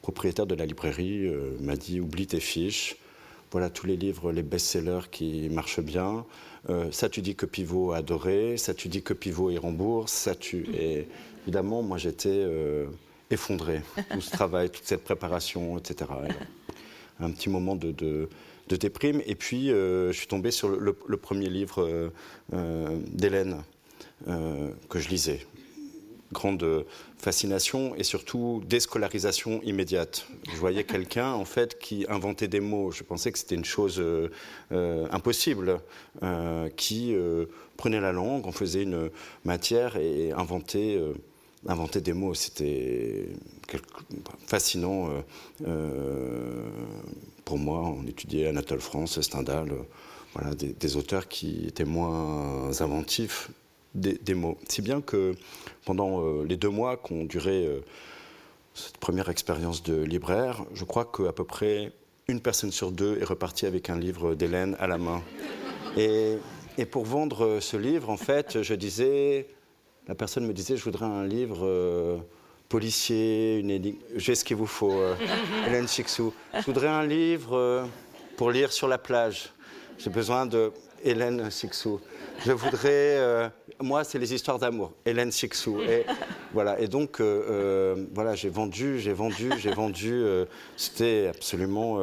propriétaire 0.00 0.46
de 0.46 0.54
la 0.54 0.64
librairie 0.64 1.26
euh, 1.26 1.56
m'a 1.58 1.74
dit 1.74 1.98
oublie 1.98 2.28
tes 2.28 2.38
fiches. 2.38 2.98
Voilà 3.50 3.68
tous 3.68 3.84
les 3.84 3.96
livres, 3.96 4.30
les 4.30 4.44
best-sellers 4.44 5.10
qui 5.10 5.48
marchent 5.48 5.80
bien. 5.80 6.24
ça, 6.92 7.08
tu 7.08 7.20
dis 7.20 7.34
que 7.34 7.46
Pivot 7.46 7.90
a 7.90 7.96
adoré. 7.96 8.56
Ça, 8.56 8.72
tu 8.72 8.86
dis 8.86 9.02
que 9.02 9.12
Pivot 9.12 9.50
est 9.50 9.58
rembourse. 9.58 10.12
Ça, 10.12 10.36
tu. 10.36 10.68
Et 10.80 11.08
évidemment, 11.42 11.82
moi, 11.82 11.98
j'étais 11.98 12.46
effondré. 13.28 13.80
Tout 14.10 14.20
ce 14.20 14.30
travail, 14.30 14.70
toute 14.70 14.84
cette 14.84 15.02
préparation, 15.02 15.78
etc. 15.78 16.12
un 17.18 17.30
petit 17.32 17.48
moment 17.48 17.74
de 17.74 17.90
de 17.90 18.28
déprime. 18.76 19.22
Et 19.26 19.34
puis, 19.34 19.70
euh, 19.70 20.12
je 20.12 20.18
suis 20.18 20.26
tombé 20.26 20.50
sur 20.50 20.68
le, 20.68 20.92
premier 21.16 21.48
livre 21.48 21.82
euh, 21.82 22.10
euh, 22.54 22.98
d'Hélène 23.12 23.62
que 24.88 24.98
je 24.98 25.08
lisais. 25.08 25.46
Grande 26.32 26.84
fascination 27.18 27.94
et 27.94 28.02
surtout 28.02 28.62
déscolarisation 28.68 29.60
immédiate. 29.62 30.26
Je 30.52 30.56
voyais 30.56 30.82
quelqu'un 30.92 31.32
en 31.32 31.44
fait 31.44 31.78
qui 31.78 32.04
inventait 32.08 32.48
des 32.48 32.58
mots. 32.58 32.90
Je 32.90 33.04
pensais 33.04 33.30
que 33.30 33.38
c'était 33.38 33.54
une 33.54 33.64
chose 33.64 34.02
impossible, 34.72 35.80
qui 36.76 37.14
prenait 37.76 38.00
la 38.00 38.12
langue, 38.12 38.46
en 38.46 38.52
faisait 38.52 38.82
une 38.82 39.08
matière 39.44 39.96
et 39.96 40.32
inventait 40.32 41.00
inventer 41.66 42.00
des 42.00 42.12
mots, 42.12 42.34
c'était 42.34 43.26
fascinant 44.46 45.10
euh, 45.10 45.20
euh, 45.66 46.68
pour 47.44 47.58
moi. 47.58 47.80
On 47.80 48.06
étudiait 48.06 48.46
Anatole 48.46 48.80
France, 48.80 49.20
Stendhal, 49.20 49.72
euh, 49.72 49.82
voilà, 50.34 50.54
des, 50.54 50.96
auteurs 50.96 51.28
qui 51.28 51.66
étaient 51.66 51.84
moins 51.84 52.70
inventifs 52.80 53.50
des, 53.94 54.34
mots. 54.34 54.58
Si 54.68 54.82
bien 54.82 55.00
que 55.00 55.34
pendant 55.84 56.42
les 56.42 56.56
deux 56.56 56.68
mois 56.68 56.96
qu'ont 56.96 57.24
duré 57.24 57.66
cette 58.74 58.98
première 58.98 59.30
expérience 59.30 59.82
de 59.82 60.00
libraire, 60.02 60.64
je 60.74 60.84
crois 60.84 61.06
qu'à 61.06 61.32
peu 61.32 61.44
près 61.44 61.92
une 62.28 62.40
personne 62.40 62.70
sur 62.70 62.92
deux 62.92 63.18
est 63.18 63.24
repartie 63.24 63.66
avec 63.66 63.90
un 63.90 63.98
livre 63.98 64.34
d'Hélène 64.34 64.76
à 64.78 64.86
la 64.86 64.98
main. 64.98 65.22
Et 65.96 66.38
pour 66.90 67.06
vendre 67.06 67.58
ce 67.60 67.76
livre, 67.76 68.10
en 68.10 68.18
fait, 68.18 68.62
je 68.62 68.74
disais 68.74 69.48
la 70.08 70.14
personne 70.14 70.46
me 70.46 70.54
disait, 70.54 70.76
je 70.76 70.84
voudrais 70.84 71.04
un 71.04 71.26
livre 71.26 71.60
euh, 71.66 72.16
policier, 72.70 73.58
une 73.58 73.70
énigme. 73.70 73.98
J'ai 74.16 74.34
ce 74.34 74.42
qu'il 74.42 74.56
vous 74.56 74.66
faut, 74.66 74.90
euh, 74.90 75.14
Hélène 75.66 75.86
Chixou. 75.86 76.32
Je 76.54 76.64
voudrais 76.64 76.88
un 76.88 77.06
livre 77.06 77.54
euh, 77.54 77.84
pour 78.38 78.50
lire 78.50 78.72
sur 78.72 78.88
la 78.88 78.96
plage. 78.96 79.50
J'ai 79.98 80.08
besoin 80.08 80.46
de 80.46 80.72
Hélène 81.04 81.50
Chixou. 81.50 82.00
Je 82.46 82.52
voudrais, 82.52 83.50
moi, 83.80 84.04
c'est 84.04 84.18
les 84.18 84.32
histoires 84.32 84.58
d'amour, 84.58 84.92
Hélène 85.04 85.30
Chixou. 85.32 85.80
Et 85.82 86.06
voilà. 86.54 86.80
Et 86.80 86.86
donc, 86.86 87.20
voilà, 87.20 88.36
j'ai 88.36 88.48
vendu, 88.48 89.00
j'ai 89.00 89.12
vendu, 89.12 89.50
j'ai 89.58 89.72
vendu. 89.72 90.24
C'était 90.76 91.26
absolument 91.34 91.98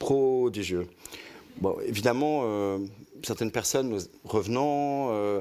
prodigieux. 0.00 0.88
Bon, 1.60 1.76
évidemment, 1.86 2.80
certaines 3.22 3.52
personnes 3.52 3.96
revenant 4.24 5.40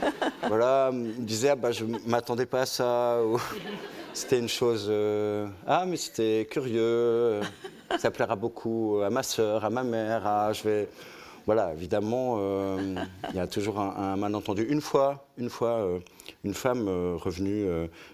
voilà, 0.48 0.90
me 0.92 1.12
disait, 1.12 1.50
ah, 1.50 1.56
bah, 1.56 1.72
je 1.72 1.84
m'attendais 2.06 2.46
pas 2.46 2.62
à 2.62 2.66
ça. 2.66 3.18
C'était 4.16 4.38
une 4.38 4.48
chose, 4.48 4.86
euh, 4.88 5.46
ah, 5.66 5.84
mais 5.86 5.98
c'était 5.98 6.48
curieux, 6.50 7.40
ça 7.98 8.10
plaira 8.10 8.34
beaucoup 8.34 9.00
à 9.04 9.10
ma 9.10 9.22
soeur, 9.22 9.62
à 9.62 9.68
ma 9.68 9.84
mère, 9.84 10.26
à, 10.26 10.54
je 10.54 10.62
vais. 10.62 10.88
Voilà, 11.44 11.74
évidemment, 11.74 12.36
euh, 12.38 12.96
il 13.28 13.36
y 13.36 13.38
a 13.38 13.46
toujours 13.46 13.78
un, 13.78 14.16
malentendu. 14.16 14.62
Une 14.62 14.80
fois, 14.80 15.28
une 15.36 15.50
fois, 15.50 15.80
euh, 15.80 15.98
une 16.44 16.54
femme 16.54 16.88
revenue 16.88 17.66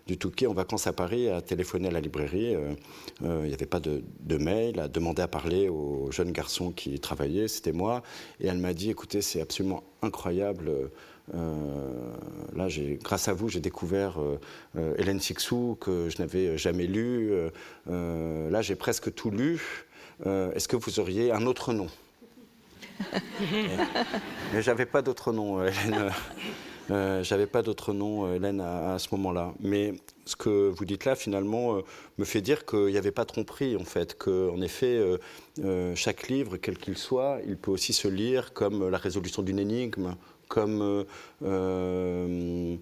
du 0.08 0.18
Touquet 0.18 0.48
en 0.48 0.54
vacances 0.54 0.88
à 0.88 0.92
Paris 0.92 1.30
a 1.30 1.40
téléphoné 1.40 1.86
à 1.86 1.92
la 1.92 2.00
librairie. 2.00 2.56
il 3.20 3.26
n'y 3.28 3.54
avait 3.54 3.64
pas 3.64 3.80
de, 3.80 4.02
de, 4.20 4.36
mail, 4.38 4.80
a 4.80 4.88
demandé 4.88 5.22
à 5.22 5.28
parler 5.28 5.68
au 5.68 6.10
jeune 6.10 6.32
garçon 6.32 6.72
qui 6.72 6.98
travaillait, 6.98 7.46
c'était 7.46 7.72
moi, 7.72 8.02
et 8.40 8.48
elle 8.48 8.58
m'a 8.58 8.74
dit, 8.74 8.90
écoutez, 8.90 9.22
c'est 9.22 9.40
absolument 9.40 9.84
incroyable. 10.02 10.90
Euh, 11.34 12.14
là, 12.54 12.66
grâce 13.02 13.28
à 13.28 13.32
vous, 13.32 13.48
j'ai 13.48 13.60
découvert 13.60 14.20
euh, 14.20 14.40
euh, 14.76 14.94
Hélène 14.98 15.20
Sixou 15.20 15.76
que 15.80 16.08
je 16.08 16.18
n'avais 16.20 16.58
jamais 16.58 16.86
lu. 16.86 17.32
là, 17.86 18.62
j'ai 18.62 18.74
presque 18.74 19.14
tout 19.14 19.30
lu. 19.30 19.86
Est-ce 20.24 20.68
que 20.68 20.76
vous 20.76 21.00
auriez 21.00 21.32
un 21.32 21.46
autre 21.46 21.72
nom? 21.72 21.88
Mais 24.52 24.62
j'avais 24.62 24.86
pas 24.86 25.02
d'autre 25.02 25.32
nom, 25.32 25.64
Hélène. 25.64 26.12
j'avais 27.22 27.46
pas 27.46 27.62
d'autre 27.62 27.92
nom, 27.92 28.32
Hélène, 28.32 28.60
à, 28.60 28.98
ce 28.98 29.08
moment-là. 29.12 29.52
Mais 29.60 29.94
ce 30.24 30.36
que 30.36 30.68
vous 30.68 30.84
dites 30.84 31.04
là, 31.04 31.16
finalement, 31.16 31.78
me 32.18 32.24
fait 32.24 32.40
dire 32.40 32.64
qu'il 32.66 32.86
n'y 32.86 32.98
avait 32.98 33.10
pas 33.10 33.24
tromperie, 33.24 33.76
en 33.76 33.84
fait. 33.84 34.16
Qu'en 34.16 34.60
effet, 34.60 35.02
chaque 35.96 36.28
livre, 36.28 36.58
quel 36.58 36.78
qu'il 36.78 36.96
soit, 36.96 37.40
il 37.46 37.56
peut 37.56 37.72
aussi 37.72 37.92
se 37.92 38.06
lire 38.06 38.52
comme 38.52 38.88
la 38.88 38.98
résolution 38.98 39.42
d'une 39.42 39.58
énigme, 39.58 40.14
comme 40.52 40.82
euh, 40.82 41.04
euh, 41.42 42.76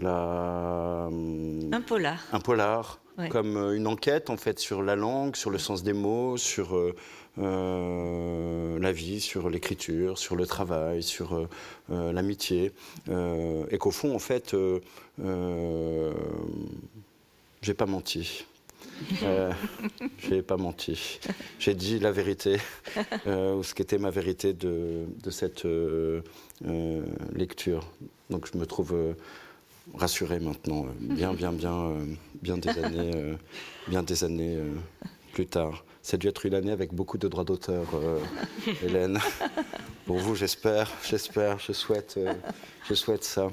la, 0.00 1.06
un 1.06 1.80
polar. 1.80 2.18
Un 2.32 2.40
polar, 2.40 2.98
comme 3.30 3.56
une 3.74 3.86
enquête 3.86 4.28
en 4.28 4.36
fait 4.36 4.58
sur 4.58 4.82
la 4.82 4.96
langue, 4.96 5.36
sur 5.36 5.50
le 5.50 5.58
sens 5.58 5.84
des 5.84 5.92
mots, 5.92 6.36
sur 6.36 6.76
la 7.36 8.92
vie, 8.92 9.20
sur 9.20 9.48
l'écriture, 9.48 10.18
sur 10.18 10.34
le 10.34 10.46
travail, 10.46 11.04
sur 11.04 11.48
l'amitié, 11.88 12.72
et 13.08 13.78
qu'au 13.78 13.92
fond 13.92 14.14
en 14.14 14.18
fait, 14.18 14.56
j'ai 17.62 17.74
pas 17.74 17.86
menti. 17.86 18.44
Euh, 19.22 19.52
je 20.18 20.34
n'ai 20.34 20.42
pas 20.42 20.56
menti. 20.56 21.20
J'ai 21.58 21.74
dit 21.74 21.98
la 21.98 22.12
vérité, 22.12 22.58
euh, 23.26 23.54
ou 23.54 23.62
ce 23.62 23.74
qu'était 23.74 23.98
ma 23.98 24.10
vérité 24.10 24.52
de, 24.52 25.06
cette 25.30 25.64
euh, 25.64 26.22
lecture. 27.34 27.90
Donc 28.30 28.48
je 28.52 28.58
me 28.58 28.66
trouve 28.66 29.14
rassuré 29.94 30.40
maintenant, 30.40 30.86
bien, 31.00 31.34
bien, 31.34 31.52
bien, 31.52 31.92
bien 32.42 32.58
des 32.58 32.70
années, 32.70 33.36
bien 33.88 34.02
des 34.02 34.24
années 34.24 34.58
plus 35.32 35.46
tard. 35.46 35.84
Ça 36.02 36.14
a 36.14 36.18
dû 36.18 36.28
être 36.28 36.46
une 36.46 36.54
année 36.54 36.72
avec 36.72 36.94
beaucoup 36.94 37.18
de 37.18 37.28
droits 37.28 37.44
d'auteur, 37.44 37.86
Hélène. 38.82 39.18
Pour 40.06 40.18
vous, 40.18 40.34
j'espère, 40.36 40.90
j'espère, 41.04 41.58
je 41.58 41.72
souhaite, 41.72 42.18
je 42.88 42.94
souhaite 42.94 43.24
ça. 43.24 43.50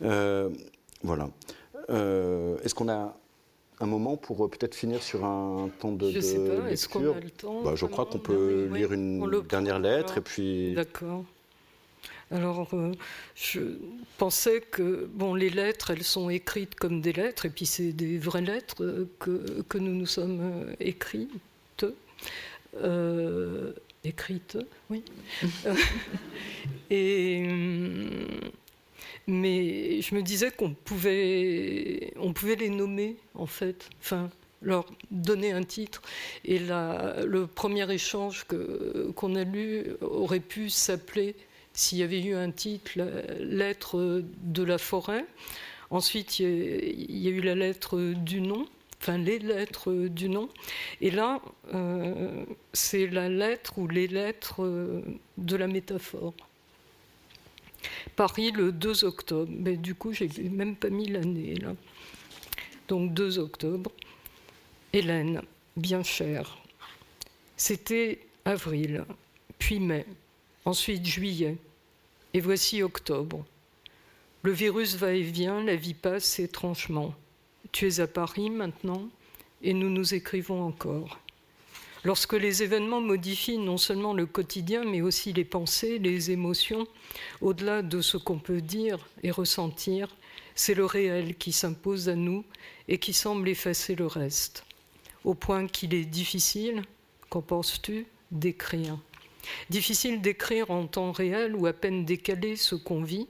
voilà. 0.00 1.28
Est-ce 1.88 2.74
qu'on 2.74 2.88
a 2.88 3.16
un 3.80 3.86
moment 3.86 4.16
pour 4.16 4.44
euh, 4.44 4.48
peut-être 4.48 4.74
finir 4.74 5.02
sur 5.02 5.24
un 5.24 5.70
temps 5.80 5.92
de, 5.92 6.10
je 6.10 6.20
sais 6.20 6.38
pas, 6.38 6.70
est-ce 6.70 6.88
qu'on 6.88 7.12
a 7.12 7.20
le 7.20 7.30
temps 7.30 7.62
bah, 7.62 7.72
Je 7.74 7.86
crois 7.86 8.06
qu'on 8.06 8.18
peut 8.18 8.68
lire 8.72 8.92
une 8.92 9.42
dernière 9.48 9.78
lettre 9.78 10.18
et 10.18 10.20
puis... 10.20 10.74
D'accord. 10.74 11.24
Alors, 12.30 12.68
euh, 12.72 12.92
je 13.34 13.60
pensais 14.18 14.60
que 14.60 15.08
bon, 15.12 15.34
les 15.34 15.50
lettres, 15.50 15.90
elles 15.90 16.02
sont 16.02 16.30
écrites 16.30 16.74
comme 16.74 17.00
des 17.00 17.12
lettres, 17.12 17.44
et 17.46 17.50
puis 17.50 17.66
c'est 17.66 17.92
des 17.92 18.18
vraies 18.18 18.40
lettres 18.40 18.82
euh, 18.82 19.08
que, 19.18 19.62
que 19.68 19.78
nous 19.78 19.94
nous 19.94 20.06
sommes 20.06 20.66
écrites. 20.80 21.86
écrites, 24.04 24.58
oui. 24.90 25.04
et 26.90 27.46
hum, 27.46 28.50
mais 29.26 30.00
je 30.02 30.14
me 30.14 30.22
disais 30.22 30.50
qu'on 30.50 30.74
pouvait, 30.74 32.12
on 32.16 32.32
pouvait 32.32 32.56
les 32.56 32.68
nommer, 32.68 33.16
en 33.34 33.46
fait, 33.46 33.88
enfin, 34.00 34.30
leur 34.62 34.86
donner 35.10 35.52
un 35.52 35.62
titre. 35.62 36.02
Et 36.44 36.58
le 36.58 37.46
premier 37.46 37.90
échange 37.92 38.46
qu'on 39.14 39.34
a 39.34 39.44
lu 39.44 39.86
aurait 40.00 40.40
pu 40.40 40.70
s'appeler, 40.70 41.34
s'il 41.72 41.98
y 41.98 42.02
avait 42.02 42.22
eu 42.22 42.34
un 42.34 42.50
titre, 42.50 42.92
la 42.96 43.34
lettre 43.38 44.22
de 44.42 44.62
la 44.62 44.78
forêt. 44.78 45.26
Ensuite, 45.90 46.38
il 46.40 47.22
y, 47.22 47.28
a, 47.28 47.30
eu 47.30 47.40
la 47.40 47.54
lettre 47.54 47.98
du 48.14 48.40
nom, 48.40 48.66
enfin 49.00 49.18
les 49.18 49.38
lettres 49.38 49.92
du 50.08 50.28
nom. 50.28 50.48
Et 51.00 51.10
là, 51.10 51.40
euh, 51.74 52.44
c'est 52.72 53.06
la 53.06 53.28
lettre 53.28 53.78
ou 53.78 53.86
les 53.86 54.06
lettres 54.06 55.02
de 55.38 55.56
la 55.56 55.66
métaphore. 55.66 56.34
Paris 58.16 58.50
le 58.50 58.72
2 58.72 59.04
octobre. 59.04 59.50
Mais 59.50 59.76
du 59.76 59.94
coup, 59.94 60.12
j'ai 60.12 60.28
même 60.50 60.76
pas 60.76 60.90
mis 60.90 61.08
l'année 61.08 61.54
là. 61.56 61.74
Donc 62.88 63.14
2 63.14 63.38
octobre. 63.38 63.90
Hélène, 64.92 65.42
bien 65.76 66.02
chère. 66.02 66.58
C'était 67.56 68.20
avril, 68.44 69.04
puis 69.58 69.80
mai, 69.80 70.06
ensuite 70.64 71.06
juillet, 71.06 71.56
et 72.32 72.40
voici 72.40 72.82
octobre. 72.82 73.44
Le 74.42 74.52
virus 74.52 74.96
va 74.96 75.12
et 75.12 75.22
vient, 75.22 75.62
la 75.62 75.76
vie 75.76 75.94
passe 75.94 76.38
étrangement. 76.38 77.14
Tu 77.72 77.88
es 77.88 78.00
à 78.00 78.06
Paris 78.06 78.50
maintenant, 78.50 79.08
et 79.62 79.72
nous 79.72 79.88
nous 79.88 80.14
écrivons 80.14 80.62
encore. 80.62 81.18
Lorsque 82.04 82.34
les 82.34 82.62
événements 82.62 83.00
modifient 83.00 83.58
non 83.58 83.78
seulement 83.78 84.12
le 84.12 84.26
quotidien, 84.26 84.84
mais 84.84 85.00
aussi 85.00 85.32
les 85.32 85.44
pensées, 85.44 85.98
les 85.98 86.30
émotions, 86.30 86.86
au-delà 87.40 87.80
de 87.80 88.02
ce 88.02 88.18
qu'on 88.18 88.38
peut 88.38 88.60
dire 88.60 89.08
et 89.22 89.30
ressentir, 89.30 90.14
c'est 90.54 90.74
le 90.74 90.84
réel 90.84 91.34
qui 91.34 91.50
s'impose 91.50 92.10
à 92.10 92.14
nous 92.14 92.44
et 92.88 92.98
qui 92.98 93.14
semble 93.14 93.48
effacer 93.48 93.94
le 93.94 94.06
reste. 94.06 94.66
Au 95.24 95.32
point 95.32 95.66
qu'il 95.66 95.94
est 95.94 96.04
difficile, 96.04 96.82
qu'en 97.30 97.40
penses-tu, 97.40 98.06
d'écrire? 98.30 98.98
Difficile 99.70 100.20
d'écrire 100.20 100.70
en 100.70 100.86
temps 100.86 101.12
réel 101.12 101.56
ou 101.56 101.66
à 101.66 101.72
peine 101.72 102.04
décalé 102.04 102.56
ce 102.56 102.74
qu'on 102.74 103.02
vit, 103.02 103.28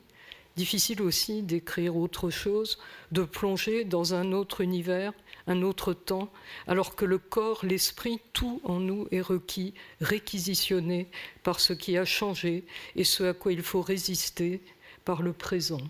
difficile 0.56 1.00
aussi 1.00 1.42
d'écrire 1.42 1.96
autre 1.96 2.30
chose, 2.30 2.78
de 3.12 3.22
plonger 3.22 3.84
dans 3.84 4.14
un 4.14 4.32
autre 4.32 4.60
univers 4.60 5.12
un 5.46 5.62
autre 5.62 5.92
temps, 5.92 6.30
alors 6.66 6.94
que 6.94 7.04
le 7.04 7.18
corps, 7.18 7.64
l'esprit, 7.64 8.20
tout 8.32 8.60
en 8.64 8.80
nous 8.80 9.06
est 9.10 9.20
requis, 9.20 9.74
réquisitionné 10.00 11.08
par 11.42 11.60
ce 11.60 11.72
qui 11.72 11.96
a 11.98 12.04
changé 12.04 12.64
et 12.96 13.04
ce 13.04 13.24
à 13.24 13.34
quoi 13.34 13.52
il 13.52 13.62
faut 13.62 13.82
résister 13.82 14.60
par 15.04 15.22
le 15.22 15.32
présent. 15.32 15.82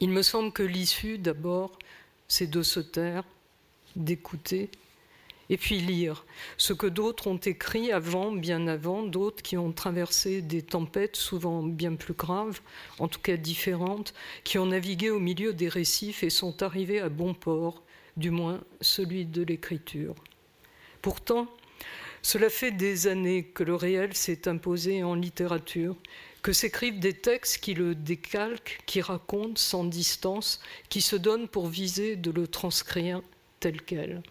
Il 0.00 0.10
me 0.10 0.22
semble 0.22 0.52
que 0.52 0.62
l'issue, 0.62 1.18
d'abord, 1.18 1.78
c'est 2.28 2.50
de 2.50 2.62
se 2.62 2.80
taire, 2.80 3.24
d'écouter, 3.94 4.70
et 5.50 5.56
puis 5.56 5.78
lire 5.78 6.24
ce 6.56 6.72
que 6.72 6.86
d'autres 6.86 7.26
ont 7.26 7.36
écrit 7.36 7.92
avant, 7.92 8.32
bien 8.32 8.66
avant, 8.66 9.02
d'autres 9.02 9.42
qui 9.42 9.56
ont 9.56 9.72
traversé 9.72 10.40
des 10.40 10.62
tempêtes 10.62 11.16
souvent 11.16 11.62
bien 11.62 11.94
plus 11.94 12.14
graves, 12.14 12.60
en 12.98 13.08
tout 13.08 13.20
cas 13.20 13.36
différentes, 13.36 14.14
qui 14.42 14.58
ont 14.58 14.66
navigué 14.66 15.10
au 15.10 15.20
milieu 15.20 15.52
des 15.52 15.68
récifs 15.68 16.22
et 16.22 16.30
sont 16.30 16.62
arrivés 16.62 17.00
à 17.00 17.08
bon 17.08 17.34
port, 17.34 17.83
du 18.16 18.30
moins 18.30 18.60
celui 18.80 19.26
de 19.26 19.42
l'écriture. 19.42 20.14
Pourtant, 21.02 21.48
cela 22.22 22.48
fait 22.48 22.70
des 22.70 23.06
années 23.06 23.44
que 23.44 23.64
le 23.64 23.74
réel 23.74 24.14
s'est 24.14 24.48
imposé 24.48 25.02
en 25.02 25.14
littérature, 25.14 25.96
que 26.42 26.54
s'écrivent 26.54 26.98
des 26.98 27.12
textes 27.12 27.58
qui 27.58 27.74
le 27.74 27.94
décalquent, 27.94 28.80
qui 28.86 29.02
racontent 29.02 29.56
sans 29.56 29.84
distance, 29.84 30.60
qui 30.88 31.02
se 31.02 31.16
donnent 31.16 31.48
pour 31.48 31.66
viser 31.66 32.16
de 32.16 32.30
le 32.30 32.46
transcrire 32.46 33.20
tel 33.60 33.82
quel. 33.82 34.22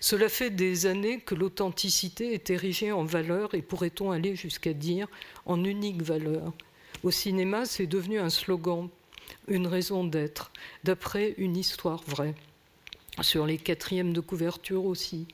Cela 0.00 0.28
fait 0.28 0.50
des 0.50 0.86
années 0.86 1.18
que 1.18 1.34
l'authenticité 1.34 2.34
est 2.34 2.50
érigée 2.50 2.92
en 2.92 3.04
valeur 3.04 3.54
et 3.54 3.62
pourrait-on 3.62 4.12
aller 4.12 4.36
jusqu'à 4.36 4.72
dire 4.72 5.08
en 5.46 5.64
unique 5.64 6.02
valeur. 6.02 6.52
Au 7.02 7.10
cinéma, 7.10 7.64
c'est 7.64 7.88
devenu 7.88 8.20
un 8.20 8.30
slogan, 8.30 8.88
une 9.48 9.66
raison 9.66 10.04
d'être, 10.04 10.52
d'après 10.84 11.34
une 11.38 11.56
histoire 11.56 12.02
vraie 12.06 12.36
sur 13.22 13.46
les 13.46 13.58
quatrièmes 13.58 14.12
de 14.12 14.20
couverture 14.20 14.84
aussi, 14.84 15.26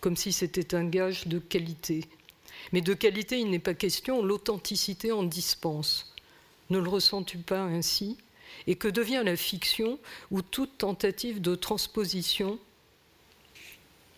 comme 0.00 0.16
si 0.16 0.32
c'était 0.32 0.74
un 0.74 0.84
gage 0.84 1.26
de 1.26 1.38
qualité. 1.38 2.04
Mais 2.72 2.80
de 2.80 2.94
qualité, 2.94 3.38
il 3.38 3.50
n'est 3.50 3.58
pas 3.58 3.74
question, 3.74 4.22
l'authenticité 4.22 5.12
en 5.12 5.22
dispense. 5.22 6.12
Ne 6.70 6.78
le 6.78 6.88
ressens-tu 6.88 7.38
pas 7.38 7.60
ainsi? 7.60 8.16
Et 8.66 8.76
que 8.76 8.88
devient 8.88 9.22
la 9.24 9.36
fiction 9.36 9.98
ou 10.30 10.42
toute 10.42 10.78
tentative 10.78 11.40
de 11.40 11.54
transposition? 11.54 12.58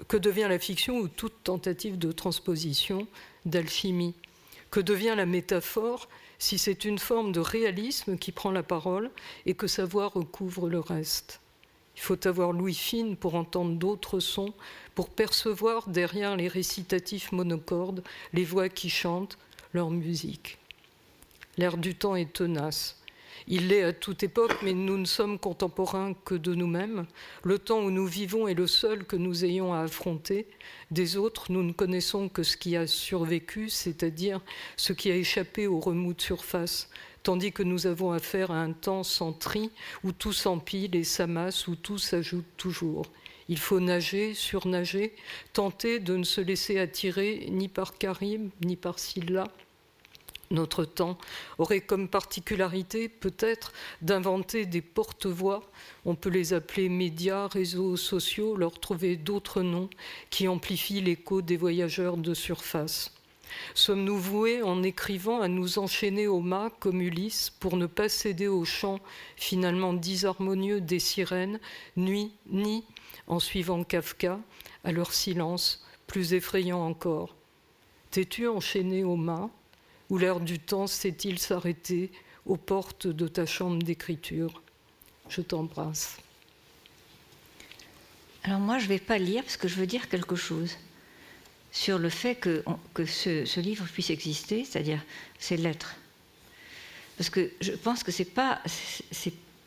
Que 0.07 0.17
devient 0.17 0.47
la 0.49 0.59
fiction 0.59 0.99
ou 0.99 1.09
toute 1.09 1.43
tentative 1.43 1.99
de 1.99 2.13
transposition 2.13 3.07
d'alchimie? 3.45 4.15
Que 4.71 4.81
devient 4.81 5.15
la 5.17 5.27
métaphore 5.27 6.09
si 6.39 6.59
c'est 6.59 6.85
une 6.85 6.99
forme 6.99 7.33
de 7.33 7.41
réalisme 7.41 8.17
qui 8.17 8.33
prend 8.33 8.53
la 8.53 8.63
parole 8.63 9.11
et 9.45 9.55
que 9.55 9.67
sa 9.67 9.85
voix 9.85 10.09
recouvre 10.09 10.69
le 10.69 10.79
reste? 10.79 11.41
Il 11.99 12.01
faut 12.01 12.29
avoir 12.29 12.53
l'ouïe 12.53 12.75
fine 12.75 13.17
pour 13.17 13.35
entendre 13.35 13.75
d'autres 13.75 14.21
sons, 14.21 14.55
pour 14.95 15.11
percevoir 15.11 15.89
derrière 15.89 16.37
les 16.37 16.47
récitatifs 16.47 17.33
monocordes 17.33 18.05
les 18.33 18.45
voix 18.45 18.69
qui 18.69 18.89
chantent 18.89 19.37
leur 19.75 19.91
musique. 19.91 20.59
L'air 21.57 21.77
du 21.77 21.97
temps 21.97 22.15
est 22.15 22.33
tenace. 22.33 23.03
Il 23.49 23.67
l'est 23.67 23.83
à 23.83 23.93
toute 23.93 24.23
époque, 24.23 24.57
mais 24.63 24.75
nous 24.75 24.97
ne 24.97 25.07
sommes 25.07 25.41
contemporains 25.41 26.15
que 26.25 26.37
de 26.37 26.55
nous-mêmes. 26.55 27.05
Le 27.43 27.59
temps 27.59 27.81
où 27.81 27.91
nous 27.91 28.07
vivons 28.07 28.47
est 28.47 28.55
le 28.55 28.69
seul 28.69 29.05
que 29.05 29.17
nous 29.17 29.45
ayons 29.45 29.75
à 29.75 29.81
affronter. 29.81 30.47
Des 30.93 31.17
autres, 31.17 31.51
nous 31.51 31.65
ne 31.65 31.73
connaissons 31.73 32.29
que 32.29 32.45
ce 32.45 32.57
qui 32.57 32.77
a 32.77 32.87
survécu, 32.87 33.71
c'est-à-dire 33.71 34.41
ce 34.77 34.93
qui 34.93 35.11
a 35.11 35.17
échappé 35.17 35.67
aux 35.67 35.81
remous 35.81 36.15
de 36.15 36.21
surface, 36.21 36.91
tandis 37.29 37.53
que 37.53 37.63
nous 37.63 37.87
avons 37.87 38.13
affaire 38.13 38.51
à 38.51 38.63
un 38.63 38.73
temps 38.73 39.03
sans 39.03 39.35
tri, 39.35 39.71
où 40.03 40.13
tout 40.13 40.33
s'empile 40.33 40.97
et 40.97 41.05
s'amasse, 41.05 41.69
où 41.69 41.77
tout 41.77 41.99
s'ajoute 41.99 42.47
toujours. 42.57 43.05
Il 43.51 43.59
faut 43.59 43.81
nager, 43.81 44.33
surnager, 44.33 45.15
tenter 45.53 45.99
de 45.99 46.17
ne 46.17 46.25
se 46.25 46.41
laisser 46.41 46.79
attirer 46.79 47.47
ni 47.51 47.69
par 47.69 47.99
Karim, 47.99 48.49
ni 48.65 48.77
par 48.77 48.99
Silla. 48.99 49.45
Notre 50.51 50.87
temps 50.87 51.19
aurait 51.59 51.83
comme 51.83 52.09
particularité 52.09 53.11
peut-être 53.11 53.75
d'inventer 54.01 54.65
des 54.65 54.81
porte-voix, 54.81 55.71
on 56.07 56.15
peut 56.15 56.31
les 56.31 56.55
appeler 56.55 56.89
médias, 56.89 57.47
réseaux 57.47 57.99
sociaux, 57.99 58.57
leur 58.57 58.81
trouver 58.81 59.17
d'autres 59.17 59.61
noms 59.61 59.91
qui 60.31 60.49
amplifient 60.49 61.03
l'écho 61.03 61.43
des 61.43 61.59
voyageurs 61.59 62.17
de 62.17 62.33
surface. 62.33 63.18
Sommes-nous 63.75 64.19
voués 64.19 64.63
en 64.63 64.83
écrivant 64.83 65.41
à 65.41 65.49
nous 65.49 65.79
enchaîner 65.79 66.27
au 66.27 66.41
mât 66.41 66.71
comme 66.81 67.01
Ulysse 67.01 67.51
pour 67.61 67.77
ne 67.77 67.87
pas 67.87 68.09
céder 68.09 68.49
au 68.49 68.65
chant 68.65 69.01
finalement 69.37 69.93
disharmonieux 69.93 70.81
des 70.81 70.99
sirènes, 70.99 71.61
nuit, 71.97 72.33
ni, 72.47 72.85
en 73.27 73.39
suivant 73.39 73.85
Kafka, 73.85 74.41
à 74.85 74.93
leur 74.93 75.13
silence, 75.13 75.85
plus 76.07 76.35
effrayant 76.35 76.85
encore? 76.85 77.35
T'es-tu 78.11 78.49
enchaîné 78.49 79.05
au 79.05 79.17
mât 79.17 79.51
Ou 80.11 80.19
l'air 80.19 80.41
du 80.41 80.59
temps 80.59 80.87
s'est-il 80.87 81.39
s'arrêter 81.39 82.11
aux 82.47 82.57
portes 82.57 83.07
de 83.07 83.29
ta 83.29 83.47
chambre 83.47 83.83
d'écriture? 83.83 84.63
Je 85.29 85.43
t'embrasse. 85.43 86.17
Alors 88.45 88.61
moi, 88.61 88.79
je 88.79 88.85
ne 88.85 88.89
vais 88.89 88.99
pas 88.99 89.19
lire 89.19 89.43
parce 89.43 89.59
que 89.59 89.69
je 89.69 89.75
veux 89.75 89.87
dire 89.87 90.09
quelque 90.09 90.37
chose 90.37 90.77
sur 91.79 92.01
le 92.01 92.09
fait 92.09 92.35
que, 92.35 92.65
ce, 93.07 93.61
livre 93.61 93.87
puisse 93.87 94.11
exister, 94.11 94.65
c'est-à-dire 94.65 95.01
ces 95.39 95.57
lettres. 95.57 95.95
Parce 97.17 97.31
que 97.31 97.53
je 97.61 97.71
pense 97.71 98.03
que 98.03 98.11
c'est 98.11 98.25
pas 98.25 98.61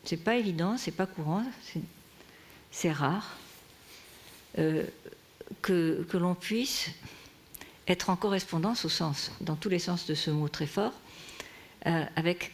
c'est 0.04 0.22
pas 0.22 0.36
évident, 0.36 0.76
c'est 0.76 0.90
pas 0.90 1.06
courant, 1.06 1.42
c'est 2.70 2.92
rare 2.92 3.38
euh, 4.58 4.84
que, 5.62 6.06
que 6.10 6.18
l'on 6.18 6.34
puisse 6.34 6.90
être 7.88 8.10
en 8.10 8.16
correspondance 8.16 8.84
au 8.84 8.90
sens, 8.90 9.32
dans 9.40 9.56
tous 9.56 9.70
les 9.70 9.78
sens 9.78 10.04
de 10.04 10.14
ce 10.14 10.30
mot 10.30 10.48
très 10.48 10.66
fort, 10.66 10.92
euh, 11.86 12.04
avec 12.16 12.52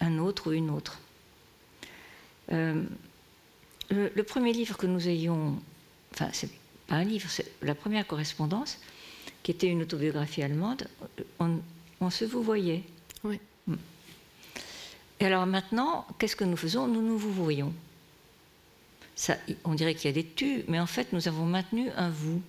un 0.00 0.18
autre 0.18 0.50
ou 0.50 0.52
une 0.52 0.68
autre. 0.68 0.98
Euh, 2.52 2.82
le, 3.88 4.22
premier 4.24 4.52
livre 4.52 4.76
que 4.76 4.86
nous 4.86 5.08
ayons, 5.08 5.58
enfin, 6.12 6.28
un 6.96 7.04
livre, 7.04 7.28
c'est 7.28 7.50
la 7.62 7.74
première 7.74 8.06
correspondance, 8.06 8.78
qui 9.42 9.50
était 9.50 9.68
une 9.68 9.82
autobiographie 9.82 10.42
allemande, 10.42 10.88
on, 11.38 12.10
se 12.10 12.24
vous 12.24 12.42
voyait. 12.42 12.82
Oui. 13.22 13.40
Hmm. 13.66 13.76
Et 15.20 15.26
alors 15.26 15.46
maintenant, 15.46 16.06
qu'est-ce 16.18 16.36
que 16.36 16.44
nous 16.44 16.56
faisons? 16.56 16.86
Nous 16.86 17.02
nous 17.02 17.18
vous 17.18 17.32
voyons. 17.32 17.72
Ça, 19.16 19.36
on 19.64 19.74
dirait 19.74 19.94
qu'il 19.94 20.06
y 20.06 20.08
a 20.08 20.12
des 20.12 20.26
tu, 20.26 20.64
mais 20.68 20.80
en 20.80 20.86
fait, 20.86 21.12
nous 21.12 21.28
avons 21.28 21.46
maintenu 21.46 21.88
un 21.96 22.10
vous. 22.10 22.42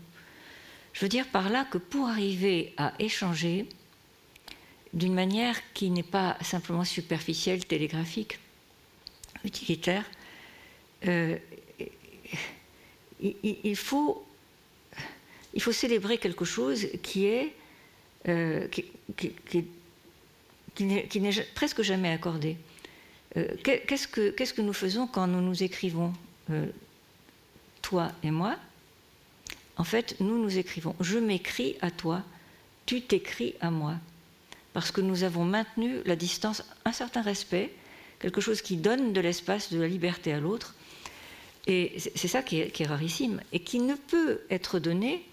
Je 0.94 1.02
veux 1.02 1.10
dire 1.10 1.28
par 1.28 1.50
là 1.50 1.66
que 1.66 1.78
pour 1.78 2.08
arriver 2.08 2.74
à 2.78 2.94
échanger 3.00 3.68
d'une 4.94 5.14
manière 5.14 5.58
qui 5.74 5.90
n'est 5.90 6.04
pas 6.04 6.38
simplement 6.42 6.86
superficielle, 6.86 7.66
télégraphique, 7.66 8.40
utilitaire, 9.44 10.06
euh, 11.06 11.38
il, 13.22 13.76
faut, 13.76 14.25
il 15.56 15.62
faut 15.62 15.72
célébrer 15.72 16.18
quelque 16.18 16.46
chose 16.46 16.88
qui 17.02 17.26
est 17.26 17.54
euh, 18.28 18.68
qui, 19.16 20.84
n'est 20.86 21.32
presque 21.54 21.82
jamais 21.82 22.12
accordé. 22.12 22.58
Euh, 23.38 23.48
qu'est-ce, 23.64 24.08
que, 24.08 24.30
qu'est-ce 24.32 24.54
que 24.54 24.62
nous 24.62 24.74
faisons 24.74 25.08
quand 25.08 25.28
nous 25.28 25.42
nous 25.42 25.64
écrivons, 25.64 26.14
toi 27.82 28.12
et 28.24 28.32
moi? 28.32 28.58
En 29.78 29.84
fait, 29.84 30.16
nous 30.20 30.42
nous 30.42 30.58
écrivons. 30.58 30.96
Je 31.00 31.18
m'écris 31.18 31.76
à 31.82 31.92
toi, 31.92 32.24
tu 32.86 33.02
t'écris 33.02 33.56
à 33.62 33.72
moi. 33.72 33.96
Parce 34.74 34.92
que 34.92 35.02
nous 35.02 35.24
avons 35.24 35.46
maintenu 35.46 36.02
la 36.06 36.16
distance, 36.16 36.64
un 36.84 36.92
certain 36.92 37.22
respect, 37.22 37.72
quelque 38.20 38.42
chose 38.42 38.62
qui 38.62 38.78
donne 38.78 39.14
de 39.14 39.22
l'espace, 39.22 39.72
de 39.72 39.80
la 39.80 39.88
liberté 39.88 40.34
à 40.34 40.40
l'autre, 40.40 40.76
et 41.68 41.94
c'est 41.98 42.28
ça 42.28 42.44
qui 42.44 42.60
est, 42.60 42.86
rarissime 42.86 43.42
et 43.52 43.60
qui 43.60 43.80
ne 43.80 43.96
peut 43.96 44.42
être 44.50 44.80
donné 44.80 45.26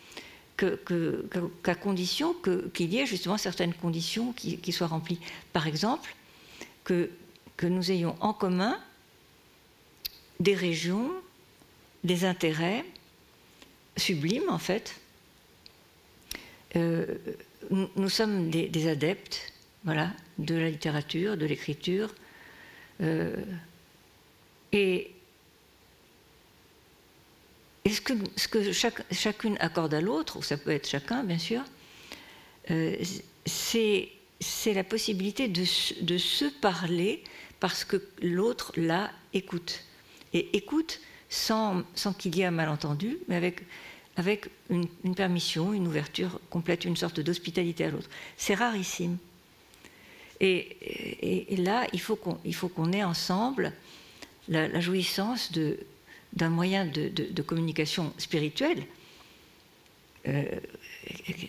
qu'à 1.63 1.75
condition 1.75 2.35
qu'il 2.75 2.93
y 2.93 2.99
ait 2.99 3.07
justement 3.07 3.39
certaines 3.39 3.75
conditions 3.75 4.33
qui, 4.33 4.73
soient 4.73 4.87
remplies. 4.87 5.21
Par 5.53 5.67
exemple, 5.67 6.15
que, 6.85 7.11
nous 7.63 7.93
ayons 7.93 8.17
en 8.21 8.33
commun 8.33 8.77
des 10.41 10.55
régions, 10.55 11.13
des 12.03 12.25
intérêts 12.25 12.85
sublimes 13.97 14.49
en 14.49 14.59
fait. 14.59 15.01
Euh, 16.75 17.19
nous, 17.71 18.09
sommes 18.09 18.51
des, 18.51 18.89
adeptes 18.89 19.53
voilà, 19.85 20.11
de 20.39 20.57
la 20.57 20.71
littérature, 20.71 21.37
de 21.37 21.47
l'écriture. 21.47 22.13
Euh, 23.01 23.37
et 24.73 25.13
et 27.85 27.91
ce 27.91 28.01
que, 28.01 28.73
chacune 29.11 29.57
accorde 29.59 29.95
à 29.95 30.01
l'autre, 30.01 30.39
ou 30.39 30.43
ça 30.43 30.57
peut 30.57 30.71
être 30.71 30.89
chacun, 30.89 31.25
bien 31.25 31.39
sûr, 31.39 31.63
euh, 32.71 32.97
c'est 33.45 34.73
la 34.73 34.85
possibilité 34.85 35.49
de, 35.49 35.65
se 35.65 36.45
parler 36.61 37.25
parce 37.59 37.85
que 37.85 38.03
l'autre, 38.23 38.73
là, 38.77 39.11
écoute. 39.33 39.85
Et 40.33 40.57
écoute 40.57 41.01
sans, 41.29 41.83
qu'il 42.19 42.37
y 42.37 42.43
ait 42.43 42.47
un 42.47 42.51
malentendu, 42.53 43.19
mais 43.27 43.37
avec, 43.37 43.63
avec 44.17 44.49
une, 44.71 44.87
permission, 45.15 45.73
une 45.73 45.89
ouverture 45.89 46.41
complète, 46.51 46.85
une 46.85 46.97
sorte 46.97 47.21
d'hospitalité 47.21 47.85
à 47.85 47.91
l'autre. 47.91 48.09
C'est 48.37 48.55
rarissime. 48.55 49.17
Et, 50.41 51.53
et, 51.53 51.57
là, 51.57 51.87
il 51.93 52.01
faut 52.01 52.17
qu'on 52.17 52.93
ait 52.93 53.05
ensemble 53.05 53.73
la 54.49 54.81
jouissance 54.81 55.53
de, 55.53 55.79
d'un 56.33 56.49
moyen 56.49 56.87
de, 56.87 57.43
communication 57.43 58.13
spirituelle, 58.19 58.87
euh, 60.29 60.45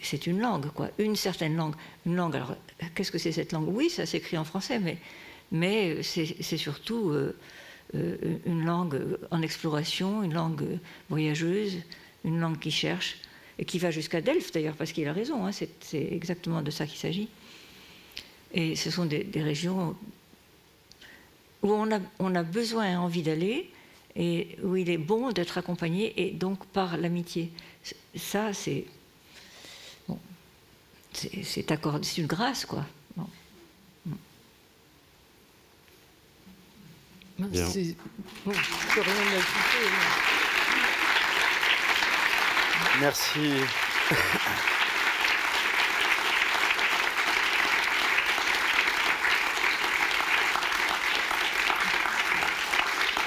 c'est 0.02 0.26
une 0.28 0.40
langue, 0.40 0.68
quoi, 0.72 0.90
une 0.98 1.16
certaine 1.16 1.56
langue. 1.56 1.76
Une 2.06 2.16
langue, 2.16 2.36
alors, 2.36 2.56
qu'est-ce 2.96 3.12
que 3.12 3.18
c'est 3.18 3.32
cette 3.32 3.52
langue? 3.52 3.68
Oui, 3.68 3.90
ça 3.90 4.06
s'écrit 4.06 4.38
en 4.38 4.44
français, 4.44 4.80
mais, 4.80 4.98
mais 5.52 6.02
c'est 6.02 6.58
surtout 6.58 7.12
euh, 7.12 7.36
euh, 7.96 8.18
une 8.46 8.66
langue 8.66 9.00
en 9.32 9.42
exploration, 9.42 10.24
une 10.24 10.34
langue 10.34 10.80
voyageuse, 11.10 11.78
une 12.26 12.40
langue 12.40 12.60
qui 12.60 12.72
cherche, 12.72 13.18
et 13.60 13.66
qui 13.66 13.78
va 13.78 13.92
jusqu'à 13.92 14.22
Delphes 14.22 14.52
d'ailleurs, 14.52 14.76
parce 14.76 14.92
qu'il 14.92 15.08
a 15.08 15.14
raison, 15.14 15.46
hein, 15.46 15.52
c'est 15.52 15.70
exactement 16.12 16.62
de 16.62 16.72
ça 16.72 16.88
qu'il 16.88 16.98
s'agit. 16.98 17.30
Et 18.54 18.76
ce 18.76 18.90
sont 18.92 19.06
des, 19.06 19.28
régions 19.36 19.96
où 21.62 21.72
on 21.72 21.92
a, 21.92 22.00
on 22.20 22.36
a 22.36 22.44
besoin 22.44 22.92
et 22.92 22.96
envie 22.96 23.22
d'aller, 23.22 23.70
et 24.16 24.58
où 24.64 24.76
il 24.76 24.90
est 24.90 24.98
bon 24.98 25.32
d'être 25.32 25.58
accompagné 25.58 26.14
et 26.22 26.32
donc 26.32 26.66
par 26.68 26.98
l'amitié. 26.98 27.52
Ça, 28.16 28.54
c'est 28.54 28.86
bon, 30.08 30.20
c'est 31.14 31.72
accordé, 31.72 32.06
c'est 32.06 32.22
une 32.22 32.28
grâce, 32.28 32.66
quoi. 32.66 32.86
Merci. 37.40 37.96
Merci. 43.00 43.40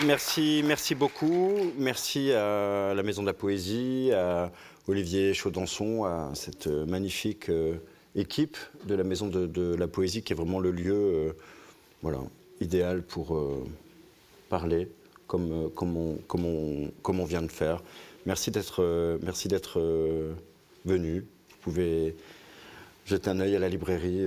Merci, 0.04 0.62
merci 0.62 0.94
beaucoup. 0.94 1.54
Merci 1.78 2.30
à 2.30 2.92
la 2.92 3.02
Maison 3.02 3.22
de 3.22 3.26
la 3.26 3.32
Poésie, 3.32 4.10
à 4.12 4.52
Olivier 4.88 5.32
Chaudançon, 5.32 6.04
à 6.04 6.32
cette 6.34 6.66
magnifique 6.66 7.48
euh, 7.48 7.76
équipe 8.14 8.58
de 8.84 8.94
la 8.94 9.04
Maison 9.04 9.26
de, 9.26 9.74
la 9.74 9.88
Poésie 9.88 10.22
qui 10.22 10.34
est 10.34 10.36
vraiment 10.36 10.60
le 10.60 10.70
lieu 10.70 10.92
euh, 10.94 11.32
voilà, 12.02 12.18
idéal 12.60 13.02
pour 13.02 13.36
euh, 13.36 13.64
parler 14.50 14.90
comme, 15.26 15.70
comme, 15.74 15.96
on, 15.96 16.16
comme, 16.28 16.44
on, 16.44 16.90
comme, 17.02 17.20
on, 17.20 17.24
vient 17.24 17.42
de 17.42 17.50
faire. 17.50 17.82
Merci 18.26 18.50
d'être 18.50 19.18
merci 19.22 19.48
d'être 19.48 19.80
venu. 20.84 21.20
Vous 21.20 21.56
pouvez 21.62 22.16
jeter 23.06 23.30
un 23.30 23.40
œil 23.40 23.56
à 23.56 23.58
la 23.58 23.70
librairie 23.70 24.26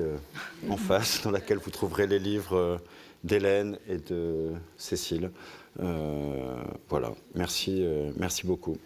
en 0.67 0.77
face 0.77 1.21
dans 1.23 1.31
laquelle 1.31 1.59
vous 1.59 1.71
trouverez 1.71 2.07
les 2.07 2.19
livres 2.19 2.81
d'Hélène 3.23 3.77
et 3.87 3.97
de 3.97 4.51
Cécile. 4.77 5.31
Euh, 5.79 6.63
voilà, 6.89 7.11
merci, 7.35 7.83
euh, 7.83 8.11
merci 8.17 8.45
beaucoup. 8.45 8.77